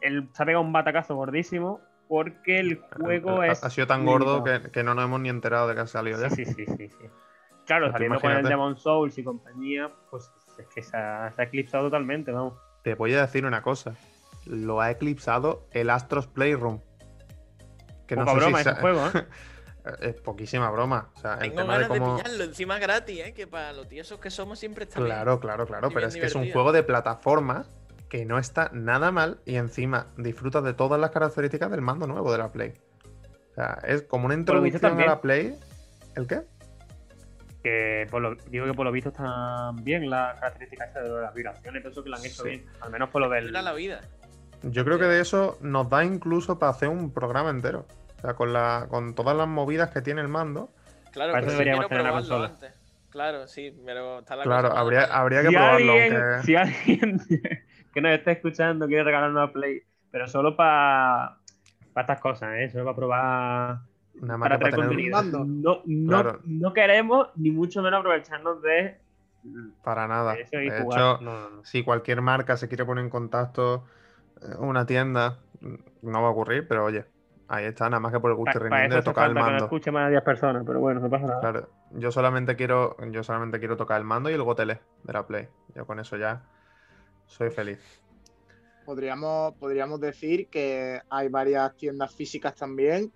el, 0.00 0.28
se 0.32 0.42
ha 0.42 0.46
pegado 0.46 0.64
un 0.64 0.72
batacazo 0.72 1.14
gordísimo 1.14 1.80
porque 2.08 2.58
el 2.58 2.76
juego 2.76 3.42
es. 3.42 3.62
Ha 3.64 3.70
sido 3.70 3.86
tan 3.86 4.04
gordo 4.04 4.44
que, 4.44 4.70
que, 4.70 4.82
no 4.82 4.94
nos 4.94 5.04
hemos 5.04 5.20
ni 5.20 5.28
enterado 5.28 5.68
de 5.68 5.74
que 5.74 5.80
ha 5.80 5.86
salido 5.86 6.20
ya. 6.20 6.30
Sí, 6.30 6.44
sí, 6.44 6.66
sí, 6.66 6.88
sí. 6.88 7.06
Claro, 7.66 7.90
saliendo 7.92 8.20
con 8.20 8.32
el 8.32 8.44
Demon 8.44 8.76
Souls 8.76 9.16
y 9.18 9.24
compañía, 9.24 9.90
pues 10.10 10.30
es 10.58 10.66
que 10.68 10.82
se 10.82 10.96
ha, 10.96 11.30
se 11.32 11.42
ha, 11.42 11.44
eclipsado 11.44 11.84
totalmente, 11.84 12.32
vamos. 12.32 12.54
Te 12.82 12.94
voy 12.94 13.14
a 13.14 13.22
decir 13.22 13.46
una 13.46 13.62
cosa. 13.62 13.94
Lo 14.46 14.80
ha 14.80 14.90
eclipsado 14.90 15.68
el 15.70 15.90
Astros 15.90 16.26
Playroom. 16.26 16.80
Que 18.06 18.16
Poca 18.16 18.32
no 18.32 18.34
broma 18.36 18.62
si 18.62 18.68
ese 18.68 18.80
juego, 18.80 19.06
¿eh? 19.06 19.26
es 20.00 20.14
poquísima 20.20 20.70
broma. 20.70 21.10
O 21.14 21.20
sea, 21.20 21.38
Tengo 21.38 21.56
ganas 21.56 21.88
de, 21.88 21.98
cómo... 21.98 22.16
de, 22.16 22.22
pillarlo 22.22 22.44
encima 22.44 22.78
gratis, 22.78 23.20
¿eh? 23.20 23.34
que 23.34 23.46
para 23.46 23.72
los 23.72 23.88
tiesos 23.88 24.18
que 24.18 24.30
somos 24.30 24.58
siempre 24.58 24.84
está 24.84 25.00
Claro, 25.00 25.32
bien. 25.32 25.40
claro, 25.40 25.66
claro. 25.66 25.88
Pero 25.88 26.06
es 26.06 26.14
divertido. 26.14 26.40
que 26.40 26.46
es 26.46 26.48
un 26.48 26.52
juego 26.52 26.72
de 26.72 26.82
plataforma 26.82 27.66
que 28.08 28.26
no 28.26 28.38
está 28.38 28.70
nada 28.74 29.10
mal 29.10 29.40
y 29.46 29.56
encima 29.56 30.08
disfruta 30.18 30.60
de 30.60 30.74
todas 30.74 31.00
las 31.00 31.10
características 31.10 31.70
del 31.70 31.80
mando 31.80 32.06
nuevo 32.06 32.30
de 32.30 32.38
la 32.38 32.52
Play. 32.52 32.74
O 33.52 33.54
sea, 33.54 33.78
es 33.84 34.02
como 34.02 34.26
una 34.26 34.34
introducción 34.34 35.00
a 35.00 35.06
la 35.06 35.20
Play. 35.20 35.58
¿El 36.14 36.26
qué? 36.26 36.42
Que 37.62 38.06
por 38.10 38.20
lo, 38.20 38.34
digo 38.34 38.66
que 38.66 38.74
por 38.74 38.84
lo 38.84 38.92
visto 38.92 39.10
están 39.10 39.76
bien 39.84 40.10
las 40.10 40.38
características 40.40 40.94
de 40.94 41.08
las 41.08 41.32
vibraciones, 41.32 41.82
todo 41.82 41.92
eso 41.92 42.02
que 42.02 42.10
lo 42.10 42.16
han 42.16 42.24
hecho 42.24 42.42
sí. 42.42 42.48
bien. 42.48 42.66
Al 42.80 42.90
menos 42.90 43.10
por 43.10 43.22
lo 43.22 43.28
del. 43.28 43.52
La 43.52 43.72
vida. 43.72 44.00
Yo 44.62 44.84
creo 44.84 44.98
que 44.98 45.04
de 45.06 45.20
eso 45.20 45.58
nos 45.60 45.88
da 45.88 46.04
incluso 46.04 46.58
para 46.58 46.70
hacer 46.70 46.88
un 46.88 47.12
programa 47.12 47.50
entero. 47.50 47.86
O 48.18 48.20
sea, 48.20 48.34
con, 48.34 48.52
la, 48.52 48.86
con 48.88 49.14
todas 49.14 49.36
las 49.36 49.48
movidas 49.48 49.90
que 49.90 50.00
tiene 50.00 50.20
el 50.20 50.28
mando. 50.28 50.72
Claro, 51.12 51.32
pero 51.32 51.50
deberíamos 51.50 51.88
tener 51.88 52.02
una 52.02 52.12
consola. 52.12 52.46
Antes. 52.46 52.72
Claro, 53.10 53.46
sí, 53.46 53.78
pero 53.84 54.20
está 54.20 54.36
la 54.36 54.44
Claro, 54.44 54.68
cosa 54.70 54.80
habría, 54.80 55.04
habría 55.04 55.42
que 55.42 55.48
si 55.48 55.54
probarlo. 55.54 55.92
Alguien, 55.92 56.16
aunque... 56.16 56.42
Si 56.46 56.56
alguien 56.56 57.20
que 57.94 58.00
nos 58.00 58.12
esté 58.12 58.32
escuchando 58.32 58.86
quiere 58.86 59.04
regalar 59.04 59.30
una 59.30 59.52
Play, 59.52 59.82
pero 60.10 60.26
solo 60.28 60.56
para 60.56 61.36
pa 61.92 62.00
estas 62.02 62.20
cosas, 62.20 62.54
¿eh? 62.56 62.70
Solo 62.70 62.84
para 62.84 62.96
probar. 62.96 63.78
Nada 64.22 64.38
para 64.38 64.58
para 64.58 64.70
traer 64.76 64.88
tener... 64.88 65.12
contenido. 65.12 65.44
No, 65.44 65.82
no, 65.84 66.08
Claro. 66.08 66.40
no 66.44 66.72
queremos 66.72 67.28
ni 67.36 67.50
mucho 67.50 67.82
menos 67.82 68.00
aprovecharnos 68.00 68.62
de 68.62 68.96
Para 69.82 70.06
nada. 70.06 70.34
eso 70.34 70.60
y 70.60 70.70
De 70.70 70.80
jugar. 70.82 70.98
hecho, 71.00 71.24
No, 71.24 71.32
no, 71.40 71.50
no. 71.50 71.64
si 71.64 71.82
cualquier 71.82 72.22
marca 72.22 72.56
se 72.56 72.68
quiere 72.68 72.84
poner 72.84 73.04
en 73.04 73.10
contacto, 73.10 73.84
eh, 74.40 74.54
una 74.58 74.86
tienda, 74.86 75.40
no 76.02 76.22
va 76.22 76.28
a 76.28 76.30
ocurrir, 76.30 76.66
pero 76.68 76.84
oye, 76.84 77.04
ahí 77.48 77.64
está, 77.64 77.90
nada 77.90 77.98
más 77.98 78.12
que 78.12 78.20
por 78.20 78.30
el 78.30 78.36
gusto 78.36 78.58
Pa- 78.58 78.78
de 78.78 79.02
tocar 79.02 79.28
el 79.28 79.34
que 79.34 79.40
mando. 79.40 79.64
escuche 79.64 79.90
más 79.90 80.04
de 80.06 80.10
10 80.12 80.22
personas, 80.22 80.62
pero 80.64 80.78
bueno, 80.78 81.00
no 81.00 81.10
pasa 81.10 81.26
nada. 81.26 81.40
Claro, 81.40 81.68
yo 81.90 82.12
solamente 82.12 82.54
quiero, 82.54 82.96
yo 83.10 83.24
solamente 83.24 83.58
quiero 83.58 83.76
tocar 83.76 83.98
el 83.98 84.04
mando 84.06 84.30
y 84.30 84.34
el 84.34 84.42
gotele 84.42 84.80
de 85.02 85.12
la 85.12 85.26
Play. 85.26 85.48
Yo 85.74 85.84
con 85.84 85.98
eso 85.98 86.16
ya 86.16 86.42
soy 87.26 87.50
feliz. 87.50 87.80
Podríamos, 88.84 89.54
podríamos 89.54 90.00
decir 90.00 90.48
que 90.48 91.00
hay 91.08 91.28
varias 91.28 91.76
tiendas 91.76 92.14
físicas 92.14 92.54
también 92.54 93.12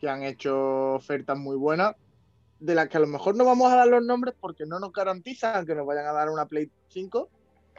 que 0.00 0.08
han 0.08 0.22
hecho 0.22 0.94
ofertas 0.94 1.36
muy 1.38 1.56
buenas, 1.56 1.94
de 2.58 2.74
las 2.74 2.88
que 2.88 2.96
a 2.96 3.00
lo 3.00 3.06
mejor 3.06 3.36
no 3.36 3.44
vamos 3.44 3.72
a 3.72 3.76
dar 3.76 3.88
los 3.88 4.04
nombres 4.04 4.34
porque 4.40 4.64
no 4.66 4.78
nos 4.78 4.92
garantizan 4.92 5.66
que 5.66 5.74
nos 5.74 5.86
vayan 5.86 6.06
a 6.06 6.12
dar 6.12 6.30
una 6.30 6.46
Play 6.46 6.70
5 6.88 7.28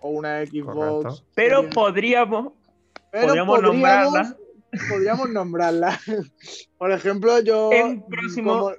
o 0.01 0.09
una 0.09 0.45
Xbox. 0.45 0.75
Correcto. 0.75 1.25
Pero 1.35 1.69
podríamos, 1.69 2.53
Pero 3.11 3.27
podríamos 3.27 3.61
nombrarla. 3.61 4.37
podríamos 4.89 5.29
nombrarla. 5.29 5.99
Por 6.77 6.91
ejemplo, 6.91 7.39
yo 7.39 7.71
En 7.71 8.03
próximo 8.03 8.71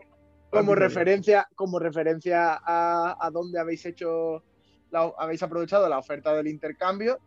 como, 0.50 0.74
referencia, 0.74 1.48
como 1.56 1.78
referencia 1.78 2.58
a, 2.64 3.16
a 3.20 3.30
dónde 3.30 3.58
habéis 3.58 3.84
hecho 3.84 4.42
la- 4.90 5.12
habéis 5.18 5.42
aprovechado 5.42 5.88
la 5.88 5.98
oferta 5.98 6.32
del 6.34 6.46
intercambio, 6.46 7.18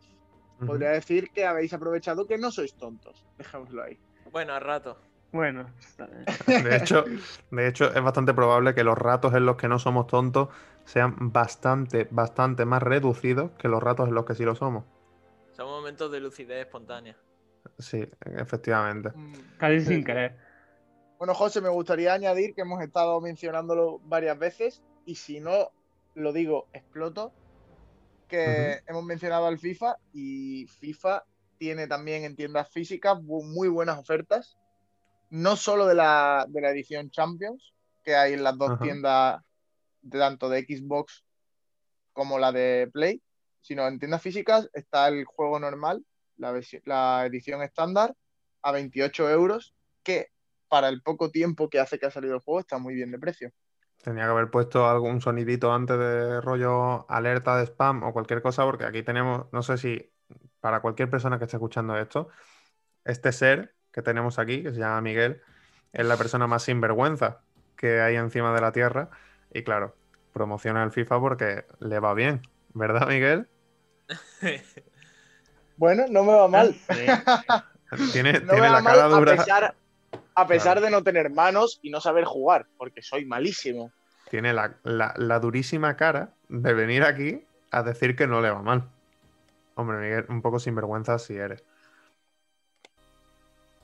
podría 0.66 0.90
decir 0.90 1.30
que 1.34 1.44
habéis 1.44 1.72
aprovechado 1.74 2.26
que 2.26 2.38
no 2.38 2.50
sois 2.50 2.74
tontos. 2.74 3.24
Dejémoslo 3.36 3.82
ahí. 3.82 3.98
Bueno, 4.30 4.54
a 4.54 4.60
rato. 4.60 4.96
Bueno, 5.32 5.66
está 5.80 6.06
bien. 6.06 6.24
De 6.62 6.76
hecho, 6.76 7.04
de 7.50 7.68
hecho, 7.68 7.92
es 7.92 8.02
bastante 8.02 8.34
probable 8.34 8.74
que 8.74 8.84
los 8.84 8.96
ratos 8.96 9.34
en 9.34 9.46
los 9.46 9.56
que 9.56 9.68
no 9.68 9.78
somos 9.78 10.06
tontos 10.06 10.48
sean 10.84 11.32
bastante, 11.32 12.06
bastante 12.10 12.64
más 12.64 12.82
reducidos 12.82 13.50
que 13.58 13.68
los 13.68 13.82
ratos 13.82 14.08
en 14.08 14.14
los 14.14 14.24
que 14.24 14.34
sí 14.34 14.44
lo 14.44 14.54
somos. 14.54 14.84
Son 15.56 15.66
momentos 15.66 16.10
de 16.12 16.20
lucidez 16.20 16.66
espontánea. 16.66 17.16
Sí, 17.78 18.06
efectivamente. 18.20 19.10
Mm, 19.14 19.32
casi 19.58 19.80
sin 19.80 20.04
querer. 20.04 20.36
Bueno, 21.18 21.34
José, 21.34 21.60
me 21.60 21.68
gustaría 21.68 22.12
añadir 22.12 22.54
que 22.54 22.62
hemos 22.62 22.82
estado 22.82 23.20
mencionándolo 23.20 24.00
varias 24.04 24.38
veces 24.38 24.82
y 25.06 25.14
si 25.14 25.40
no 25.40 25.70
lo 26.14 26.32
digo, 26.32 26.66
exploto, 26.72 27.32
que 28.28 28.80
hemos 28.86 29.04
mencionado 29.04 29.46
al 29.46 29.58
FIFA 29.58 29.96
y 30.12 30.66
FIFA 30.80 31.24
tiene 31.58 31.86
también 31.86 32.24
en 32.24 32.34
tiendas 32.34 32.68
físicas 32.70 33.22
muy 33.22 33.68
buenas 33.68 33.98
ofertas, 33.98 34.58
no 35.32 35.56
solo 35.56 35.86
de 35.86 35.94
la, 35.94 36.44
de 36.46 36.60
la 36.60 36.70
edición 36.70 37.10
Champions, 37.10 37.72
que 38.04 38.14
hay 38.14 38.34
en 38.34 38.44
las 38.44 38.58
dos 38.58 38.72
Ajá. 38.72 38.82
tiendas, 38.82 39.40
de, 40.02 40.18
tanto 40.18 40.50
de 40.50 40.60
Xbox 40.60 41.24
como 42.12 42.38
la 42.38 42.52
de 42.52 42.90
Play, 42.92 43.22
sino 43.62 43.88
en 43.88 43.98
tiendas 43.98 44.20
físicas 44.20 44.68
está 44.74 45.08
el 45.08 45.24
juego 45.24 45.58
normal, 45.58 46.04
la, 46.36 46.60
la 46.84 47.24
edición 47.24 47.62
estándar, 47.62 48.14
a 48.60 48.72
28 48.72 49.30
euros, 49.30 49.74
que 50.02 50.28
para 50.68 50.90
el 50.90 51.00
poco 51.00 51.30
tiempo 51.30 51.70
que 51.70 51.80
hace 51.80 51.98
que 51.98 52.04
ha 52.04 52.10
salido 52.10 52.34
el 52.34 52.40
juego 52.40 52.60
está 52.60 52.76
muy 52.76 52.94
bien 52.94 53.10
de 53.10 53.18
precio. 53.18 53.52
Tenía 54.02 54.24
que 54.24 54.30
haber 54.30 54.50
puesto 54.50 54.86
algún 54.86 55.22
sonidito 55.22 55.72
antes 55.72 55.98
de 55.98 56.42
rollo 56.42 57.10
alerta 57.10 57.56
de 57.56 57.64
spam 57.64 58.02
o 58.02 58.12
cualquier 58.12 58.42
cosa, 58.42 58.64
porque 58.64 58.84
aquí 58.84 59.02
tenemos, 59.02 59.46
no 59.50 59.62
sé 59.62 59.78
si 59.78 60.12
para 60.60 60.82
cualquier 60.82 61.08
persona 61.08 61.38
que 61.38 61.44
esté 61.44 61.56
escuchando 61.56 61.96
esto, 61.96 62.28
este 63.04 63.32
ser 63.32 63.74
que 63.92 64.02
tenemos 64.02 64.38
aquí, 64.38 64.62
que 64.62 64.72
se 64.72 64.78
llama 64.80 65.00
Miguel, 65.00 65.42
es 65.92 66.06
la 66.06 66.16
persona 66.16 66.46
más 66.46 66.62
sinvergüenza 66.64 67.40
que 67.76 68.00
hay 68.00 68.16
encima 68.16 68.54
de 68.54 68.60
la 68.60 68.72
tierra. 68.72 69.10
Y 69.52 69.62
claro, 69.64 69.94
promociona 70.32 70.82
el 70.82 70.90
FIFA 70.92 71.20
porque 71.20 71.64
le 71.80 71.98
va 72.00 72.14
bien, 72.14 72.42
¿verdad, 72.74 73.06
Miguel? 73.08 73.48
Bueno, 75.76 76.04
no 76.08 76.22
me 76.22 76.32
va 76.32 76.48
mal. 76.48 76.74
Tiene, 78.12 78.34
No 78.40 78.40
me 78.40 78.52
tiene 78.52 78.60
va 78.68 78.72
la 78.72 78.80
mal 78.82 78.94
cara 78.94 79.04
a 79.04 79.08
dura, 79.08 79.36
pesar, 79.36 79.74
a 80.34 80.46
pesar 80.46 80.72
Claro. 80.74 80.80
de 80.86 80.90
no 80.90 81.02
tener 81.02 81.30
manos 81.30 81.78
y 81.82 81.90
no 81.90 82.00
saber 82.00 82.24
jugar, 82.24 82.66
porque 82.78 83.02
soy 83.02 83.24
malísimo. 83.24 83.92
tiene 84.30 84.52
la, 84.54 84.76
la- 84.82 85.12
la 85.16 85.38
durísima 85.40 85.96
cara 85.96 86.30
de 86.48 86.72
venir 86.72 87.02
aquí 87.02 87.44
a 87.70 87.82
decir 87.82 88.16
que 88.16 88.26
no 88.26 88.40
le 88.40 88.50
va 88.50 88.62
mal. 88.62 88.88
Hombre, 89.74 89.98
Miguel, 89.98 90.26
un 90.30 90.40
poco 90.40 90.58
sinvergüenza 90.58 91.18
si 91.18 91.36
eres. 91.36 91.64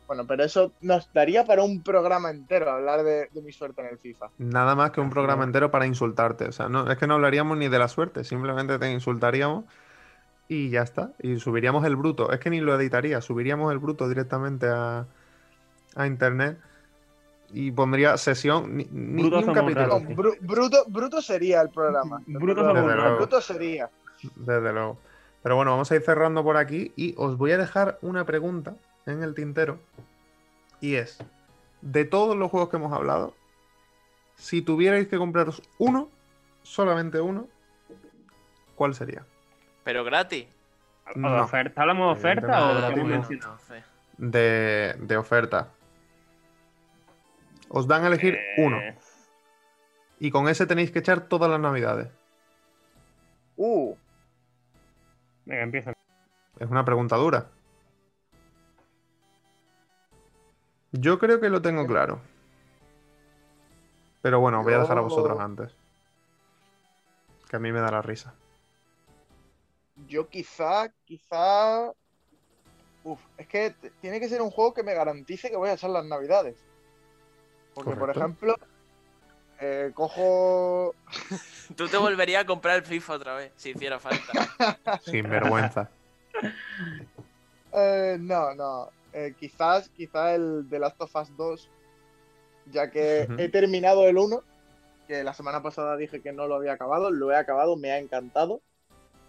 Bueno, 0.09 0.27
pero 0.27 0.43
eso 0.43 0.73
nos 0.81 1.13
daría 1.13 1.45
para 1.45 1.63
un 1.63 1.83
programa 1.83 2.31
entero 2.31 2.71
hablar 2.71 3.05
de, 3.05 3.29
de 3.31 3.43
mi 3.43 3.53
suerte 3.53 3.83
en 3.83 3.89
el 3.89 3.99
FIFA. 3.99 4.31
Nada 4.39 4.75
más 4.75 4.91
que 4.91 5.03
un 5.03 5.11
programa 5.11 5.45
entero 5.45 5.71
para 5.71 5.87
insultarte. 5.87 6.47
O 6.47 6.53
sea, 6.53 6.69
no, 6.71 6.91
es 6.91 6.97
que 6.99 7.07
no 7.07 7.15
hablaríamos 7.15 7.59
ni 7.59 7.69
de 7.69 7.79
la 7.79 7.89
suerte, 7.89 8.25
simplemente 8.25 8.79
te 8.79 8.91
insultaríamos 8.91 9.67
y 10.49 10.71
ya 10.71 10.81
está. 10.81 11.13
Y 11.23 11.39
subiríamos 11.39 11.85
el 11.85 11.95
bruto. 11.95 12.33
Es 12.33 12.41
que 12.41 12.49
ni 12.49 12.61
lo 12.61 12.75
editaría, 12.75 13.21
subiríamos 13.21 13.71
el 13.71 13.79
bruto 13.79 14.09
directamente 14.09 14.67
a, 14.67 15.05
a 15.95 16.07
internet 16.07 16.59
y 17.53 17.71
pondría 17.71 18.17
sesión, 18.17 18.77
ni, 18.79 18.85
un 18.85 19.55
capítulo. 19.55 19.99
Sí. 19.99 20.07
Bru- 20.15 20.39
bruto, 20.41 20.85
bruto 20.89 21.21
sería 21.21 21.61
el 21.61 21.69
programa. 21.69 22.23
Bruto. 22.27 22.65
Bruto 23.17 23.41
sería. 23.43 23.91
Desde 24.37 24.73
luego. 24.73 24.99
Pero 25.43 25.57
bueno, 25.57 25.73
vamos 25.73 25.93
a 25.93 25.97
ir 25.97 26.03
cerrando 26.03 26.43
por 26.43 26.57
aquí 26.57 26.93
y 26.97 27.15
os 27.19 27.37
voy 27.37 27.53
a 27.53 27.59
dejar 27.59 27.99
una 28.03 28.25
pregunta 28.25 28.75
en 29.09 29.23
el 29.23 29.35
tintero. 29.35 29.79
Y 30.81 30.95
es, 30.97 31.19
de 31.81 32.05
todos 32.05 32.37
los 32.37 32.51
juegos 32.51 32.69
que 32.69 32.77
hemos 32.77 32.93
hablado, 32.93 33.35
si 34.37 34.63
tuvierais 34.63 35.09
que 35.09 35.19
compraros 35.19 35.63
uno, 35.79 36.09
solamente 36.63 37.21
uno, 37.21 37.49
¿cuál 38.77 38.95
sería? 38.95 39.25
Pero 39.85 40.05
gratis. 40.05 40.47
¿O 41.15 41.19
No. 41.19 41.35
de 41.35 41.41
oferta? 41.41 41.81
¿Hablamos 41.81 42.07
de 42.15 42.19
oferta 42.21 42.65
o 42.71 42.75
de 42.81 43.01
hemos 43.01 43.31
no. 43.31 43.59
De, 44.19 44.95
de 44.99 45.17
oferta. 45.17 45.69
Os 47.69 47.87
dan 47.87 48.05
a 48.05 48.09
elegir 48.09 48.35
Eh, 48.35 48.55
uno. 48.59 48.79
Y 50.21 50.31
con 50.31 50.49
ese 50.49 50.67
tenéis 50.67 50.91
que 50.91 50.99
echar 50.99 51.23
todas 51.23 51.51
las 51.51 51.61
navidades. 51.61 52.09
Uh, 53.57 53.95
Venga, 55.45 55.63
empieza. 55.63 55.93
Es 56.59 56.69
una 56.69 56.85
pregunta 56.85 57.17
dura. 57.17 57.47
Yo 60.93 61.19
creo 61.19 61.41
que 61.41 61.51
lo 61.51 61.61
tengo 61.61 61.87
claro. 61.87 62.21
Pero 64.23 64.41
bueno, 64.41 64.61
os 64.61 64.65
voy 64.65 64.75
a 64.75 64.79
dejar 64.79 64.99
a 64.99 65.03
vosotros 65.03 65.39
antes. 65.39 65.73
Que 67.49 67.57
a 67.57 67.59
mí 67.59 67.73
me 67.73 67.81
da 67.81 67.91
la 67.91 68.03
risa. 68.03 68.35
yo 70.07 70.29
quizá, 70.29 70.93
quizá. 71.05 71.93
Uf, 73.05 73.21
es 73.37 73.47
que 73.47 73.75
tiene 74.01 74.21
que 74.21 74.29
ser 74.29 74.43
un 74.43 74.51
juego 74.51 74.75
que 74.75 74.83
me 74.83 74.95
garantice 74.95 75.51
que 75.51 75.57
voy 75.57 75.71
a 75.71 75.75
echar 75.75 75.91
las 75.91 76.05
navidades. 76.05 76.57
Porque, 77.75 77.95
por 77.97 78.11
ejemplo, 78.11 78.57
eh, 79.61 79.93
cojo. 79.95 80.95
Tú 81.77 81.89
te 81.89 81.97
volverías 81.97 82.43
a 82.43 82.47
comprar 82.47 82.77
el 82.77 82.85
FIFA 82.85 83.15
otra 83.15 83.35
vez, 83.35 83.53
si 83.57 83.71
hiciera 83.71 83.99
falta. 83.99 84.33
Sin 85.05 85.29
vergüenza. 85.29 85.89
eh, 87.73 88.17
no, 88.19 88.55
no. 88.55 88.98
Eh, 89.13 89.35
quizás, 89.39 89.89
quizás 89.91 90.35
el 90.37 90.67
The 90.69 90.79
Last 90.79 91.01
of 91.01 91.15
Us 91.17 91.37
2, 91.37 91.71
ya 92.73 92.91
que 92.91 93.27
he 93.39 93.49
terminado 93.49 94.07
el 94.09 94.17
1, 94.19 94.43
que 95.07 95.25
la 95.25 95.33
semana 95.33 95.63
pasada 95.63 95.97
dije 95.97 96.21
que 96.21 96.33
no 96.33 96.47
lo 96.47 96.57
había 96.57 96.73
acabado, 96.75 97.11
lo 97.11 97.31
he 97.33 97.37
acabado, 97.37 97.77
me 97.77 97.91
ha 97.93 97.99
encantado. 97.99 98.61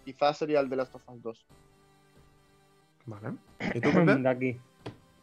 Quizás 0.04 0.38
sería 0.38 0.60
el 0.60 0.68
The 0.68 0.76
Last 0.76 0.94
of 0.94 1.08
Us 1.08 1.22
2. 1.22 1.46
Vale. 3.06 3.34
¿Y 3.74 3.80
tú, 3.80 3.90
Pepe? 3.92 4.14
De 4.20 4.28
aquí. 4.28 4.60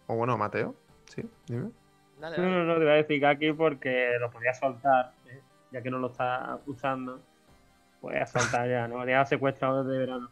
O 0.08 0.16
bueno, 0.16 0.38
Mateo. 0.38 0.76
Sí, 1.06 1.24
dime. 1.48 1.72
Dale, 2.20 2.38
No, 2.38 2.44
dale. 2.44 2.56
no, 2.56 2.64
no, 2.64 2.74
te 2.76 2.80
voy 2.80 2.90
a 2.94 2.96
decir 2.96 3.20
Gaki 3.20 3.54
porque 3.54 4.18
lo 4.20 4.32
podía 4.32 4.54
soltar, 4.54 5.14
¿eh? 5.30 5.42
ya 5.72 5.82
que 5.82 5.92
no 5.92 6.00
lo 6.00 6.08
está 6.08 6.60
usando. 6.66 7.20
Voy 8.02 8.16
a 8.16 8.26
soltar 8.26 8.70
ya, 8.70 8.88
¿no? 8.88 9.06
Ya 9.08 9.26
secuestrado 9.26 9.84
desde 9.84 10.00
verano. 10.00 10.30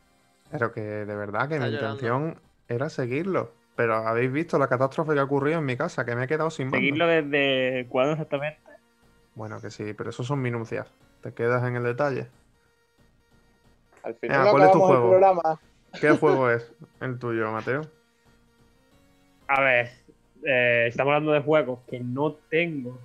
Pero 0.52 0.72
que 0.72 0.82
de 0.82 1.16
verdad 1.16 1.48
que 1.48 1.56
Está 1.56 1.66
mi 1.68 1.72
llorando. 1.74 1.96
intención 1.96 2.40
era 2.68 2.90
seguirlo. 2.90 3.52
Pero 3.76 3.96
habéis 3.96 4.32
visto 4.32 4.58
la 4.58 4.68
catástrofe 4.68 5.14
que 5.14 5.20
ha 5.20 5.24
ocurrido 5.24 5.60
en 5.60 5.66
mi 5.66 5.76
casa, 5.76 6.06
que 6.06 6.16
me 6.16 6.24
he 6.24 6.28
quedado 6.28 6.50
sin 6.50 6.68
mando. 6.68 6.78
Seguirlo 6.78 7.08
desde 7.08 7.88
cuándo 7.90 8.14
exactamente. 8.14 8.60
Bueno, 9.36 9.60
que 9.60 9.70
sí, 9.70 9.94
pero 9.94 10.10
eso 10.12 10.24
son 10.24 10.42
minucias. 10.42 10.88
Te 11.22 11.34
quedas 11.34 11.64
en 11.68 11.76
el 11.76 11.84
detalle. 11.84 12.28
Al 14.04 14.16
final 14.16 14.38
Venga, 14.38 14.46
no 14.46 14.52
¿cuál 14.52 14.64
es 14.64 14.72
tu 14.72 14.80
juego? 14.80 15.16
¿Qué 16.00 16.12
juego 16.12 16.50
es 16.50 16.74
el 17.02 17.20
tuyo, 17.20 17.52
Mateo? 17.52 17.82
A 19.48 19.62
ver, 19.62 19.90
eh, 20.46 20.86
estamos 20.88 21.12
hablando 21.12 21.32
de 21.34 21.42
juegos 21.42 21.80
que 21.88 22.00
no 22.00 22.34
tengo 22.50 23.00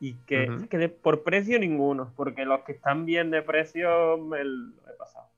y 0.00 0.14
que, 0.26 0.50
que 0.70 0.78
de- 0.78 0.88
por 0.88 1.22
precio 1.22 1.58
ninguno, 1.58 2.12
porque 2.16 2.44
los 2.44 2.60
que 2.60 2.72
están 2.72 3.06
bien 3.06 3.30
de 3.30 3.42
precio 3.42 4.18
me 4.18 4.44
lo 4.44 4.70
he 4.90 4.96
pasado. 4.96 5.28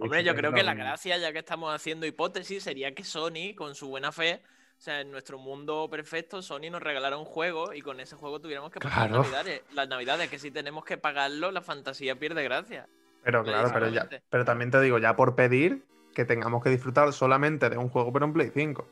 Hombre, 0.00 0.24
yo 0.24 0.34
creo 0.34 0.52
que 0.52 0.62
la 0.62 0.74
gracia, 0.74 1.16
ya 1.18 1.32
que 1.32 1.38
estamos 1.38 1.74
haciendo 1.74 2.06
hipótesis, 2.06 2.62
sería 2.62 2.94
que 2.94 3.02
Sony, 3.04 3.54
con 3.56 3.74
su 3.74 3.88
buena 3.88 4.12
fe, 4.12 4.42
o 4.76 4.80
sea, 4.84 5.00
en 5.00 5.10
nuestro 5.10 5.38
mundo 5.38 5.88
perfecto, 5.90 6.42
Sony 6.42 6.70
nos 6.70 6.82
regalara 6.82 7.16
un 7.16 7.24
juego 7.24 7.72
y 7.72 7.80
con 7.80 8.00
ese 8.00 8.16
juego 8.16 8.40
tuviéramos 8.40 8.70
que 8.70 8.80
pasar 8.80 9.08
Claro. 9.08 9.22
navidades. 9.22 9.62
Las 9.72 9.88
navidades, 9.88 10.28
que 10.28 10.38
si 10.38 10.50
tenemos 10.50 10.84
que 10.84 10.98
pagarlo, 10.98 11.50
la 11.50 11.62
fantasía 11.62 12.16
pierde 12.18 12.42
gracia. 12.42 12.86
Pero 13.22 13.42
claro, 13.42 13.70
pero 13.72 13.88
ya. 13.88 14.06
Pero 14.28 14.44
también 14.44 14.70
te 14.70 14.80
digo, 14.82 14.98
ya 14.98 15.16
por 15.16 15.34
pedir 15.34 15.82
que 16.14 16.24
tengamos 16.26 16.62
que 16.62 16.68
disfrutar 16.68 17.10
solamente 17.14 17.70
de 17.70 17.78
un 17.78 17.88
juego, 17.88 18.12
pero 18.12 18.26
en 18.26 18.32
Play 18.34 18.50
5. 18.52 18.86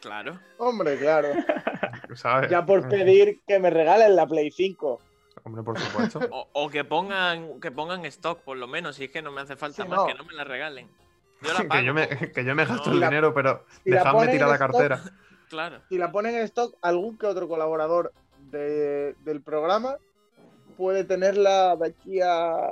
Claro. 0.00 0.40
Hombre, 0.58 0.98
claro. 0.98 1.28
¿Sabes? 2.14 2.50
Ya 2.50 2.66
por 2.66 2.88
pedir 2.88 3.40
que 3.46 3.58
me 3.60 3.70
regalen 3.70 4.16
la 4.16 4.26
Play 4.26 4.50
5. 4.50 5.00
Hombre, 5.50 5.62
por 5.64 5.78
supuesto. 5.78 6.20
O, 6.32 6.48
o 6.52 6.70
que 6.70 6.84
pongan 6.84 7.60
que 7.60 7.70
pongan 7.72 8.04
stock, 8.06 8.38
por 8.40 8.56
lo 8.56 8.68
menos, 8.68 8.96
si 8.96 9.04
es 9.04 9.10
que 9.10 9.20
no 9.22 9.32
me 9.32 9.40
hace 9.40 9.56
falta 9.56 9.82
Sí, 9.82 9.88
más, 9.88 9.98
no. 9.98 10.06
que 10.06 10.14
no 10.14 10.24
me 10.24 10.32
la 10.34 10.44
regalen. 10.44 10.88
Yo 11.42 11.52
la 11.52 11.58
pago. 11.64 11.70
que, 11.80 11.84
yo 11.84 11.94
me, 11.94 12.08
que 12.08 12.44
yo 12.44 12.54
me 12.54 12.64
gasto 12.64 12.90
No, 12.90 12.94
el 12.94 13.00
la- 13.00 13.08
dinero, 13.08 13.34
pero 13.34 13.64
si 13.84 13.90
dejadme 13.90 14.28
tirar 14.28 14.48
la 14.48 14.54
stock- 14.56 14.70
cartera. 14.72 15.02
Claro. 15.50 15.80
Si 15.88 15.98
la 15.98 16.12
ponen 16.12 16.36
en 16.36 16.42
stock, 16.42 16.76
algún 16.80 17.18
que 17.18 17.26
otro 17.26 17.48
colaborador 17.48 18.12
de- 18.52 19.14
del 19.24 19.42
programa 19.42 19.96
puede 20.76 21.02
tenerla 21.02 21.74
de 21.74 21.88
aquí 21.88 22.20
a. 22.22 22.70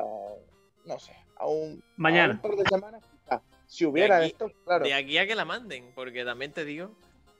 No 0.85 0.99
sé, 1.01 1.13
a 1.37 1.47
un. 1.47 1.83
Mañana. 1.97 2.35
a 2.35 2.37
un 2.37 2.41
par 2.43 2.53
de 2.53 2.65
semanas. 2.69 3.03
quizá. 3.25 3.43
Si 3.67 3.85
hubiera 3.85 4.19
aquí- 4.19 4.27
esto, 4.29 4.53
claro. 4.65 4.85
De 4.85 4.95
aquí 4.95 5.19
a 5.19 5.27
que 5.27 5.35
la 5.35 5.45
manden, 5.45 5.91
porque 5.97 6.25
también 6.25 6.53
te 6.53 6.65
digo. 6.65 6.93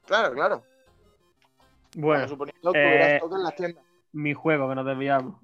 Claro, 0.07 0.35
claro. 0.35 0.65
Bueno, 1.95 2.07
Bueno, 2.07 2.29
suponiendo 2.29 2.73
que 2.73 2.79
hubiera 2.79 3.11
eh, 3.11 3.17
stock 3.19 3.33
en 3.35 3.43
las 3.45 3.55
tiendas. 3.55 3.85
Mi 4.13 4.35
juego 4.35 4.69
que 4.69 4.75
nos 4.75 4.87
desviamos. 4.87 5.35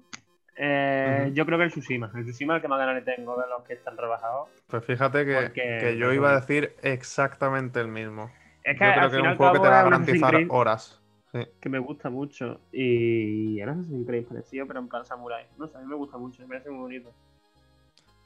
Eh. 0.57 1.31
Yo 1.33 1.45
creo 1.45 1.57
que 1.57 1.65
el 1.65 1.71
Tsushima. 1.71 2.11
El 2.15 2.23
Tsushima 2.25 2.53
es 2.53 2.57
el 2.57 2.61
que 2.61 2.67
más 2.69 2.79
ganas 2.79 2.95
le 2.95 3.01
tengo 3.15 3.35
de 3.41 3.47
los 3.49 3.63
que 3.63 3.73
están 3.73 3.97
rebajados. 3.97 4.49
Pues 4.67 4.85
fíjate 4.85 5.25
que, 5.25 5.33
Porque- 5.35 5.77
que 5.81 5.97
yo 5.97 6.13
iba 6.13 6.31
a 6.31 6.35
decir 6.39 6.75
exactamente 6.81 7.79
el 7.81 7.87
mismo. 7.89 8.31
Es 8.63 8.75
Yo 8.75 8.79
que 8.79 8.85
al 8.85 8.93
creo 8.93 9.09
que 9.11 9.15
es 9.17 9.23
un 9.31 9.37
juego 9.37 9.53
que 9.53 9.59
te 9.59 9.67
va 9.67 9.75
a 9.75 9.79
es 9.79 9.83
garantizar 9.85 10.33
Creed 10.33 10.47
horas. 10.49 11.01
Sí. 11.31 11.41
que 11.59 11.67
me 11.67 11.79
gusta 11.79 12.09
mucho. 12.09 12.61
Y 12.71 13.59
era 13.59 13.73
Assassin's 13.73 14.07
Creed 14.07 14.25
parecido, 14.25 14.65
pero 14.67 14.79
en 14.79 14.87
plan 14.87 15.03
samurai. 15.05 15.45
No 15.57 15.67
sé, 15.67 15.77
a 15.77 15.81
mí 15.81 15.85
me 15.87 15.95
gusta 15.95 16.17
mucho, 16.17 16.41
me 16.43 16.47
parece 16.47 16.69
muy 16.69 16.79
bonito. 16.79 17.11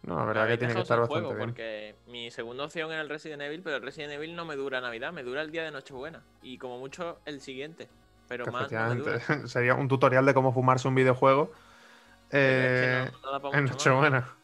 No, 0.03 0.15
la 0.19 0.25
verdad 0.25 0.47
que 0.47 0.57
tiene 0.57 0.75
que 0.75 0.81
estar 0.81 0.99
bastante 0.99 1.25
juego, 1.25 1.35
bien. 1.35 1.49
Porque 1.49 1.95
mi 2.07 2.29
segunda 2.29 2.63
opción 2.65 2.91
era 2.91 3.01
el 3.01 3.09
Resident 3.09 3.41
Evil, 3.41 3.61
pero 3.63 3.77
el 3.77 3.81
Resident 3.81 4.13
Evil 4.13 4.35
no 4.35 4.45
me 4.45 4.55
dura 4.55 4.79
Navidad, 4.79 5.11
me 5.11 5.23
dura 5.23 5.41
el 5.41 5.51
día 5.51 5.63
de 5.63 5.71
Nochebuena. 5.71 6.21
Y 6.43 6.57
como 6.59 6.77
mucho 6.77 7.19
el 7.25 7.41
siguiente. 7.41 7.87
Pero 8.29 8.45
más 8.51 8.71
no 8.71 9.47
sería 9.47 9.75
un 9.75 9.87
tutorial 9.87 10.25
de 10.25 10.33
cómo 10.33 10.53
fumarse 10.53 10.87
un 10.87 10.95
videojuego 10.95 11.51
es 12.29 12.31
eh, 12.31 13.05
que 13.09 13.11
no- 13.11 13.19
no 13.23 13.31
da 13.31 13.39
pa' 13.39 13.57
en. 13.57 13.65
Nochebuena. 13.65 14.35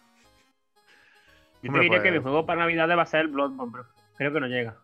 Yo 1.62 1.72
te 1.72 1.80
diría 1.80 2.02
que 2.04 2.12
mi 2.12 2.18
pues- 2.18 2.24
juego 2.24 2.46
para 2.46 2.62
Navidad 2.62 2.90
va 2.98 3.02
a 3.04 3.06
ser 3.06 3.22
el 3.22 3.28
Bloodborne, 3.30 3.72
pero 3.72 3.86
creo 4.18 4.34
que 4.34 4.40
no 4.40 4.48
llega. 4.48 4.76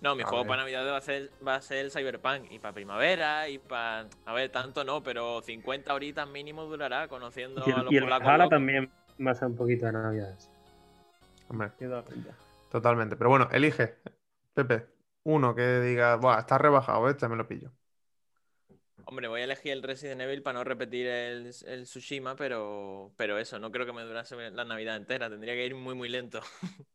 No, 0.00 0.14
mi 0.14 0.22
A 0.22 0.26
juego 0.26 0.44
ver. 0.44 0.48
para 0.48 0.62
Navidad 0.62 0.86
va 0.86 0.96
a 0.98 1.00
ser, 1.00 1.30
va 1.46 1.54
a 1.54 1.60
ser 1.62 1.78
el 1.78 1.90
Cyberpunk. 1.90 2.50
Y 2.50 2.58
para 2.58 2.74
primavera, 2.74 3.48
y 3.48 3.58
para. 3.58 4.06
A 4.26 4.32
ver, 4.34 4.50
tanto 4.50 4.84
no, 4.84 5.02
pero 5.02 5.40
50 5.40 5.94
horitas 5.94 6.28
mínimo 6.28 6.64
durará 6.64 7.08
conociendo 7.08 7.62
Y 7.66 7.70
a 7.70 7.74
el, 7.76 7.84
los 7.84 7.92
y 7.92 7.96
el 7.96 8.04
locos. 8.04 8.50
también 8.50 8.90
va 9.26 9.30
a 9.30 9.34
ser 9.34 9.48
un 9.48 9.56
poquito 9.56 9.86
de 9.86 9.92
Navidad. 9.92 10.38
Hombre, 11.48 11.70
totalmente. 12.70 13.16
Pero 13.16 13.30
bueno, 13.30 13.48
elige, 13.50 13.96
Pepe, 14.52 14.86
uno 15.22 15.54
que 15.54 15.80
diga, 15.80 16.16
Buah, 16.16 16.40
está 16.40 16.58
rebajado, 16.58 17.08
este 17.08 17.28
me 17.28 17.36
lo 17.36 17.46
pillo. 17.46 17.70
Hombre, 19.06 19.28
voy 19.28 19.42
a 19.42 19.44
elegir 19.44 19.72
el 19.72 19.82
Resident 19.82 20.20
Evil 20.20 20.42
para 20.42 20.58
no 20.58 20.64
repetir 20.64 21.06
el, 21.06 21.50
el 21.66 21.82
Tsushima, 21.84 22.36
pero, 22.36 23.12
pero 23.16 23.38
eso, 23.38 23.58
no 23.58 23.70
creo 23.70 23.86
que 23.86 23.92
me 23.92 24.02
durase 24.02 24.36
la 24.50 24.64
Navidad 24.64 24.96
entera. 24.96 25.28
Tendría 25.28 25.54
que 25.54 25.66
ir 25.66 25.74
muy, 25.74 25.94
muy 25.94 26.08
lento. 26.08 26.40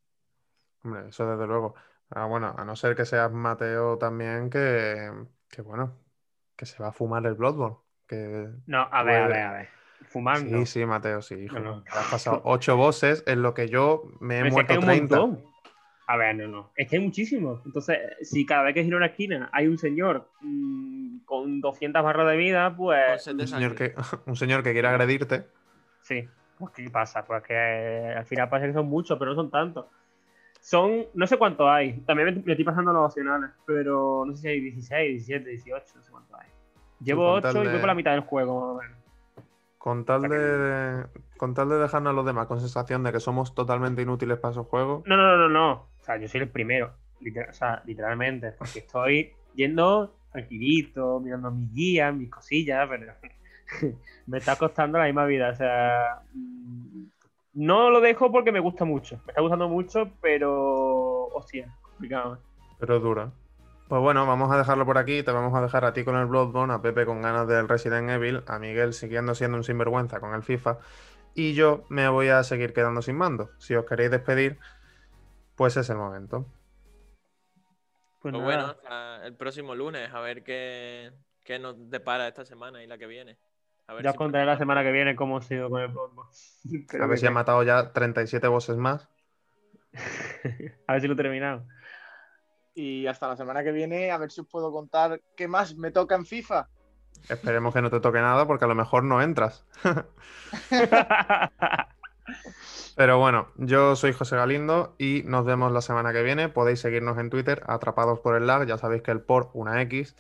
Hombre, 0.83 1.09
eso 1.09 1.29
desde 1.29 1.45
luego. 1.45 1.75
Ah, 2.09 2.25
bueno, 2.25 2.55
a 2.57 2.65
no 2.65 2.75
ser 2.75 2.95
que 2.95 3.05
seas 3.05 3.31
Mateo 3.31 3.97
también, 3.97 4.49
que, 4.49 5.11
que 5.49 5.61
bueno, 5.61 5.95
que 6.55 6.65
se 6.65 6.81
va 6.81 6.89
a 6.89 6.93
fumar 6.93 7.25
el 7.25 7.35
Bloodborne. 7.35 7.77
Que... 8.07 8.49
No, 8.65 8.87
a 8.91 9.03
ver, 9.03 9.21
a 9.21 9.27
ver, 9.27 9.41
a 9.41 9.51
ver. 9.53 9.69
Fumando. 10.07 10.57
Sí, 10.59 10.65
sí, 10.65 10.85
Mateo, 10.85 11.21
sí, 11.21 11.35
hijo. 11.35 11.59
No, 11.59 11.83
has 11.91 12.07
pasado 12.09 12.41
ocho 12.45 12.75
bosses 12.77 13.23
en 13.27 13.41
lo 13.43 13.53
que 13.53 13.67
yo 13.67 14.03
me 14.19 14.39
he 14.39 14.41
Pero 14.43 14.55
si 14.55 14.59
es 14.61 14.67
que 14.67 14.73
muerto 14.73 14.91
hay 14.91 14.99
un 14.99 15.07
30. 15.07 15.19
montón. 15.19 15.49
A 16.07 16.17
ver, 16.17 16.35
no, 16.35 16.47
no. 16.47 16.71
Es 16.75 16.89
que 16.89 16.95
hay 16.95 17.03
muchísimos. 17.03 17.61
Entonces, 17.65 17.99
si 18.23 18.43
cada 18.43 18.63
vez 18.63 18.73
que 18.73 18.83
giro 18.83 18.97
una 18.97 19.07
esquina 19.07 19.49
hay 19.53 19.67
un 19.67 19.77
señor 19.77 20.31
mm, 20.41 20.98
con 21.29 21.61
200 21.61 22.03
barras 22.03 22.27
de 22.27 22.35
vida, 22.37 22.75
pues. 22.75 23.25
Un 23.27 23.47
señor 23.47 23.75
que, 23.75 23.93
un 24.25 24.35
señor 24.35 24.63
que 24.63 24.73
quiere 24.73 24.87
agredirte. 24.87 25.45
Sí. 26.01 26.27
Pues, 26.57 26.71
¿qué 26.73 26.89
pasa? 26.89 27.23
Pues 27.23 27.43
que 27.43 27.53
eh, 27.55 28.15
al 28.17 28.25
final 28.25 28.49
parece 28.49 28.69
que 28.69 28.73
son 28.73 28.87
muchos, 28.87 29.17
pero 29.19 29.31
no 29.31 29.35
son 29.35 29.51
tantos. 29.51 29.85
Son. 30.59 31.05
No 31.13 31.25
sé 31.27 31.37
cuántos 31.37 31.67
hay. 31.69 32.01
También 32.01 32.25
me, 32.35 32.41
me 32.43 32.51
estoy 32.53 32.65
pasando 32.65 32.91
los 32.91 33.05
opcionales, 33.05 33.51
pero 33.65 34.25
no 34.25 34.35
sé 34.35 34.41
si 34.41 34.47
hay 34.49 34.59
16, 34.59 35.27
17, 35.27 35.49
18, 35.51 35.85
no 35.95 36.03
sé 36.03 36.11
cuántos 36.11 36.39
hay. 36.39 36.47
Llevo 37.01 37.31
con 37.33 37.41
tal 37.41 37.51
8 37.57 37.63
y 37.63 37.67
voy 37.71 37.79
por 37.79 37.87
la 37.87 37.93
mitad 37.95 38.11
del 38.11 38.21
juego. 38.21 38.59
más 38.59 38.75
o 38.75 38.81
menos. 38.81 38.97
Con 39.77 40.03
tal, 40.03 40.23
de, 40.23 41.05
con 41.37 41.53
tal 41.53 41.69
de 41.69 41.77
dejarnos 41.77 42.11
a 42.11 42.13
los 42.13 42.25
demás 42.25 42.47
con 42.47 42.59
sensación 42.59 43.01
de 43.03 43.13
que 43.13 43.21
somos 43.21 43.55
totalmente 43.55 44.01
inútiles 44.01 44.37
para 44.37 44.51
esos 44.51 44.67
juegos. 44.67 45.03
No, 45.05 45.15
no, 45.15 45.37
no, 45.37 45.37
no, 45.37 45.49
no. 45.49 45.71
O 45.97 46.03
sea, 46.03 46.17
yo 46.17 46.27
soy 46.27 46.41
el 46.41 46.49
primero. 46.49 46.91
literal- 47.21 47.49
o 47.51 47.53
sea, 47.53 47.81
literalmente. 47.85 48.51
Porque 48.51 48.79
estoy 48.79 49.31
yendo 49.55 50.18
tranquilito, 50.31 51.19
mirando 51.19 51.51
mis 51.51 51.71
guías, 51.73 52.13
mis 52.13 52.29
cosillas, 52.29 52.87
pero 52.89 53.13
me 54.27 54.37
está 54.37 54.55
costando 54.57 54.97
la 54.97 55.05
misma 55.05 55.25
vida. 55.25 55.49
O 55.49 55.55
sea, 55.55 56.21
mm, 56.33 57.03
no 57.53 57.89
lo 57.89 58.01
dejo 58.01 58.31
porque 58.31 58.51
me 58.51 58.59
gusta 58.59 58.85
mucho. 58.85 59.21
Me 59.25 59.31
está 59.31 59.41
gustando 59.41 59.67
mucho, 59.69 60.11
pero. 60.21 61.27
Hostia, 61.27 61.75
complicado. 61.81 62.35
¿eh? 62.35 62.37
Pero 62.79 62.99
dura. 62.99 63.31
Pues 63.87 64.01
bueno, 64.01 64.27
vamos 64.27 64.51
a 64.51 64.57
dejarlo 64.57 64.85
por 64.85 64.97
aquí. 64.97 65.23
Te 65.23 65.31
vamos 65.31 65.53
a 65.55 65.61
dejar 65.61 65.83
a 65.83 65.93
ti 65.93 66.03
con 66.03 66.15
el 66.15 66.27
Bloodborne, 66.27 66.73
a 66.73 66.81
Pepe 66.81 67.05
con 67.05 67.21
ganas 67.21 67.47
del 67.47 67.67
Resident 67.67 68.09
Evil, 68.09 68.43
a 68.45 68.59
Miguel 68.59 68.93
siguiendo 68.93 69.33
siendo 69.33 69.57
un 69.57 69.63
sinvergüenza 69.63 70.19
con 70.19 70.35
el 70.35 70.43
FIFA. 70.43 70.77
Y 71.33 71.53
yo 71.53 71.83
me 71.89 72.07
voy 72.07 72.29
a 72.29 72.43
seguir 72.43 72.73
quedando 72.73 73.01
sin 73.01 73.15
mando. 73.15 73.49
Si 73.57 73.73
os 73.75 73.85
queréis 73.85 74.11
despedir, 74.11 74.59
pues 75.55 75.75
es 75.77 75.89
el 75.89 75.97
momento. 75.97 76.45
Pues, 78.19 78.33
Pues 78.33 78.43
bueno, 78.43 78.65
hasta 78.65 79.25
el 79.25 79.35
próximo 79.35 79.75
lunes, 79.75 80.13
a 80.13 80.19
ver 80.19 80.43
qué, 80.43 81.11
qué 81.43 81.57
nos 81.57 81.89
depara 81.89 82.27
esta 82.27 82.45
semana 82.45 82.83
y 82.83 82.87
la 82.87 82.97
que 82.97 83.07
viene. 83.07 83.37
A 83.87 83.93
ver 83.93 84.03
ya 84.03 84.09
os 84.09 84.13
si 84.13 84.17
contaré 84.17 84.45
la 84.45 84.57
semana 84.57 84.83
que 84.83 84.91
viene 84.91 85.15
cómo 85.15 85.37
ha 85.37 85.41
sido 85.41 85.69
con 85.69 85.81
el 85.81 85.87
Bloodborne. 85.87 86.31
A 87.01 87.07
ver 87.07 87.17
si 87.17 87.25
ha 87.25 87.31
matado 87.31 87.63
ya 87.63 87.91
37 87.91 88.47
bosses 88.47 88.77
más. 88.77 89.09
a 90.87 90.93
ver 90.93 91.01
si 91.01 91.07
lo 91.07 91.13
he 91.13 91.17
terminado. 91.17 91.65
Y 92.75 93.07
hasta 93.07 93.27
la 93.27 93.35
semana 93.35 93.63
que 93.63 93.71
viene, 93.71 94.11
a 94.11 94.17
ver 94.17 94.31
si 94.31 94.41
os 94.41 94.47
puedo 94.47 94.71
contar 94.71 95.21
qué 95.35 95.47
más 95.47 95.75
me 95.75 95.91
toca 95.91 96.15
en 96.15 96.25
FIFA. 96.25 96.69
Esperemos 97.27 97.73
que 97.73 97.81
no 97.81 97.89
te 97.89 97.99
toque 97.99 98.19
nada 98.19 98.45
porque 98.45 98.65
a 98.65 98.67
lo 98.67 98.75
mejor 98.75 99.03
no 99.03 99.21
entras. 99.21 99.65
Pero 102.95 103.17
bueno, 103.17 103.47
yo 103.55 103.95
soy 103.95 104.13
José 104.13 104.35
Galindo 104.35 104.95
y 104.97 105.23
nos 105.25 105.45
vemos 105.45 105.71
la 105.71 105.81
semana 105.81 106.11
que 106.11 106.23
viene. 106.23 106.49
Podéis 106.49 106.79
seguirnos 106.79 107.17
en 107.17 107.29
Twitter, 107.29 107.63
atrapados 107.67 108.19
por 108.19 108.35
el 108.35 108.47
lag, 108.47 108.67
ya 108.67 108.77
sabéis 108.77 109.03
que 109.03 109.11
el 109.11 109.21
por 109.21 109.49
una 109.53 109.81
X. 109.83 110.15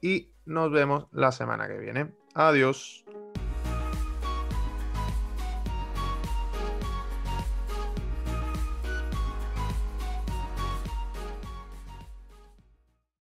Y 0.00 0.28
nos 0.44 0.70
vemos 0.70 1.06
la 1.12 1.32
semana 1.32 1.68
que 1.68 1.78
viene. 1.78 2.12
Adiós. 2.34 3.04